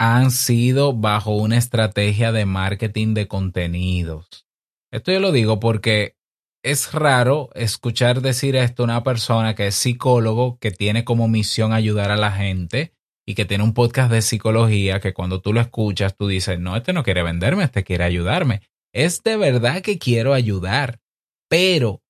han 0.00 0.30
sido 0.30 0.92
bajo 0.92 1.32
una 1.32 1.56
estrategia 1.56 2.32
de 2.32 2.46
marketing 2.46 3.14
de 3.14 3.26
contenidos. 3.26 4.46
Esto 4.92 5.12
yo 5.12 5.20
lo 5.20 5.32
digo 5.32 5.60
porque 5.60 6.16
es 6.64 6.92
raro 6.92 7.50
escuchar 7.54 8.20
decir 8.20 8.56
esto 8.56 8.82
a 8.82 8.84
una 8.84 9.02
persona 9.02 9.54
que 9.54 9.68
es 9.68 9.74
psicólogo, 9.74 10.58
que 10.58 10.70
tiene 10.70 11.04
como 11.04 11.28
misión 11.28 11.72
ayudar 11.72 12.10
a 12.10 12.16
la 12.16 12.32
gente 12.32 12.92
y 13.26 13.34
que 13.34 13.44
tiene 13.44 13.64
un 13.64 13.74
podcast 13.74 14.10
de 14.10 14.22
psicología 14.22 15.00
que 15.00 15.12
cuando 15.12 15.40
tú 15.40 15.52
lo 15.52 15.60
escuchas 15.60 16.16
tú 16.16 16.26
dices, 16.28 16.58
no, 16.58 16.76
este 16.76 16.92
no 16.92 17.02
quiere 17.02 17.22
venderme, 17.22 17.64
este 17.64 17.84
quiere 17.84 18.04
ayudarme. 18.04 18.62
Es 18.94 19.22
de 19.22 19.36
verdad 19.36 19.82
que 19.82 19.98
quiero 19.98 20.32
ayudar, 20.32 21.00
pero 21.48 22.02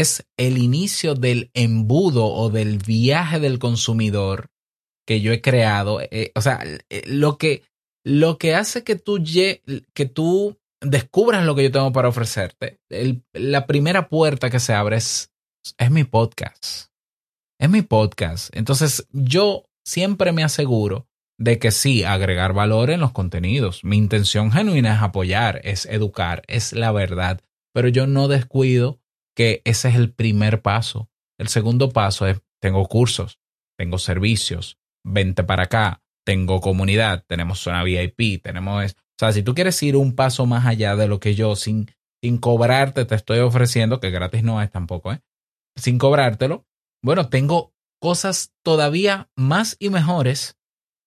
es 0.00 0.26
el 0.38 0.56
inicio 0.56 1.14
del 1.14 1.50
embudo 1.52 2.24
o 2.24 2.48
del 2.48 2.78
viaje 2.78 3.40
del 3.40 3.58
consumidor 3.58 4.48
que 5.06 5.20
yo 5.20 5.32
he 5.32 5.42
creado. 5.42 6.00
Eh, 6.00 6.32
o 6.34 6.40
sea, 6.40 6.64
eh, 6.88 7.02
lo 7.06 7.36
que, 7.36 7.62
lo 8.02 8.38
que 8.38 8.54
hace 8.54 8.84
que 8.84 8.96
tú, 8.96 9.22
que 9.92 10.06
tú 10.06 10.58
descubras 10.80 11.44
lo 11.44 11.54
que 11.54 11.64
yo 11.64 11.70
tengo 11.70 11.92
para 11.92 12.08
ofrecerte, 12.08 12.80
la 13.34 13.66
primera 13.66 14.08
puerta 14.08 14.48
que 14.48 14.60
se 14.60 14.72
abre 14.72 14.96
es, 14.96 15.30
es 15.76 15.90
mi 15.90 16.04
podcast. 16.04 16.86
Es 17.60 17.68
mi 17.68 17.82
podcast. 17.82 18.48
Entonces, 18.56 19.06
yo 19.10 19.66
siempre 19.84 20.32
me 20.32 20.42
aseguro 20.42 21.06
de 21.38 21.58
que 21.58 21.70
sí, 21.70 22.02
agregar 22.02 22.54
valor 22.54 22.88
en 22.88 23.00
los 23.00 23.12
contenidos. 23.12 23.84
Mi 23.84 23.98
intención 23.98 24.52
genuina 24.52 24.94
es 24.96 25.02
apoyar, 25.02 25.60
es 25.64 25.84
educar, 25.84 26.44
es 26.46 26.72
la 26.72 26.92
verdad, 26.92 27.42
pero 27.74 27.88
yo 27.88 28.06
no 28.06 28.28
descuido 28.28 29.01
que 29.34 29.62
ese 29.64 29.88
es 29.88 29.94
el 29.94 30.12
primer 30.12 30.62
paso. 30.62 31.10
El 31.38 31.48
segundo 31.48 31.90
paso 31.90 32.26
es, 32.26 32.40
tengo 32.60 32.86
cursos, 32.86 33.40
tengo 33.76 33.98
servicios, 33.98 34.78
vente 35.04 35.44
para 35.44 35.64
acá, 35.64 36.02
tengo 36.24 36.60
comunidad, 36.60 37.24
tenemos 37.26 37.60
zona 37.60 37.82
VIP, 37.82 38.42
tenemos... 38.42 38.92
O 38.92 39.18
sea, 39.18 39.32
si 39.32 39.42
tú 39.42 39.54
quieres 39.54 39.82
ir 39.82 39.96
un 39.96 40.14
paso 40.14 40.46
más 40.46 40.66
allá 40.66 40.96
de 40.96 41.08
lo 41.08 41.20
que 41.20 41.34
yo 41.34 41.56
sin, 41.56 41.90
sin 42.22 42.38
cobrarte 42.38 43.04
te 43.04 43.14
estoy 43.14 43.38
ofreciendo, 43.40 44.00
que 44.00 44.10
gratis 44.10 44.42
no 44.42 44.62
es 44.62 44.70
tampoco, 44.70 45.12
¿eh? 45.12 45.20
Sin 45.76 45.98
cobrártelo, 45.98 46.66
bueno, 47.02 47.28
tengo 47.28 47.72
cosas 48.00 48.52
todavía 48.62 49.30
más 49.36 49.76
y 49.78 49.90
mejores 49.90 50.58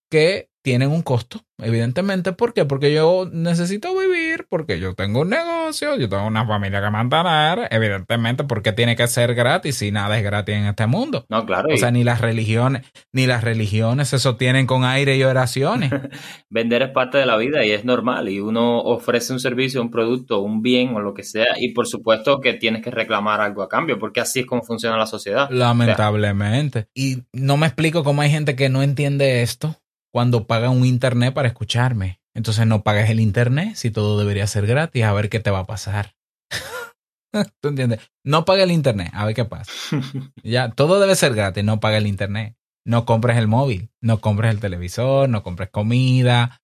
que 0.10 0.50
tienen 0.66 0.90
un 0.90 1.04
costo, 1.04 1.42
evidentemente. 1.60 2.34
¿Por 2.34 2.56
qué? 2.56 2.66
Porque 2.66 2.92
yo 2.92 3.30
necesito 3.32 3.96
vivir, 3.96 4.48
porque 4.50 4.80
yo 4.80 4.96
tengo 4.96 5.22
un 5.22 5.30
negocio, 5.30 5.96
yo 5.96 6.10
tengo 6.10 6.26
una 6.26 6.48
familia 6.48 6.82
que 6.82 6.90
mantener, 6.90 7.68
evidentemente, 7.70 8.46
porque 8.46 8.74
tiene 8.74 8.96
que 8.96 9.06
ser 9.06 9.36
gratis 9.36 9.80
y 9.84 9.92
nada 9.92 10.18
es 10.18 10.24
gratis 10.24 10.56
en 10.56 10.66
este 10.66 10.88
mundo. 10.88 11.24
No, 11.30 11.46
claro. 11.46 11.70
O 11.72 11.78
sea, 11.78 11.92
ni 11.92 12.04
las 12.04 12.20
religiones, 12.20 12.92
ni 13.14 13.28
las 13.28 13.44
religiones 13.44 14.08
se 14.08 14.18
sostienen 14.18 14.66
con 14.66 14.84
aire 14.84 15.16
y 15.18 15.24
oraciones. 15.24 15.92
Vender 16.50 16.82
es 16.82 16.90
parte 16.90 17.20
de 17.20 17.28
la 17.28 17.38
vida 17.38 17.64
y 17.64 17.70
es 17.70 17.86
normal. 17.86 18.28
Y 18.28 18.40
uno 18.40 18.80
ofrece 18.80 19.32
un 19.32 19.40
servicio, 19.40 19.84
un 19.84 19.92
producto, 19.92 20.40
un 20.40 20.64
bien 20.64 20.96
o 20.96 21.00
lo 21.00 21.14
que 21.14 21.22
sea, 21.22 21.60
y 21.60 21.74
por 21.74 21.86
supuesto 21.86 22.42
que 22.42 22.56
tienes 22.56 22.82
que 22.82 22.90
reclamar 22.90 23.40
algo 23.40 23.62
a 23.62 23.70
cambio, 23.70 24.00
porque 24.00 24.20
así 24.20 24.40
es 24.40 24.46
como 24.48 24.64
funciona 24.64 24.98
la 24.98 25.06
sociedad. 25.06 25.48
Lamentablemente. 25.52 26.88
y 26.96 27.18
no 27.34 27.56
me 27.56 27.68
explico 27.68 28.04
cómo 28.04 28.24
hay 28.24 28.32
gente 28.32 28.56
que 28.56 28.70
no 28.70 28.82
entiende 28.82 29.44
esto 29.44 29.76
cuando 30.16 30.48
paga 30.48 30.70
un 30.70 30.86
internet 30.86 31.34
para 31.34 31.50
escucharme. 31.50 32.22
Entonces 32.34 32.66
no 32.66 32.84
pagues 32.84 33.10
el 33.10 33.20
internet 33.20 33.76
si 33.76 33.92
todo 33.92 34.18
debería 34.18 34.48
ser 34.48 34.66
gratis, 34.66 35.04
a 35.04 35.12
ver 35.12 35.28
qué 35.28 35.42
te 35.42 35.52
va 35.52 35.60
a 35.60 35.66
pasar. 35.68 36.16
¿Tú 37.62 37.68
entiendes? 37.68 38.00
No 38.24 38.46
pague 38.46 38.64
el 38.64 38.72
internet, 38.72 39.12
a 39.12 39.26
ver 39.26 39.36
qué 39.36 39.44
pasa. 39.44 39.70
ya, 40.42 40.70
todo 40.70 41.02
debe 41.02 41.16
ser 41.16 41.36
gratis, 41.36 41.66
no 41.66 41.82
pague 41.82 41.98
el 41.98 42.08
internet. 42.08 42.56
No 42.86 43.04
compres 43.04 43.36
el 43.36 43.50
móvil, 43.50 43.90
no 44.00 44.22
compres 44.22 44.52
el 44.52 44.62
televisor, 44.62 45.28
no 45.28 45.44
compres 45.44 45.70
comida. 45.70 46.62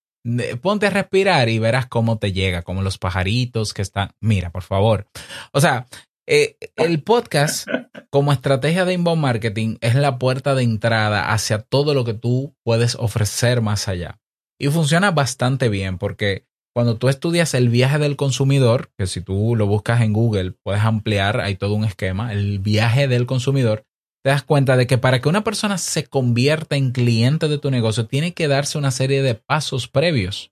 Ponte 0.61 0.87
a 0.87 0.91
respirar 0.91 1.49
y 1.49 1.59
verás 1.59 1.87
cómo 1.87 2.19
te 2.19 2.31
llega, 2.31 2.61
como 2.61 2.83
los 2.83 2.97
pajaritos 2.97 3.73
que 3.73 3.81
están. 3.81 4.11
Mira, 4.21 4.51
por 4.51 4.63
favor. 4.63 5.09
O 5.51 5.59
sea, 5.59 5.87
eh, 6.27 6.57
el 6.75 7.03
podcast 7.03 7.67
como 8.09 8.31
estrategia 8.31 8.85
de 8.85 8.93
inbound 8.93 9.21
marketing 9.21 9.77
es 9.81 9.95
la 9.95 10.19
puerta 10.19 10.55
de 10.55 10.63
entrada 10.63 11.31
hacia 11.33 11.59
todo 11.61 11.93
lo 11.93 12.05
que 12.05 12.13
tú 12.13 12.55
puedes 12.63 12.95
ofrecer 12.95 13.61
más 13.61 13.87
allá. 13.87 14.19
Y 14.59 14.67
funciona 14.67 15.11
bastante 15.11 15.69
bien 15.69 15.97
porque 15.97 16.45
cuando 16.73 16.97
tú 16.97 17.09
estudias 17.09 17.53
el 17.53 17.69
viaje 17.69 17.97
del 17.97 18.15
consumidor, 18.15 18.91
que 18.97 19.07
si 19.07 19.21
tú 19.21 19.55
lo 19.55 19.67
buscas 19.67 20.01
en 20.01 20.13
Google 20.13 20.51
puedes 20.51 20.83
ampliar, 20.83 21.41
hay 21.41 21.55
todo 21.55 21.73
un 21.73 21.83
esquema, 21.83 22.31
el 22.31 22.59
viaje 22.59 23.07
del 23.07 23.25
consumidor, 23.25 23.85
te 24.23 24.29
das 24.29 24.43
cuenta 24.43 24.77
de 24.77 24.87
que 24.87 24.97
para 24.97 25.19
que 25.19 25.29
una 25.29 25.43
persona 25.43 25.77
se 25.77 26.05
convierta 26.05 26.75
en 26.75 26.91
cliente 26.91 27.47
de 27.47 27.57
tu 27.57 27.71
negocio 27.71 28.05
tiene 28.05 28.33
que 28.33 28.47
darse 28.47 28.77
una 28.77 28.91
serie 28.91 29.21
de 29.23 29.35
pasos 29.35 29.87
previos. 29.87 30.51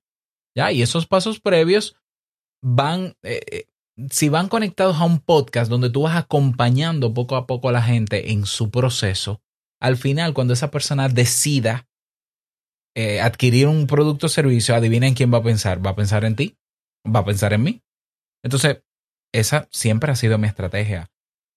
¿Ya? 0.57 0.71
Y 0.71 0.81
esos 0.81 1.05
pasos 1.05 1.39
previos 1.39 1.95
van, 2.61 3.15
eh, 3.21 3.41
eh, 3.51 3.65
si 4.09 4.29
van 4.29 4.47
conectados 4.47 4.97
a 4.97 5.05
un 5.05 5.19
podcast 5.19 5.69
donde 5.69 5.89
tú 5.89 6.03
vas 6.03 6.17
acompañando 6.17 7.13
poco 7.13 7.35
a 7.35 7.47
poco 7.47 7.69
a 7.69 7.71
la 7.71 7.81
gente 7.81 8.31
en 8.31 8.45
su 8.45 8.71
proceso, 8.71 9.41
al 9.79 9.97
final, 9.97 10.33
cuando 10.33 10.53
esa 10.53 10.71
persona 10.71 11.07
decida 11.07 11.87
eh, 12.95 13.21
adquirir 13.21 13.67
un 13.67 13.87
producto 13.87 14.25
o 14.25 14.29
servicio, 14.29 14.75
adivinen 14.75 15.13
quién 15.13 15.33
va 15.33 15.37
a 15.37 15.43
pensar. 15.43 15.85
¿Va 15.85 15.91
a 15.91 15.95
pensar 15.95 16.25
en 16.25 16.35
ti? 16.35 16.57
¿Va 17.05 17.21
a 17.21 17.25
pensar 17.25 17.53
en 17.53 17.63
mí? 17.63 17.81
Entonces, 18.43 18.83
esa 19.33 19.67
siempre 19.71 20.11
ha 20.11 20.15
sido 20.15 20.37
mi 20.37 20.47
estrategia. 20.47 21.09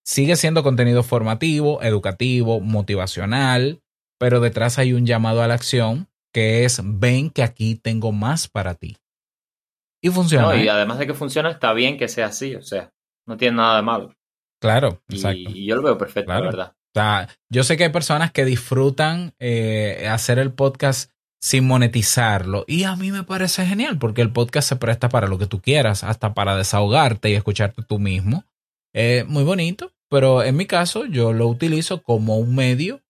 Sigue 0.05 0.37
siendo 0.37 0.63
contenido 0.63 1.03
formativo, 1.03 1.83
educativo, 1.83 2.61
motivacional, 2.61 3.83
pero 4.19 4.41
detrás 4.41 4.79
hay 4.79 4.93
un 4.93 5.07
llamado 5.07 5.43
a 5.43 5.49
la 5.49 5.55
acción 5.55 6.09
que 6.33 6.65
es 6.65 6.81
ven 6.83 7.31
que 7.31 7.43
aquí 7.43 7.75
tengo 7.75 8.13
más 8.13 8.49
para 8.49 8.75
ti. 8.75 8.97
Y 10.03 10.11
funciona. 10.11 10.57
y 10.57 10.67
¿eh? 10.67 10.71
además 10.71 10.99
de 10.99 11.07
que 11.07 11.15
funciona, 11.15 11.51
está 11.51 11.73
bien 11.73 11.97
que 11.97 12.09
sea 12.09 12.27
así, 12.27 12.57
o 12.57 12.63
sea, 12.63 12.93
no 13.27 13.37
tiene 13.37 13.57
nada 13.57 13.77
de 13.77 13.83
malo. 13.83 14.15
Claro, 14.61 15.01
exacto. 15.09 15.51
Y, 15.51 15.67
yo 15.67 15.77
lo 15.77 15.83
veo 15.83 15.97
perfecto, 15.97 16.33
la 16.33 16.41
verdad. 16.41 16.73
O 16.95 17.01
sea, 17.01 17.29
yo 17.49 17.63
sé 17.63 17.77
que 17.77 17.85
hay 17.85 17.91
personas 17.91 18.33
que 18.33 18.45
disfrutan 18.45 19.35
eh, 19.39 20.09
hacer 20.11 20.39
el 20.39 20.53
podcast 20.53 21.11
sin 21.41 21.67
monetizarlo. 21.67 22.65
Y 22.67 22.85
a 22.85 22.97
mí 22.97 23.13
me 23.13 23.23
parece 23.23 23.65
genial 23.65 23.99
porque 23.99 24.23
el 24.23 24.33
podcast 24.33 24.69
se 24.69 24.77
presta 24.77 25.09
para 25.09 25.29
lo 25.29 25.39
que 25.39 25.47
tú 25.47 25.61
quieras, 25.61 26.05
hasta 26.05 26.35
para 26.35 26.57
desahogarte 26.57 27.31
y 27.31 27.35
escucharte 27.35 27.83
tú 27.83 27.99
mismo. 27.99 28.45
Eh, 28.93 29.25
muy 29.27 29.45
bonito, 29.45 29.93
pero 30.09 30.43
en 30.43 30.57
mi 30.57 30.67
caso 30.67 31.07
yo 31.07 31.33
lo 31.33 31.47
utilizo 31.47 32.03
como 32.03 32.39
un 32.39 32.55
medio 32.55 33.01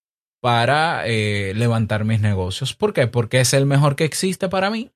para 0.41 1.07
eh, 1.07 1.53
levantar 1.55 2.05
mis 2.05 2.21
negocios. 2.21 2.73
¿Por 2.73 2.93
qué? 2.93 3.07
Porque 3.07 3.39
es 3.39 3.53
el 3.53 3.65
mejor 3.65 3.95
que 3.95 4.05
existe 4.05 4.49
para 4.49 4.69
mí 4.69 4.91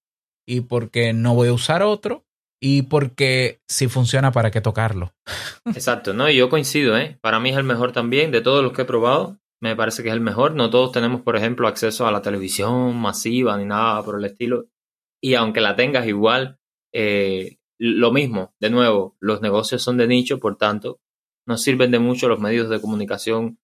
y 0.48 0.62
porque 0.62 1.14
no 1.14 1.36
voy 1.36 1.50
a 1.50 1.54
usar 1.54 1.84
otro 1.84 2.26
y 2.60 2.84
porque 2.84 3.62
si 3.68 3.88
funciona, 3.88 4.32
¿para 4.32 4.50
qué 4.50 4.62
tocarlo? 4.62 5.14
Exacto, 5.66 6.14
no, 6.14 6.30
y 6.30 6.38
yo 6.38 6.50
coincido, 6.50 6.98
¿eh? 6.98 7.20
Para 7.22 7.40
mí 7.40 7.50
es 7.50 7.58
el 7.58 7.64
mejor 7.64 7.92
también 7.92 8.32
de 8.32 8.42
todos 8.42 8.64
los 8.64 8.74
que 8.74 8.82
he 8.82 8.86
probado. 8.86 9.38
Me 9.60 9.76
parece 9.76 10.02
que 10.02 10.10
es 10.10 10.16
el 10.16 10.22
mejor. 10.22 10.56
No 10.56 10.70
todos 10.70 10.92
tenemos, 10.92 11.22
por 11.22 11.36
ejemplo, 11.36 11.68
acceso 11.68 12.08
a 12.08 12.12
la 12.12 12.22
televisión 12.22 12.96
masiva 12.98 13.58
ni 13.58 13.66
nada 13.66 14.04
por 14.04 14.18
el 14.18 14.26
estilo. 14.26 14.66
Y 15.22 15.36
aunque 15.36 15.62
la 15.62 15.76
tengas 15.76 16.08
igual, 16.08 16.60
eh, 16.94 17.58
lo 17.80 18.12
mismo, 18.12 18.56
de 18.60 18.70
nuevo, 18.70 19.16
los 19.20 19.42
negocios 19.42 19.84
son 19.84 19.98
de 19.98 20.08
nicho, 20.08 20.40
por 20.40 20.58
tanto, 20.58 21.00
nos 21.46 21.62
sirven 21.62 21.92
de 21.92 22.00
mucho 22.00 22.28
los 22.28 22.40
medios 22.40 22.70
de 22.70 22.82
comunicación 22.82 23.60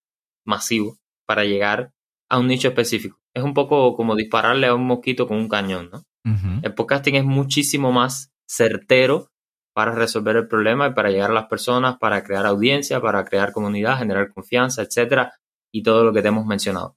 masivos 0.45 0.99
para 1.25 1.45
llegar 1.45 1.93
a 2.29 2.39
un 2.39 2.47
nicho 2.47 2.67
específico. 2.67 3.19
Es 3.33 3.43
un 3.43 3.53
poco 3.53 3.95
como 3.95 4.15
dispararle 4.15 4.67
a 4.67 4.75
un 4.75 4.85
mosquito 4.85 5.27
con 5.27 5.37
un 5.37 5.49
cañón, 5.49 5.89
¿no? 5.91 6.03
El 6.25 6.73
podcasting 6.73 7.15
es 7.15 7.25
muchísimo 7.25 7.91
más 7.91 8.31
certero 8.47 9.29
para 9.73 9.91
resolver 9.91 10.35
el 10.37 10.47
problema 10.47 10.87
y 10.87 10.93
para 10.93 11.09
llegar 11.09 11.31
a 11.31 11.33
las 11.33 11.45
personas, 11.47 11.97
para 11.97 12.23
crear 12.23 12.45
audiencia, 12.45 13.01
para 13.01 13.25
crear 13.25 13.51
comunidad, 13.51 13.97
generar 13.97 14.31
confianza, 14.31 14.83
etcétera, 14.83 15.33
y 15.73 15.83
todo 15.83 16.03
lo 16.03 16.13
que 16.13 16.21
te 16.21 16.27
hemos 16.27 16.45
mencionado. 16.45 16.95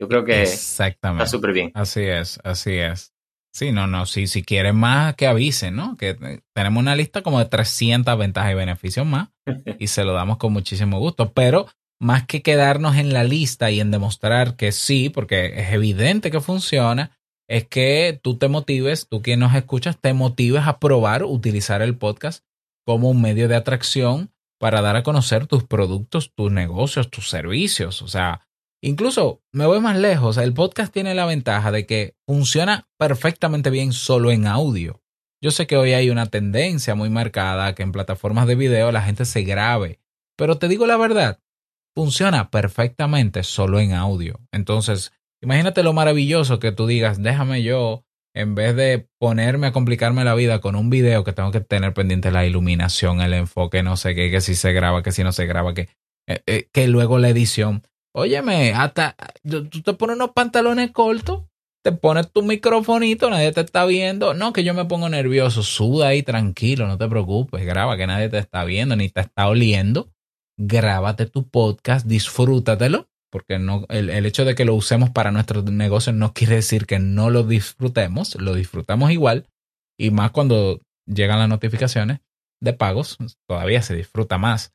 Yo 0.00 0.08
creo 0.08 0.24
que 0.24 0.42
está 0.42 1.26
súper 1.26 1.52
bien. 1.52 1.70
Así 1.74 2.02
es, 2.02 2.38
así 2.44 2.74
es. 2.74 3.12
Sí, 3.52 3.72
no, 3.72 3.86
no, 3.86 4.06
sí, 4.06 4.26
si 4.26 4.42
quieren 4.42 4.76
más, 4.76 5.14
que 5.16 5.26
avisen, 5.26 5.74
¿no? 5.74 5.96
Que 5.96 6.42
tenemos 6.54 6.80
una 6.80 6.94
lista 6.94 7.22
como 7.22 7.38
de 7.38 7.46
300 7.46 8.16
ventajas 8.18 8.52
y 8.52 8.56
beneficios 8.56 9.06
más 9.06 9.30
y 9.78 9.86
se 9.86 10.04
lo 10.04 10.12
damos 10.12 10.36
con 10.36 10.52
muchísimo 10.52 10.98
gusto, 10.98 11.32
pero 11.32 11.66
más 12.00 12.26
que 12.26 12.42
quedarnos 12.42 12.96
en 12.96 13.12
la 13.12 13.24
lista 13.24 13.70
y 13.70 13.80
en 13.80 13.90
demostrar 13.90 14.56
que 14.56 14.70
sí, 14.70 15.08
porque 15.08 15.60
es 15.60 15.72
evidente 15.72 16.30
que 16.30 16.40
funciona, 16.40 17.17
es 17.48 17.66
que 17.66 18.20
tú 18.22 18.36
te 18.36 18.48
motives, 18.48 19.08
tú 19.08 19.22
quien 19.22 19.40
nos 19.40 19.54
escuchas, 19.54 19.98
te 19.98 20.12
motives 20.12 20.66
a 20.66 20.78
probar 20.78 21.24
utilizar 21.24 21.80
el 21.82 21.96
podcast 21.96 22.44
como 22.86 23.10
un 23.10 23.22
medio 23.22 23.48
de 23.48 23.56
atracción 23.56 24.30
para 24.60 24.82
dar 24.82 24.96
a 24.96 25.02
conocer 25.02 25.46
tus 25.46 25.64
productos, 25.64 26.32
tus 26.34 26.52
negocios, 26.52 27.10
tus 27.10 27.30
servicios. 27.30 28.02
O 28.02 28.08
sea, 28.08 28.46
incluso 28.82 29.42
me 29.52 29.66
voy 29.66 29.80
más 29.80 29.96
lejos, 29.96 30.36
el 30.36 30.52
podcast 30.52 30.92
tiene 30.92 31.14
la 31.14 31.24
ventaja 31.24 31.72
de 31.72 31.86
que 31.86 32.16
funciona 32.26 32.86
perfectamente 32.98 33.70
bien 33.70 33.92
solo 33.92 34.30
en 34.30 34.46
audio. 34.46 35.00
Yo 35.42 35.50
sé 35.50 35.66
que 35.66 35.76
hoy 35.76 35.92
hay 35.92 36.10
una 36.10 36.26
tendencia 36.26 36.94
muy 36.94 37.10
marcada 37.10 37.74
que 37.74 37.82
en 37.82 37.92
plataformas 37.92 38.46
de 38.46 38.56
video 38.56 38.90
la 38.92 39.02
gente 39.02 39.24
se 39.24 39.42
grabe, 39.42 40.00
pero 40.36 40.58
te 40.58 40.68
digo 40.68 40.86
la 40.86 40.96
verdad, 40.96 41.38
funciona 41.94 42.50
perfectamente 42.50 43.42
solo 43.44 43.78
en 43.78 43.92
audio. 43.92 44.40
Entonces, 44.52 45.12
imagínate 45.42 45.82
lo 45.82 45.92
maravilloso 45.92 46.58
que 46.58 46.72
tú 46.72 46.86
digas, 46.86 47.22
déjame 47.22 47.62
yo, 47.62 48.04
en 48.34 48.54
vez 48.54 48.76
de 48.76 49.08
ponerme 49.18 49.68
a 49.68 49.72
complicarme 49.72 50.24
la 50.24 50.34
vida 50.34 50.60
con 50.60 50.76
un 50.76 50.90
video 50.90 51.24
que 51.24 51.32
tengo 51.32 51.50
que 51.50 51.60
tener 51.60 51.94
pendiente 51.94 52.30
la 52.30 52.46
iluminación, 52.46 53.20
el 53.20 53.34
enfoque, 53.34 53.82
no 53.82 53.96
sé 53.96 54.14
qué, 54.14 54.30
que 54.30 54.40
si 54.40 54.54
se 54.54 54.72
graba, 54.72 55.02
que 55.02 55.12
si 55.12 55.24
no 55.24 55.32
se 55.32 55.46
graba, 55.46 55.74
que, 55.74 55.88
eh, 56.28 56.42
eh, 56.46 56.68
que 56.72 56.88
luego 56.88 57.18
la 57.18 57.30
edición. 57.30 57.82
Óyeme, 58.14 58.72
hasta 58.74 59.16
tú 59.42 59.82
te 59.82 59.92
pones 59.94 60.16
unos 60.16 60.30
pantalones 60.30 60.90
cortos, 60.92 61.44
te 61.84 61.92
pones 61.92 62.30
tu 62.32 62.42
microfonito, 62.42 63.30
nadie 63.30 63.52
te 63.52 63.60
está 63.60 63.84
viendo. 63.86 64.34
No, 64.34 64.52
que 64.52 64.64
yo 64.64 64.74
me 64.74 64.84
pongo 64.84 65.08
nervioso, 65.08 65.62
suda 65.62 66.08
ahí 66.08 66.22
tranquilo, 66.22 66.86
no 66.86 66.98
te 66.98 67.08
preocupes, 67.08 67.64
graba 67.64 67.96
que 67.96 68.06
nadie 68.06 68.28
te 68.28 68.38
está 68.38 68.64
viendo 68.64 68.96
ni 68.96 69.08
te 69.08 69.20
está 69.20 69.48
oliendo. 69.48 70.10
Grábate 70.56 71.26
tu 71.26 71.48
podcast, 71.48 72.06
disfrútatelo, 72.06 73.08
porque 73.30 73.58
no, 73.58 73.86
el, 73.88 74.10
el 74.10 74.26
hecho 74.26 74.44
de 74.44 74.54
que 74.54 74.64
lo 74.64 74.74
usemos 74.74 75.10
para 75.10 75.30
nuestro 75.30 75.62
negocio 75.62 76.12
no 76.12 76.32
quiere 76.32 76.56
decir 76.56 76.86
que 76.86 76.98
no 76.98 77.30
lo 77.30 77.42
disfrutemos, 77.42 78.34
lo 78.36 78.54
disfrutamos 78.54 79.10
igual, 79.10 79.46
y 79.98 80.10
más 80.10 80.30
cuando 80.30 80.80
llegan 81.06 81.38
las 81.38 81.48
notificaciones 81.48 82.20
de 82.60 82.72
pagos, 82.72 83.18
todavía 83.48 83.82
se 83.82 83.94
disfruta 83.94 84.38
más. 84.38 84.72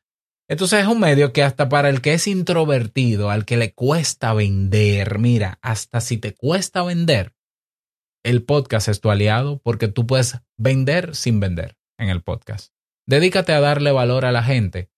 Entonces 0.48 0.82
es 0.82 0.86
un 0.86 1.00
medio 1.00 1.32
que 1.32 1.42
hasta 1.42 1.68
para 1.68 1.88
el 1.88 2.02
que 2.02 2.14
es 2.14 2.26
introvertido, 2.26 3.30
al 3.30 3.46
que 3.46 3.56
le 3.56 3.72
cuesta 3.72 4.34
vender, 4.34 5.18
mira, 5.18 5.58
hasta 5.62 6.00
si 6.00 6.18
te 6.18 6.34
cuesta 6.34 6.82
vender, 6.82 7.32
el 8.24 8.42
podcast 8.42 8.88
es 8.88 9.00
tu 9.00 9.10
aliado 9.10 9.58
porque 9.62 9.88
tú 9.88 10.06
puedes 10.06 10.40
vender 10.58 11.14
sin 11.14 11.40
vender 11.40 11.76
en 11.98 12.10
el 12.10 12.22
podcast. 12.22 12.72
Dedícate 13.06 13.52
a 13.52 13.60
darle 13.60 13.92
valor 13.92 14.24
a 14.24 14.32
la 14.32 14.42
gente, 14.42 14.90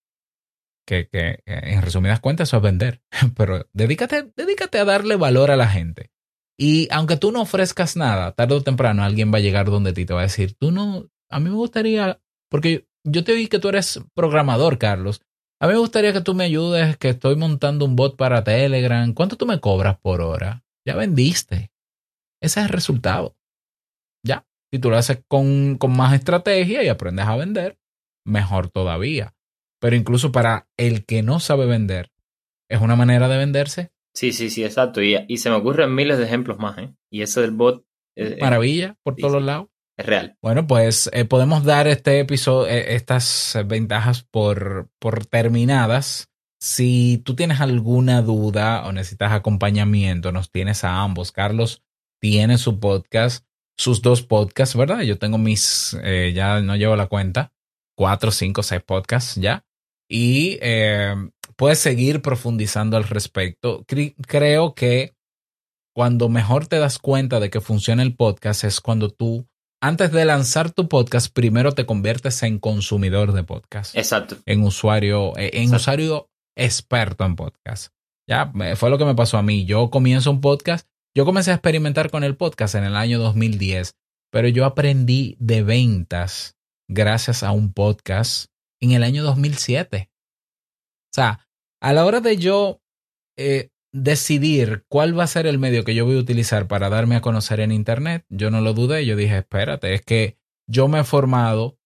que, 0.87 1.09
que 1.09 1.43
en 1.47 1.82
resumidas 1.82 2.20
cuentas 2.20 2.49
eso 2.49 2.59
es 2.59 2.62
vender, 2.62 3.03
pero 3.37 3.66
dedícate, 3.72 4.30
dedícate 4.37 4.78
a 4.78 4.84
darle 4.84 5.16
valor 5.16 5.51
a 5.51 5.57
la 5.57 5.68
gente. 5.68 6.11
Y 6.59 6.89
aunque 6.91 7.16
tú 7.16 7.32
no 7.32 7.43
ofrezcas 7.43 7.97
nada, 7.97 8.32
tarde 8.32 8.55
o 8.55 8.62
temprano 8.62 9.05
alguien 9.05 9.32
va 9.32 9.39
a 9.39 9.43
llegar 9.43 9.66
donde 9.66 9.93
ti 9.93 10.07
te 10.07 10.14
va 10.14 10.20
a 10.20 10.24
decir, 10.24 10.55
tú 10.55 10.70
no, 10.70 11.11
a 11.28 11.39
mí 11.39 11.51
me 11.51 11.57
gustaría, 11.57 12.20
porque 12.51 12.89
yo 13.05 13.24
te 13.24 13.34
vi 13.34 13.49
que 13.49 13.59
tú 13.59 13.68
eres 13.68 14.01
programador, 14.14 14.78
Carlos, 14.78 15.20
a 15.61 15.66
mí 15.66 15.72
me 15.72 15.78
gustaría 15.78 16.12
que 16.12 16.20
tú 16.20 16.34
me 16.34 16.45
ayudes, 16.45 16.97
que 16.99 17.11
estoy 17.11 17.37
montando 17.37 17.87
un 17.87 17.97
bot 17.97 18.16
para 18.16 18.45
Telegram. 18.45 19.12
¿Cuánto 19.14 19.37
tú 19.37 19.47
me 19.47 19.61
cobras 19.61 19.99
por 19.99 20.20
hora? 20.20 20.64
Ya 20.87 20.97
vendiste. 20.97 21.72
Ese 22.43 22.61
es 22.61 22.66
el 22.66 22.68
resultado. 22.68 23.37
Ya. 24.22 24.47
Si 24.70 24.78
tú 24.78 24.91
lo 24.91 24.99
haces 24.99 25.22
con, 25.28 25.78
con 25.78 25.97
más 25.97 26.12
estrategia 26.12 26.82
y 26.82 26.89
aprendes 26.89 27.26
a 27.26 27.37
vender, 27.37 27.78
mejor 28.26 28.68
todavía. 28.68 29.34
Pero 29.87 29.95
incluso 29.95 30.32
para 30.32 30.66
el 30.76 31.05
que 31.05 31.22
no 31.22 31.39
sabe 31.39 31.64
vender, 31.64 32.11
es 32.68 32.80
una 32.80 32.97
manera 32.97 33.28
de 33.28 33.37
venderse. 33.37 33.93
Sí, 34.16 34.32
sí, 34.32 34.51
sí, 34.51 34.64
exacto. 34.64 35.01
Y, 35.01 35.16
y 35.28 35.37
se 35.37 35.49
me 35.49 35.55
ocurren 35.55 35.95
miles 35.95 36.18
de 36.18 36.24
ejemplos 36.24 36.59
más, 36.59 36.76
¿eh? 36.78 36.93
Y 37.09 37.22
eso 37.22 37.41
del 37.41 37.53
bot. 37.53 37.87
Eh, 38.16 38.37
Maravilla, 38.41 38.97
por 39.05 39.14
sí, 39.14 39.20
todos 39.20 39.34
sí. 39.34 39.37
los 39.37 39.47
lados. 39.47 39.68
Es 39.97 40.05
real. 40.05 40.37
Bueno, 40.43 40.66
pues 40.66 41.09
eh, 41.12 41.24
podemos 41.24 41.62
dar 41.62 41.87
este 41.87 42.18
episodio, 42.18 42.66
eh, 42.66 42.97
estas 42.97 43.57
ventajas 43.66 44.24
por, 44.24 44.91
por 44.99 45.24
terminadas. 45.26 46.30
Si 46.61 47.22
tú 47.24 47.37
tienes 47.37 47.61
alguna 47.61 48.22
duda 48.22 48.89
o 48.89 48.93
necesitas 48.93 49.30
acompañamiento, 49.30 50.32
nos 50.32 50.51
tienes 50.51 50.82
a 50.82 51.01
ambos. 51.01 51.30
Carlos 51.30 51.84
tiene 52.20 52.59
su 52.59 52.80
podcast, 52.80 53.47
sus 53.78 54.03
dos 54.03 54.22
podcasts, 54.22 54.74
¿verdad? 54.76 55.03
Yo 55.03 55.16
tengo 55.16 55.39
mis, 55.39 55.97
eh, 56.03 56.32
ya 56.34 56.61
no 56.61 56.74
llevo 56.74 56.97
la 56.97 57.07
cuenta, 57.07 57.53
cuatro, 57.95 58.32
cinco, 58.32 58.64
seis 58.64 58.82
podcasts 58.82 59.37
ya. 59.37 59.62
Y 60.09 60.59
eh, 60.61 61.14
puedes 61.57 61.78
seguir 61.78 62.22
profundizando 62.22 62.96
al 62.96 63.04
respecto. 63.04 63.84
Cre 63.86 64.14
creo 64.26 64.74
que 64.74 65.14
cuando 65.94 66.28
mejor 66.28 66.66
te 66.66 66.78
das 66.78 66.98
cuenta 66.98 67.40
de 67.40 67.50
que 67.50 67.61
funciona 67.61 68.02
el 68.02 68.14
podcast 68.14 68.64
es 68.64 68.80
cuando 68.80 69.11
tú 69.11 69.46
antes 69.82 70.11
de 70.11 70.24
lanzar 70.24 70.70
tu 70.70 70.88
podcast, 70.88 71.32
primero 71.32 71.72
te 71.72 71.86
conviertes 71.86 72.42
en 72.42 72.59
consumidor 72.59 73.32
de 73.32 73.44
podcast. 73.44 73.96
Exacto. 73.96 74.36
En 74.46 74.62
usuario, 74.62 75.36
en 75.36 75.46
Exacto. 75.46 75.76
usuario 75.76 76.30
experto 76.57 77.24
en 77.24 77.36
podcast. 77.36 77.92
Ya, 78.28 78.52
fue 78.76 78.90
lo 78.90 78.98
que 78.98 79.04
me 79.04 79.14
pasó 79.14 79.38
a 79.38 79.42
mí. 79.42 79.64
Yo 79.66 79.90
comienzo 79.90 80.30
un 80.30 80.40
podcast. 80.40 80.88
Yo 81.14 81.24
comencé 81.24 81.50
a 81.50 81.54
experimentar 81.54 82.11
con 82.11 82.24
el 82.24 82.36
podcast 82.36 82.74
en 82.74 82.84
el 82.84 82.96
año 82.96 83.18
2010, 83.18 83.94
pero 84.32 84.48
yo 84.48 84.64
aprendí 84.64 85.36
de 85.38 85.62
ventas 85.62 86.57
gracias 86.90 87.42
a 87.42 87.52
un 87.52 87.72
podcast 87.72 88.46
en 88.81 88.93
el 88.93 89.03
año 89.03 89.22
2007. 89.22 90.11
O 90.11 91.14
sea, 91.14 91.49
a 91.81 91.93
la 91.93 92.05
hora 92.05 92.20
de 92.20 92.37
yo 92.37 92.83
eh, 93.37 93.70
decidir 93.93 94.85
cuál 94.89 95.18
va 95.18 95.24
a 95.24 95.29
ser 95.29 95.47
el 95.47 95.59
medio 95.59 95.85
que 95.85 95.95
yo 95.95 96.05
voy 96.05 96.16
a 96.16 96.20
utilizar 96.20 96.68
para 96.68 96.89
darme 96.89 97.16
a 97.16 97.20
conocer 97.20 97.61
en 97.61 97.72
Internet, 97.72 98.27
yo 98.29 98.51
no 98.51 98.61
lo 98.61 98.74
dudé, 98.74 99.07
yo 99.07 99.16
dije, 99.16 99.39
espérate, 99.39 99.95
es 99.95 100.03
que 100.03 100.39
yo 100.68 100.89
me 100.89 101.01
he 101.01 101.05
formado 101.05 101.79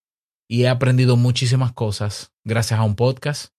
y 0.49 0.65
he 0.65 0.69
aprendido 0.69 1.17
muchísimas 1.17 1.73
cosas 1.73 2.33
gracias 2.45 2.81
a 2.81 2.85
un 2.85 2.97
podcast. 2.97 3.55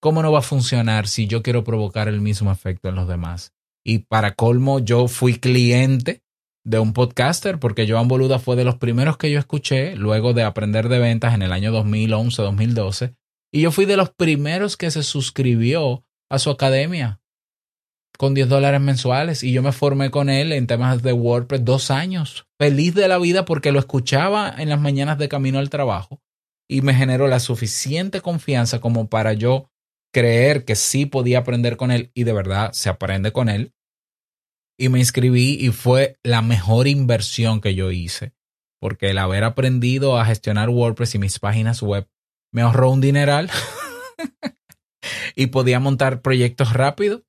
¿Cómo 0.00 0.22
no 0.22 0.32
va 0.32 0.38
a 0.38 0.42
funcionar 0.42 1.06
si 1.06 1.26
yo 1.26 1.42
quiero 1.42 1.62
provocar 1.62 2.08
el 2.08 2.22
mismo 2.22 2.50
efecto 2.50 2.88
en 2.88 2.94
los 2.94 3.06
demás? 3.06 3.52
Y 3.84 3.98
para 3.98 4.34
colmo, 4.34 4.78
yo 4.78 5.08
fui 5.08 5.38
cliente 5.38 6.22
de 6.64 6.78
un 6.78 6.92
podcaster 6.92 7.58
porque 7.58 7.88
Joan 7.88 8.08
Boluda 8.08 8.38
fue 8.38 8.56
de 8.56 8.64
los 8.64 8.76
primeros 8.76 9.16
que 9.16 9.30
yo 9.30 9.38
escuché 9.38 9.96
luego 9.96 10.32
de 10.32 10.42
aprender 10.42 10.88
de 10.88 10.98
ventas 10.98 11.34
en 11.34 11.42
el 11.42 11.52
año 11.52 11.72
2011-2012. 11.72 13.16
Y 13.52 13.62
yo 13.62 13.70
fui 13.72 13.84
de 13.84 13.96
los 13.96 14.10
primeros 14.10 14.76
que 14.76 14.90
se 14.90 15.02
suscribió 15.02 16.04
a 16.30 16.38
su 16.38 16.50
academia 16.50 17.20
con 18.16 18.34
10 18.34 18.48
dólares 18.48 18.80
mensuales 18.80 19.42
y 19.42 19.52
yo 19.52 19.62
me 19.62 19.72
formé 19.72 20.10
con 20.10 20.28
él 20.28 20.52
en 20.52 20.66
temas 20.66 21.02
de 21.02 21.12
WordPress 21.12 21.64
dos 21.64 21.90
años. 21.90 22.46
Feliz 22.58 22.94
de 22.94 23.08
la 23.08 23.18
vida 23.18 23.46
porque 23.46 23.72
lo 23.72 23.78
escuchaba 23.78 24.54
en 24.58 24.68
las 24.68 24.78
mañanas 24.78 25.18
de 25.18 25.28
camino 25.28 25.58
al 25.58 25.70
trabajo 25.70 26.20
y 26.68 26.82
me 26.82 26.94
generó 26.94 27.26
la 27.28 27.40
suficiente 27.40 28.20
confianza 28.20 28.80
como 28.80 29.08
para 29.08 29.32
yo 29.32 29.70
creer 30.12 30.64
que 30.64 30.76
sí 30.76 31.06
podía 31.06 31.38
aprender 31.38 31.76
con 31.76 31.90
él 31.90 32.10
y 32.14 32.24
de 32.24 32.32
verdad 32.32 32.72
se 32.72 32.90
aprende 32.90 33.32
con 33.32 33.48
él. 33.48 33.72
Y 34.80 34.88
me 34.88 34.98
inscribí 34.98 35.58
y 35.60 35.72
fue 35.72 36.16
la 36.22 36.40
mejor 36.40 36.88
inversión 36.88 37.60
que 37.60 37.74
yo 37.74 37.90
hice 37.90 38.32
porque 38.80 39.10
el 39.10 39.18
haber 39.18 39.44
aprendido 39.44 40.18
a 40.18 40.24
gestionar 40.24 40.70
WordPress 40.70 41.14
y 41.14 41.18
mis 41.18 41.38
páginas 41.38 41.82
web 41.82 42.08
me 42.50 42.62
ahorró 42.62 42.90
un 42.90 43.00
dineral 43.00 43.50
y 45.36 45.48
podía 45.48 45.78
montar 45.80 46.22
proyectos 46.22 46.72
rápido 46.72 47.22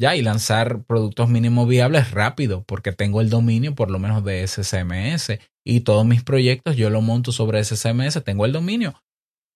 ya 0.00 0.16
y 0.16 0.22
lanzar 0.22 0.82
productos 0.84 1.28
mínimos 1.28 1.68
viables 1.68 2.10
rápido 2.10 2.64
porque 2.64 2.92
tengo 2.92 3.20
el 3.20 3.28
dominio 3.28 3.74
por 3.74 3.90
lo 3.90 3.98
menos 3.98 4.24
de 4.24 4.42
ese 4.42 4.62
CMS 4.62 5.38
y 5.62 5.80
todos 5.80 6.06
mis 6.06 6.24
proyectos 6.24 6.76
yo 6.76 6.88
lo 6.90 7.02
monto 7.02 7.32
sobre 7.32 7.60
ese 7.60 7.76
CMS, 7.76 8.24
tengo 8.24 8.46
el 8.46 8.52
dominio 8.52 8.94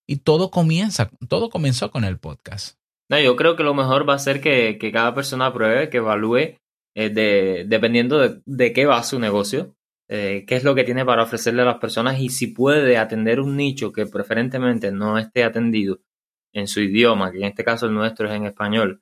y 0.07 0.17
todo 0.17 0.51
comienza, 0.51 1.11
todo 1.29 1.51
comenzó 1.51 1.91
con 1.91 2.05
el 2.05 2.19
podcast. 2.19 2.79
No, 3.11 3.19
yo 3.19 3.37
creo 3.37 3.57
que 3.57 3.63
lo 3.63 3.75
mejor 3.75 4.09
va 4.09 4.15
a 4.15 4.19
ser 4.19 4.41
que, 4.41 4.79
que 4.79 4.93
cada 4.93 5.15
persona 5.15 5.53
pruebe, 5.53 5.89
que 5.89 5.97
evalúe 5.99 6.59
eh, 6.99 7.11
de, 7.11 7.65
dependiendo 7.69 8.19
de, 8.19 8.43
de, 8.45 8.73
qué 8.73 8.85
va 8.85 9.01
su 9.05 9.21
negocio, 9.21 9.77
eh, 10.09 10.45
qué 10.49 10.57
es 10.57 10.65
lo 10.65 10.75
que 10.75 10.83
tiene 10.83 11.05
para 11.05 11.23
ofrecerle 11.23 11.63
a 11.63 11.67
las 11.67 11.79
personas 11.79 12.19
y 12.19 12.29
si 12.29 12.49
puede 12.49 12.97
atender 12.97 13.39
un 13.39 13.57
nicho 13.57 13.93
que 13.93 14.05
preferentemente 14.07 14.91
no 14.91 15.17
esté 15.17 15.45
atendido 15.45 16.01
en 16.53 16.67
su 16.67 16.81
idioma, 16.81 17.31
que 17.31 17.39
en 17.39 17.45
este 17.45 17.63
caso 17.63 17.87
el 17.87 17.95
nuestro 17.95 18.27
es 18.29 18.35
en 18.35 18.47
español, 18.47 19.01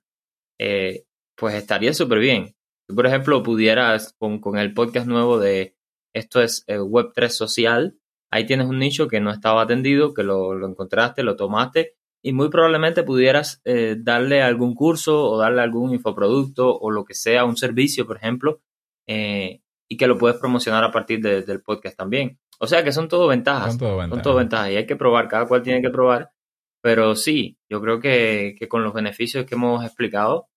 eh, 0.59 1.05
pues 1.37 1.55
estaría 1.55 1.95
súper 1.95 2.19
bien. 2.19 2.55
Tú, 2.87 2.95
por 2.95 3.07
ejemplo, 3.07 3.43
pudieras 3.43 4.15
con, 4.19 4.41
con, 4.41 4.59
el 4.59 4.75
podcast 4.75 5.07
nuevo 5.07 5.39
de 5.39 5.75
esto 6.15 6.43
es 6.43 6.65
eh, 6.67 6.79
Web3 6.79 7.29
social, 7.31 7.99
ahí 8.31 8.45
tienes 8.45 8.67
un 8.67 8.79
nicho 8.79 9.09
que 9.09 9.21
no 9.21 9.31
estaba 9.31 9.63
atendido, 9.63 10.13
que 10.13 10.23
lo, 10.23 10.53
lo 10.53 10.69
encontraste, 10.69 11.23
lo 11.23 11.35
tomaste 11.37 11.97
y 12.27 12.33
muy 12.33 12.49
probablemente 12.49 13.05
pudieras 13.05 13.62
eh, 13.64 13.95
darle 13.97 14.43
algún 14.43 14.74
curso 14.74 15.31
o 15.31 15.39
darle 15.39 15.62
algún 15.62 15.93
infoproducto 15.93 16.77
o 16.77 16.91
lo 16.91 17.05
que 17.05 17.14
sea, 17.14 17.45
un 17.45 17.57
servicio, 17.57 18.05
por 18.05 18.16
ejemplo, 18.16 18.61
eh, 19.07 19.61
y 19.89 19.97
que 19.97 20.09
lo 20.09 20.18
puedes 20.18 20.37
promocionar 20.37 20.83
a 20.83 20.91
partir 20.91 21.20
de, 21.20 21.43
del 21.43 21.62
podcast 21.62 21.97
también. 21.97 22.41
O 22.59 22.66
sea 22.66 22.83
que 22.83 22.91
son 22.91 23.07
todo 23.07 23.29
ventajas. 23.29 23.74
Son 23.74 23.79
todo 23.79 23.97
ventajas. 23.99 24.16
Son 24.16 24.22
todo 24.24 24.35
ventajas 24.39 24.70
y 24.72 24.77
hay 24.77 24.87
que 24.87 24.97
probar, 24.97 25.29
cada 25.29 25.47
cual 25.47 25.62
tiene 25.62 25.81
que 25.81 25.91
probar. 25.91 26.33
Pero 26.81 27.14
sí, 27.14 27.59
yo 27.70 27.81
creo 27.81 28.01
que, 28.01 28.57
que 28.59 28.66
con 28.66 28.83
los 28.83 28.93
beneficios 28.93 29.47
que 29.47 29.55
hemos 29.55 29.85
explicado, 29.85 30.49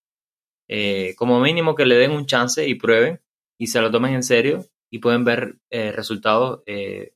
eh, 0.68 1.14
como 1.18 1.40
mínimo 1.40 1.76
que 1.76 1.86
le 1.86 1.98
den 1.98 2.10
un 2.10 2.26
chance 2.26 2.68
y 2.68 2.74
prueben 2.74 3.22
y 3.60 3.68
se 3.68 3.80
lo 3.80 3.92
tomen 3.92 4.16
en 4.16 4.24
serio 4.24 4.66
y 4.90 4.98
pueden 4.98 5.24
ver 5.24 5.60
eh, 5.70 5.92
resultados 5.92 6.64
eh, 6.66 7.14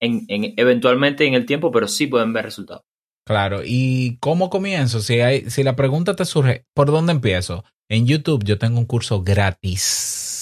en, 0.00 0.24
en, 0.28 0.54
eventualmente 0.56 1.26
en 1.26 1.34
el 1.34 1.46
tiempo, 1.46 1.72
pero 1.72 1.88
sí 1.88 2.06
pueden 2.06 2.32
ver 2.32 2.44
resultados. 2.44 2.84
Claro, 3.26 3.60
¿y 3.64 4.18
cómo 4.18 4.50
comienzo? 4.50 5.00
Si, 5.00 5.20
hay, 5.20 5.48
si 5.50 5.62
la 5.62 5.76
pregunta 5.76 6.16
te 6.16 6.24
surge, 6.24 6.66
¿por 6.74 6.90
dónde 6.90 7.12
empiezo? 7.12 7.64
En 7.88 8.06
YouTube 8.06 8.44
yo 8.44 8.58
tengo 8.58 8.78
un 8.78 8.86
curso 8.86 9.22
gratis 9.22 10.32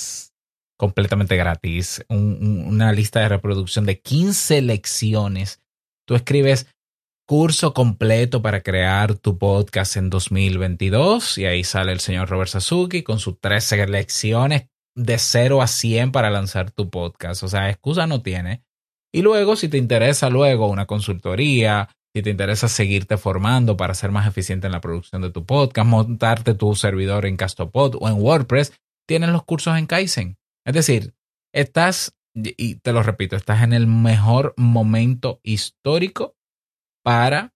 completamente 0.80 1.36
gratis, 1.36 2.02
una 2.08 2.90
lista 2.92 3.20
de 3.20 3.28
reproducción 3.28 3.84
de 3.84 4.00
15 4.00 4.62
lecciones. 4.62 5.60
Tú 6.08 6.14
escribes 6.14 6.68
curso 7.28 7.74
completo 7.74 8.40
para 8.40 8.62
crear 8.62 9.14
tu 9.14 9.36
podcast 9.36 9.98
en 9.98 10.08
2022 10.08 11.36
y 11.36 11.44
ahí 11.44 11.64
sale 11.64 11.92
el 11.92 12.00
señor 12.00 12.30
Robert 12.30 12.48
Sasuki 12.48 13.02
con 13.02 13.18
sus 13.18 13.38
13 13.38 13.88
lecciones 13.88 14.68
de 14.96 15.18
0 15.18 15.60
a 15.60 15.66
100 15.66 16.12
para 16.12 16.30
lanzar 16.30 16.70
tu 16.70 16.88
podcast. 16.88 17.42
O 17.42 17.48
sea, 17.48 17.68
excusa 17.68 18.06
no 18.06 18.22
tiene. 18.22 18.64
Y 19.12 19.20
luego, 19.20 19.56
si 19.56 19.68
te 19.68 19.76
interesa 19.76 20.30
luego 20.30 20.66
una 20.66 20.86
consultoría, 20.86 21.90
si 22.14 22.22
te 22.22 22.30
interesa 22.30 22.68
seguirte 22.68 23.16
formando 23.16 23.76
para 23.76 23.94
ser 23.94 24.10
más 24.10 24.26
eficiente 24.26 24.66
en 24.66 24.72
la 24.72 24.80
producción 24.80 25.22
de 25.22 25.30
tu 25.30 25.46
podcast, 25.46 25.88
montarte 25.88 26.54
tu 26.54 26.74
servidor 26.74 27.26
en 27.26 27.36
Castopod 27.36 27.96
o 28.00 28.08
en 28.08 28.14
WordPress, 28.14 28.72
tienes 29.06 29.30
los 29.30 29.44
cursos 29.44 29.78
en 29.78 29.86
Kaizen. 29.86 30.36
Es 30.66 30.74
decir, 30.74 31.14
estás, 31.54 32.16
y 32.34 32.76
te 32.76 32.92
lo 32.92 33.02
repito, 33.02 33.36
estás 33.36 33.62
en 33.62 33.72
el 33.72 33.86
mejor 33.86 34.54
momento 34.56 35.40
histórico 35.42 36.34
para 37.04 37.54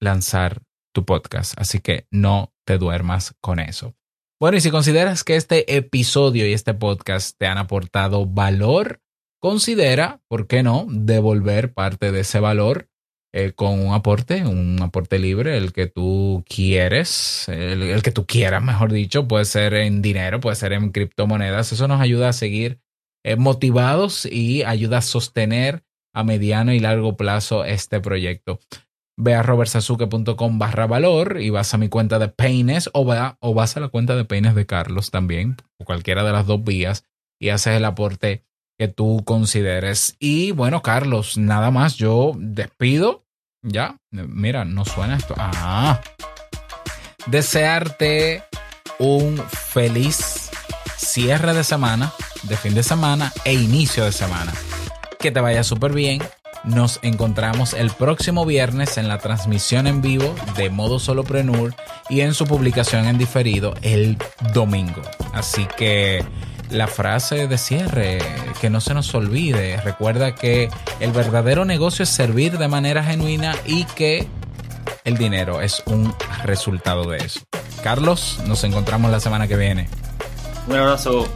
lanzar 0.00 0.62
tu 0.94 1.04
podcast. 1.04 1.54
Así 1.58 1.80
que 1.80 2.06
no 2.10 2.52
te 2.66 2.78
duermas 2.78 3.34
con 3.40 3.60
eso. 3.60 3.94
Bueno, 4.38 4.58
y 4.58 4.60
si 4.60 4.70
consideras 4.70 5.24
que 5.24 5.36
este 5.36 5.76
episodio 5.76 6.46
y 6.46 6.52
este 6.52 6.74
podcast 6.74 7.36
te 7.38 7.46
han 7.46 7.56
aportado 7.56 8.26
valor, 8.26 9.00
considera, 9.40 10.20
¿por 10.28 10.46
qué 10.46 10.62
no?, 10.62 10.86
devolver 10.90 11.72
parte 11.72 12.12
de 12.12 12.20
ese 12.20 12.40
valor 12.40 12.90
eh, 13.38 13.52
con 13.52 13.78
un 13.86 13.92
aporte, 13.92 14.46
un 14.46 14.80
aporte 14.80 15.18
libre, 15.18 15.58
el 15.58 15.74
que 15.74 15.86
tú 15.86 16.42
quieres, 16.48 17.46
el, 17.50 18.02
que 18.02 18.10
tú 18.10 18.24
quieras, 18.24 18.62
mejor 18.62 18.90
dicho, 18.90 19.28
puede 19.28 19.44
ser 19.44 19.74
en 19.74 20.00
dinero, 20.00 20.40
puede 20.40 20.56
ser 20.56 20.72
en 20.72 20.90
criptomonedas. 20.90 21.70
Eso 21.70 21.86
nos 21.86 22.00
ayuda 22.00 22.30
a 22.30 22.32
seguir 22.32 22.80
eh, 23.24 23.36
motivados 23.36 24.24
y 24.24 24.62
ayuda 24.62 24.98
a 24.98 25.02
sostener 25.02 25.84
a 26.14 26.24
mediano 26.24 26.72
y 26.72 26.80
largo 26.80 27.18
plazo 27.18 27.66
este 27.66 28.00
proyecto. 28.00 28.58
Ve 29.18 29.34
a 29.34 29.42
robertsazuke.com 29.42 30.58
barra 30.58 30.86
valor 30.86 31.36
y 31.38 31.50
vas 31.50 31.74
a 31.74 31.76
mi 31.76 31.90
cuenta 31.90 32.18
de 32.18 32.28
Peines 32.28 32.88
o, 32.94 33.06
o 33.40 33.52
vas 33.52 33.76
a 33.76 33.80
la 33.80 33.88
cuenta 33.88 34.16
de 34.16 34.24
Peines 34.24 34.54
de 34.54 34.64
Carlos 34.64 35.10
también, 35.10 35.56
o 35.78 35.84
cualquiera 35.84 36.24
de 36.24 36.32
las 36.32 36.46
dos 36.46 36.64
vías, 36.64 37.04
y 37.38 37.50
haces 37.50 37.76
el 37.76 37.84
aporte 37.84 38.46
que 38.78 38.88
tú 38.88 39.24
consideres. 39.26 40.16
Y 40.20 40.52
bueno, 40.52 40.80
Carlos, 40.80 41.36
nada 41.36 41.70
más, 41.70 41.96
yo 41.96 42.32
despido 42.38 43.25
ya, 43.66 43.96
mira, 44.10 44.64
no 44.64 44.84
suena 44.84 45.16
esto. 45.16 45.34
Ah. 45.36 46.00
Desearte 47.26 48.44
un 48.98 49.42
feliz 49.48 50.50
cierre 50.96 51.52
de 51.52 51.64
semana, 51.64 52.12
de 52.44 52.56
fin 52.56 52.74
de 52.74 52.82
semana 52.82 53.32
e 53.44 53.54
inicio 53.54 54.04
de 54.04 54.12
semana. 54.12 54.52
Que 55.18 55.32
te 55.32 55.40
vaya 55.40 55.64
súper 55.64 55.92
bien. 55.92 56.22
Nos 56.62 57.00
encontramos 57.02 57.74
el 57.74 57.90
próximo 57.90 58.46
viernes 58.46 58.98
en 58.98 59.08
la 59.08 59.18
transmisión 59.18 59.86
en 59.86 60.00
vivo 60.00 60.34
de 60.56 60.70
Modo 60.70 60.98
Soloprenur 60.98 61.74
y 62.08 62.20
en 62.20 62.34
su 62.34 62.46
publicación 62.46 63.06
en 63.06 63.18
diferido 63.18 63.74
el 63.82 64.16
domingo. 64.52 65.02
Así 65.32 65.66
que 65.76 66.24
la 66.70 66.86
frase 66.86 67.46
de 67.46 67.58
cierre, 67.58 68.18
que 68.60 68.70
no 68.70 68.80
se 68.80 68.94
nos 68.94 69.14
olvide. 69.14 69.76
Recuerda 69.78 70.34
que 70.34 70.68
el 71.00 71.12
verdadero 71.12 71.64
negocio 71.64 72.02
es 72.02 72.08
servir 72.08 72.58
de 72.58 72.68
manera 72.68 73.02
genuina 73.02 73.54
y 73.64 73.84
que 73.84 74.26
el 75.04 75.16
dinero 75.16 75.60
es 75.60 75.82
un 75.86 76.14
resultado 76.44 77.08
de 77.08 77.18
eso. 77.18 77.40
Carlos, 77.82 78.40
nos 78.46 78.64
encontramos 78.64 79.10
la 79.10 79.20
semana 79.20 79.46
que 79.46 79.56
viene. 79.56 79.88
Un 80.66 80.76
abrazo. 80.76 81.28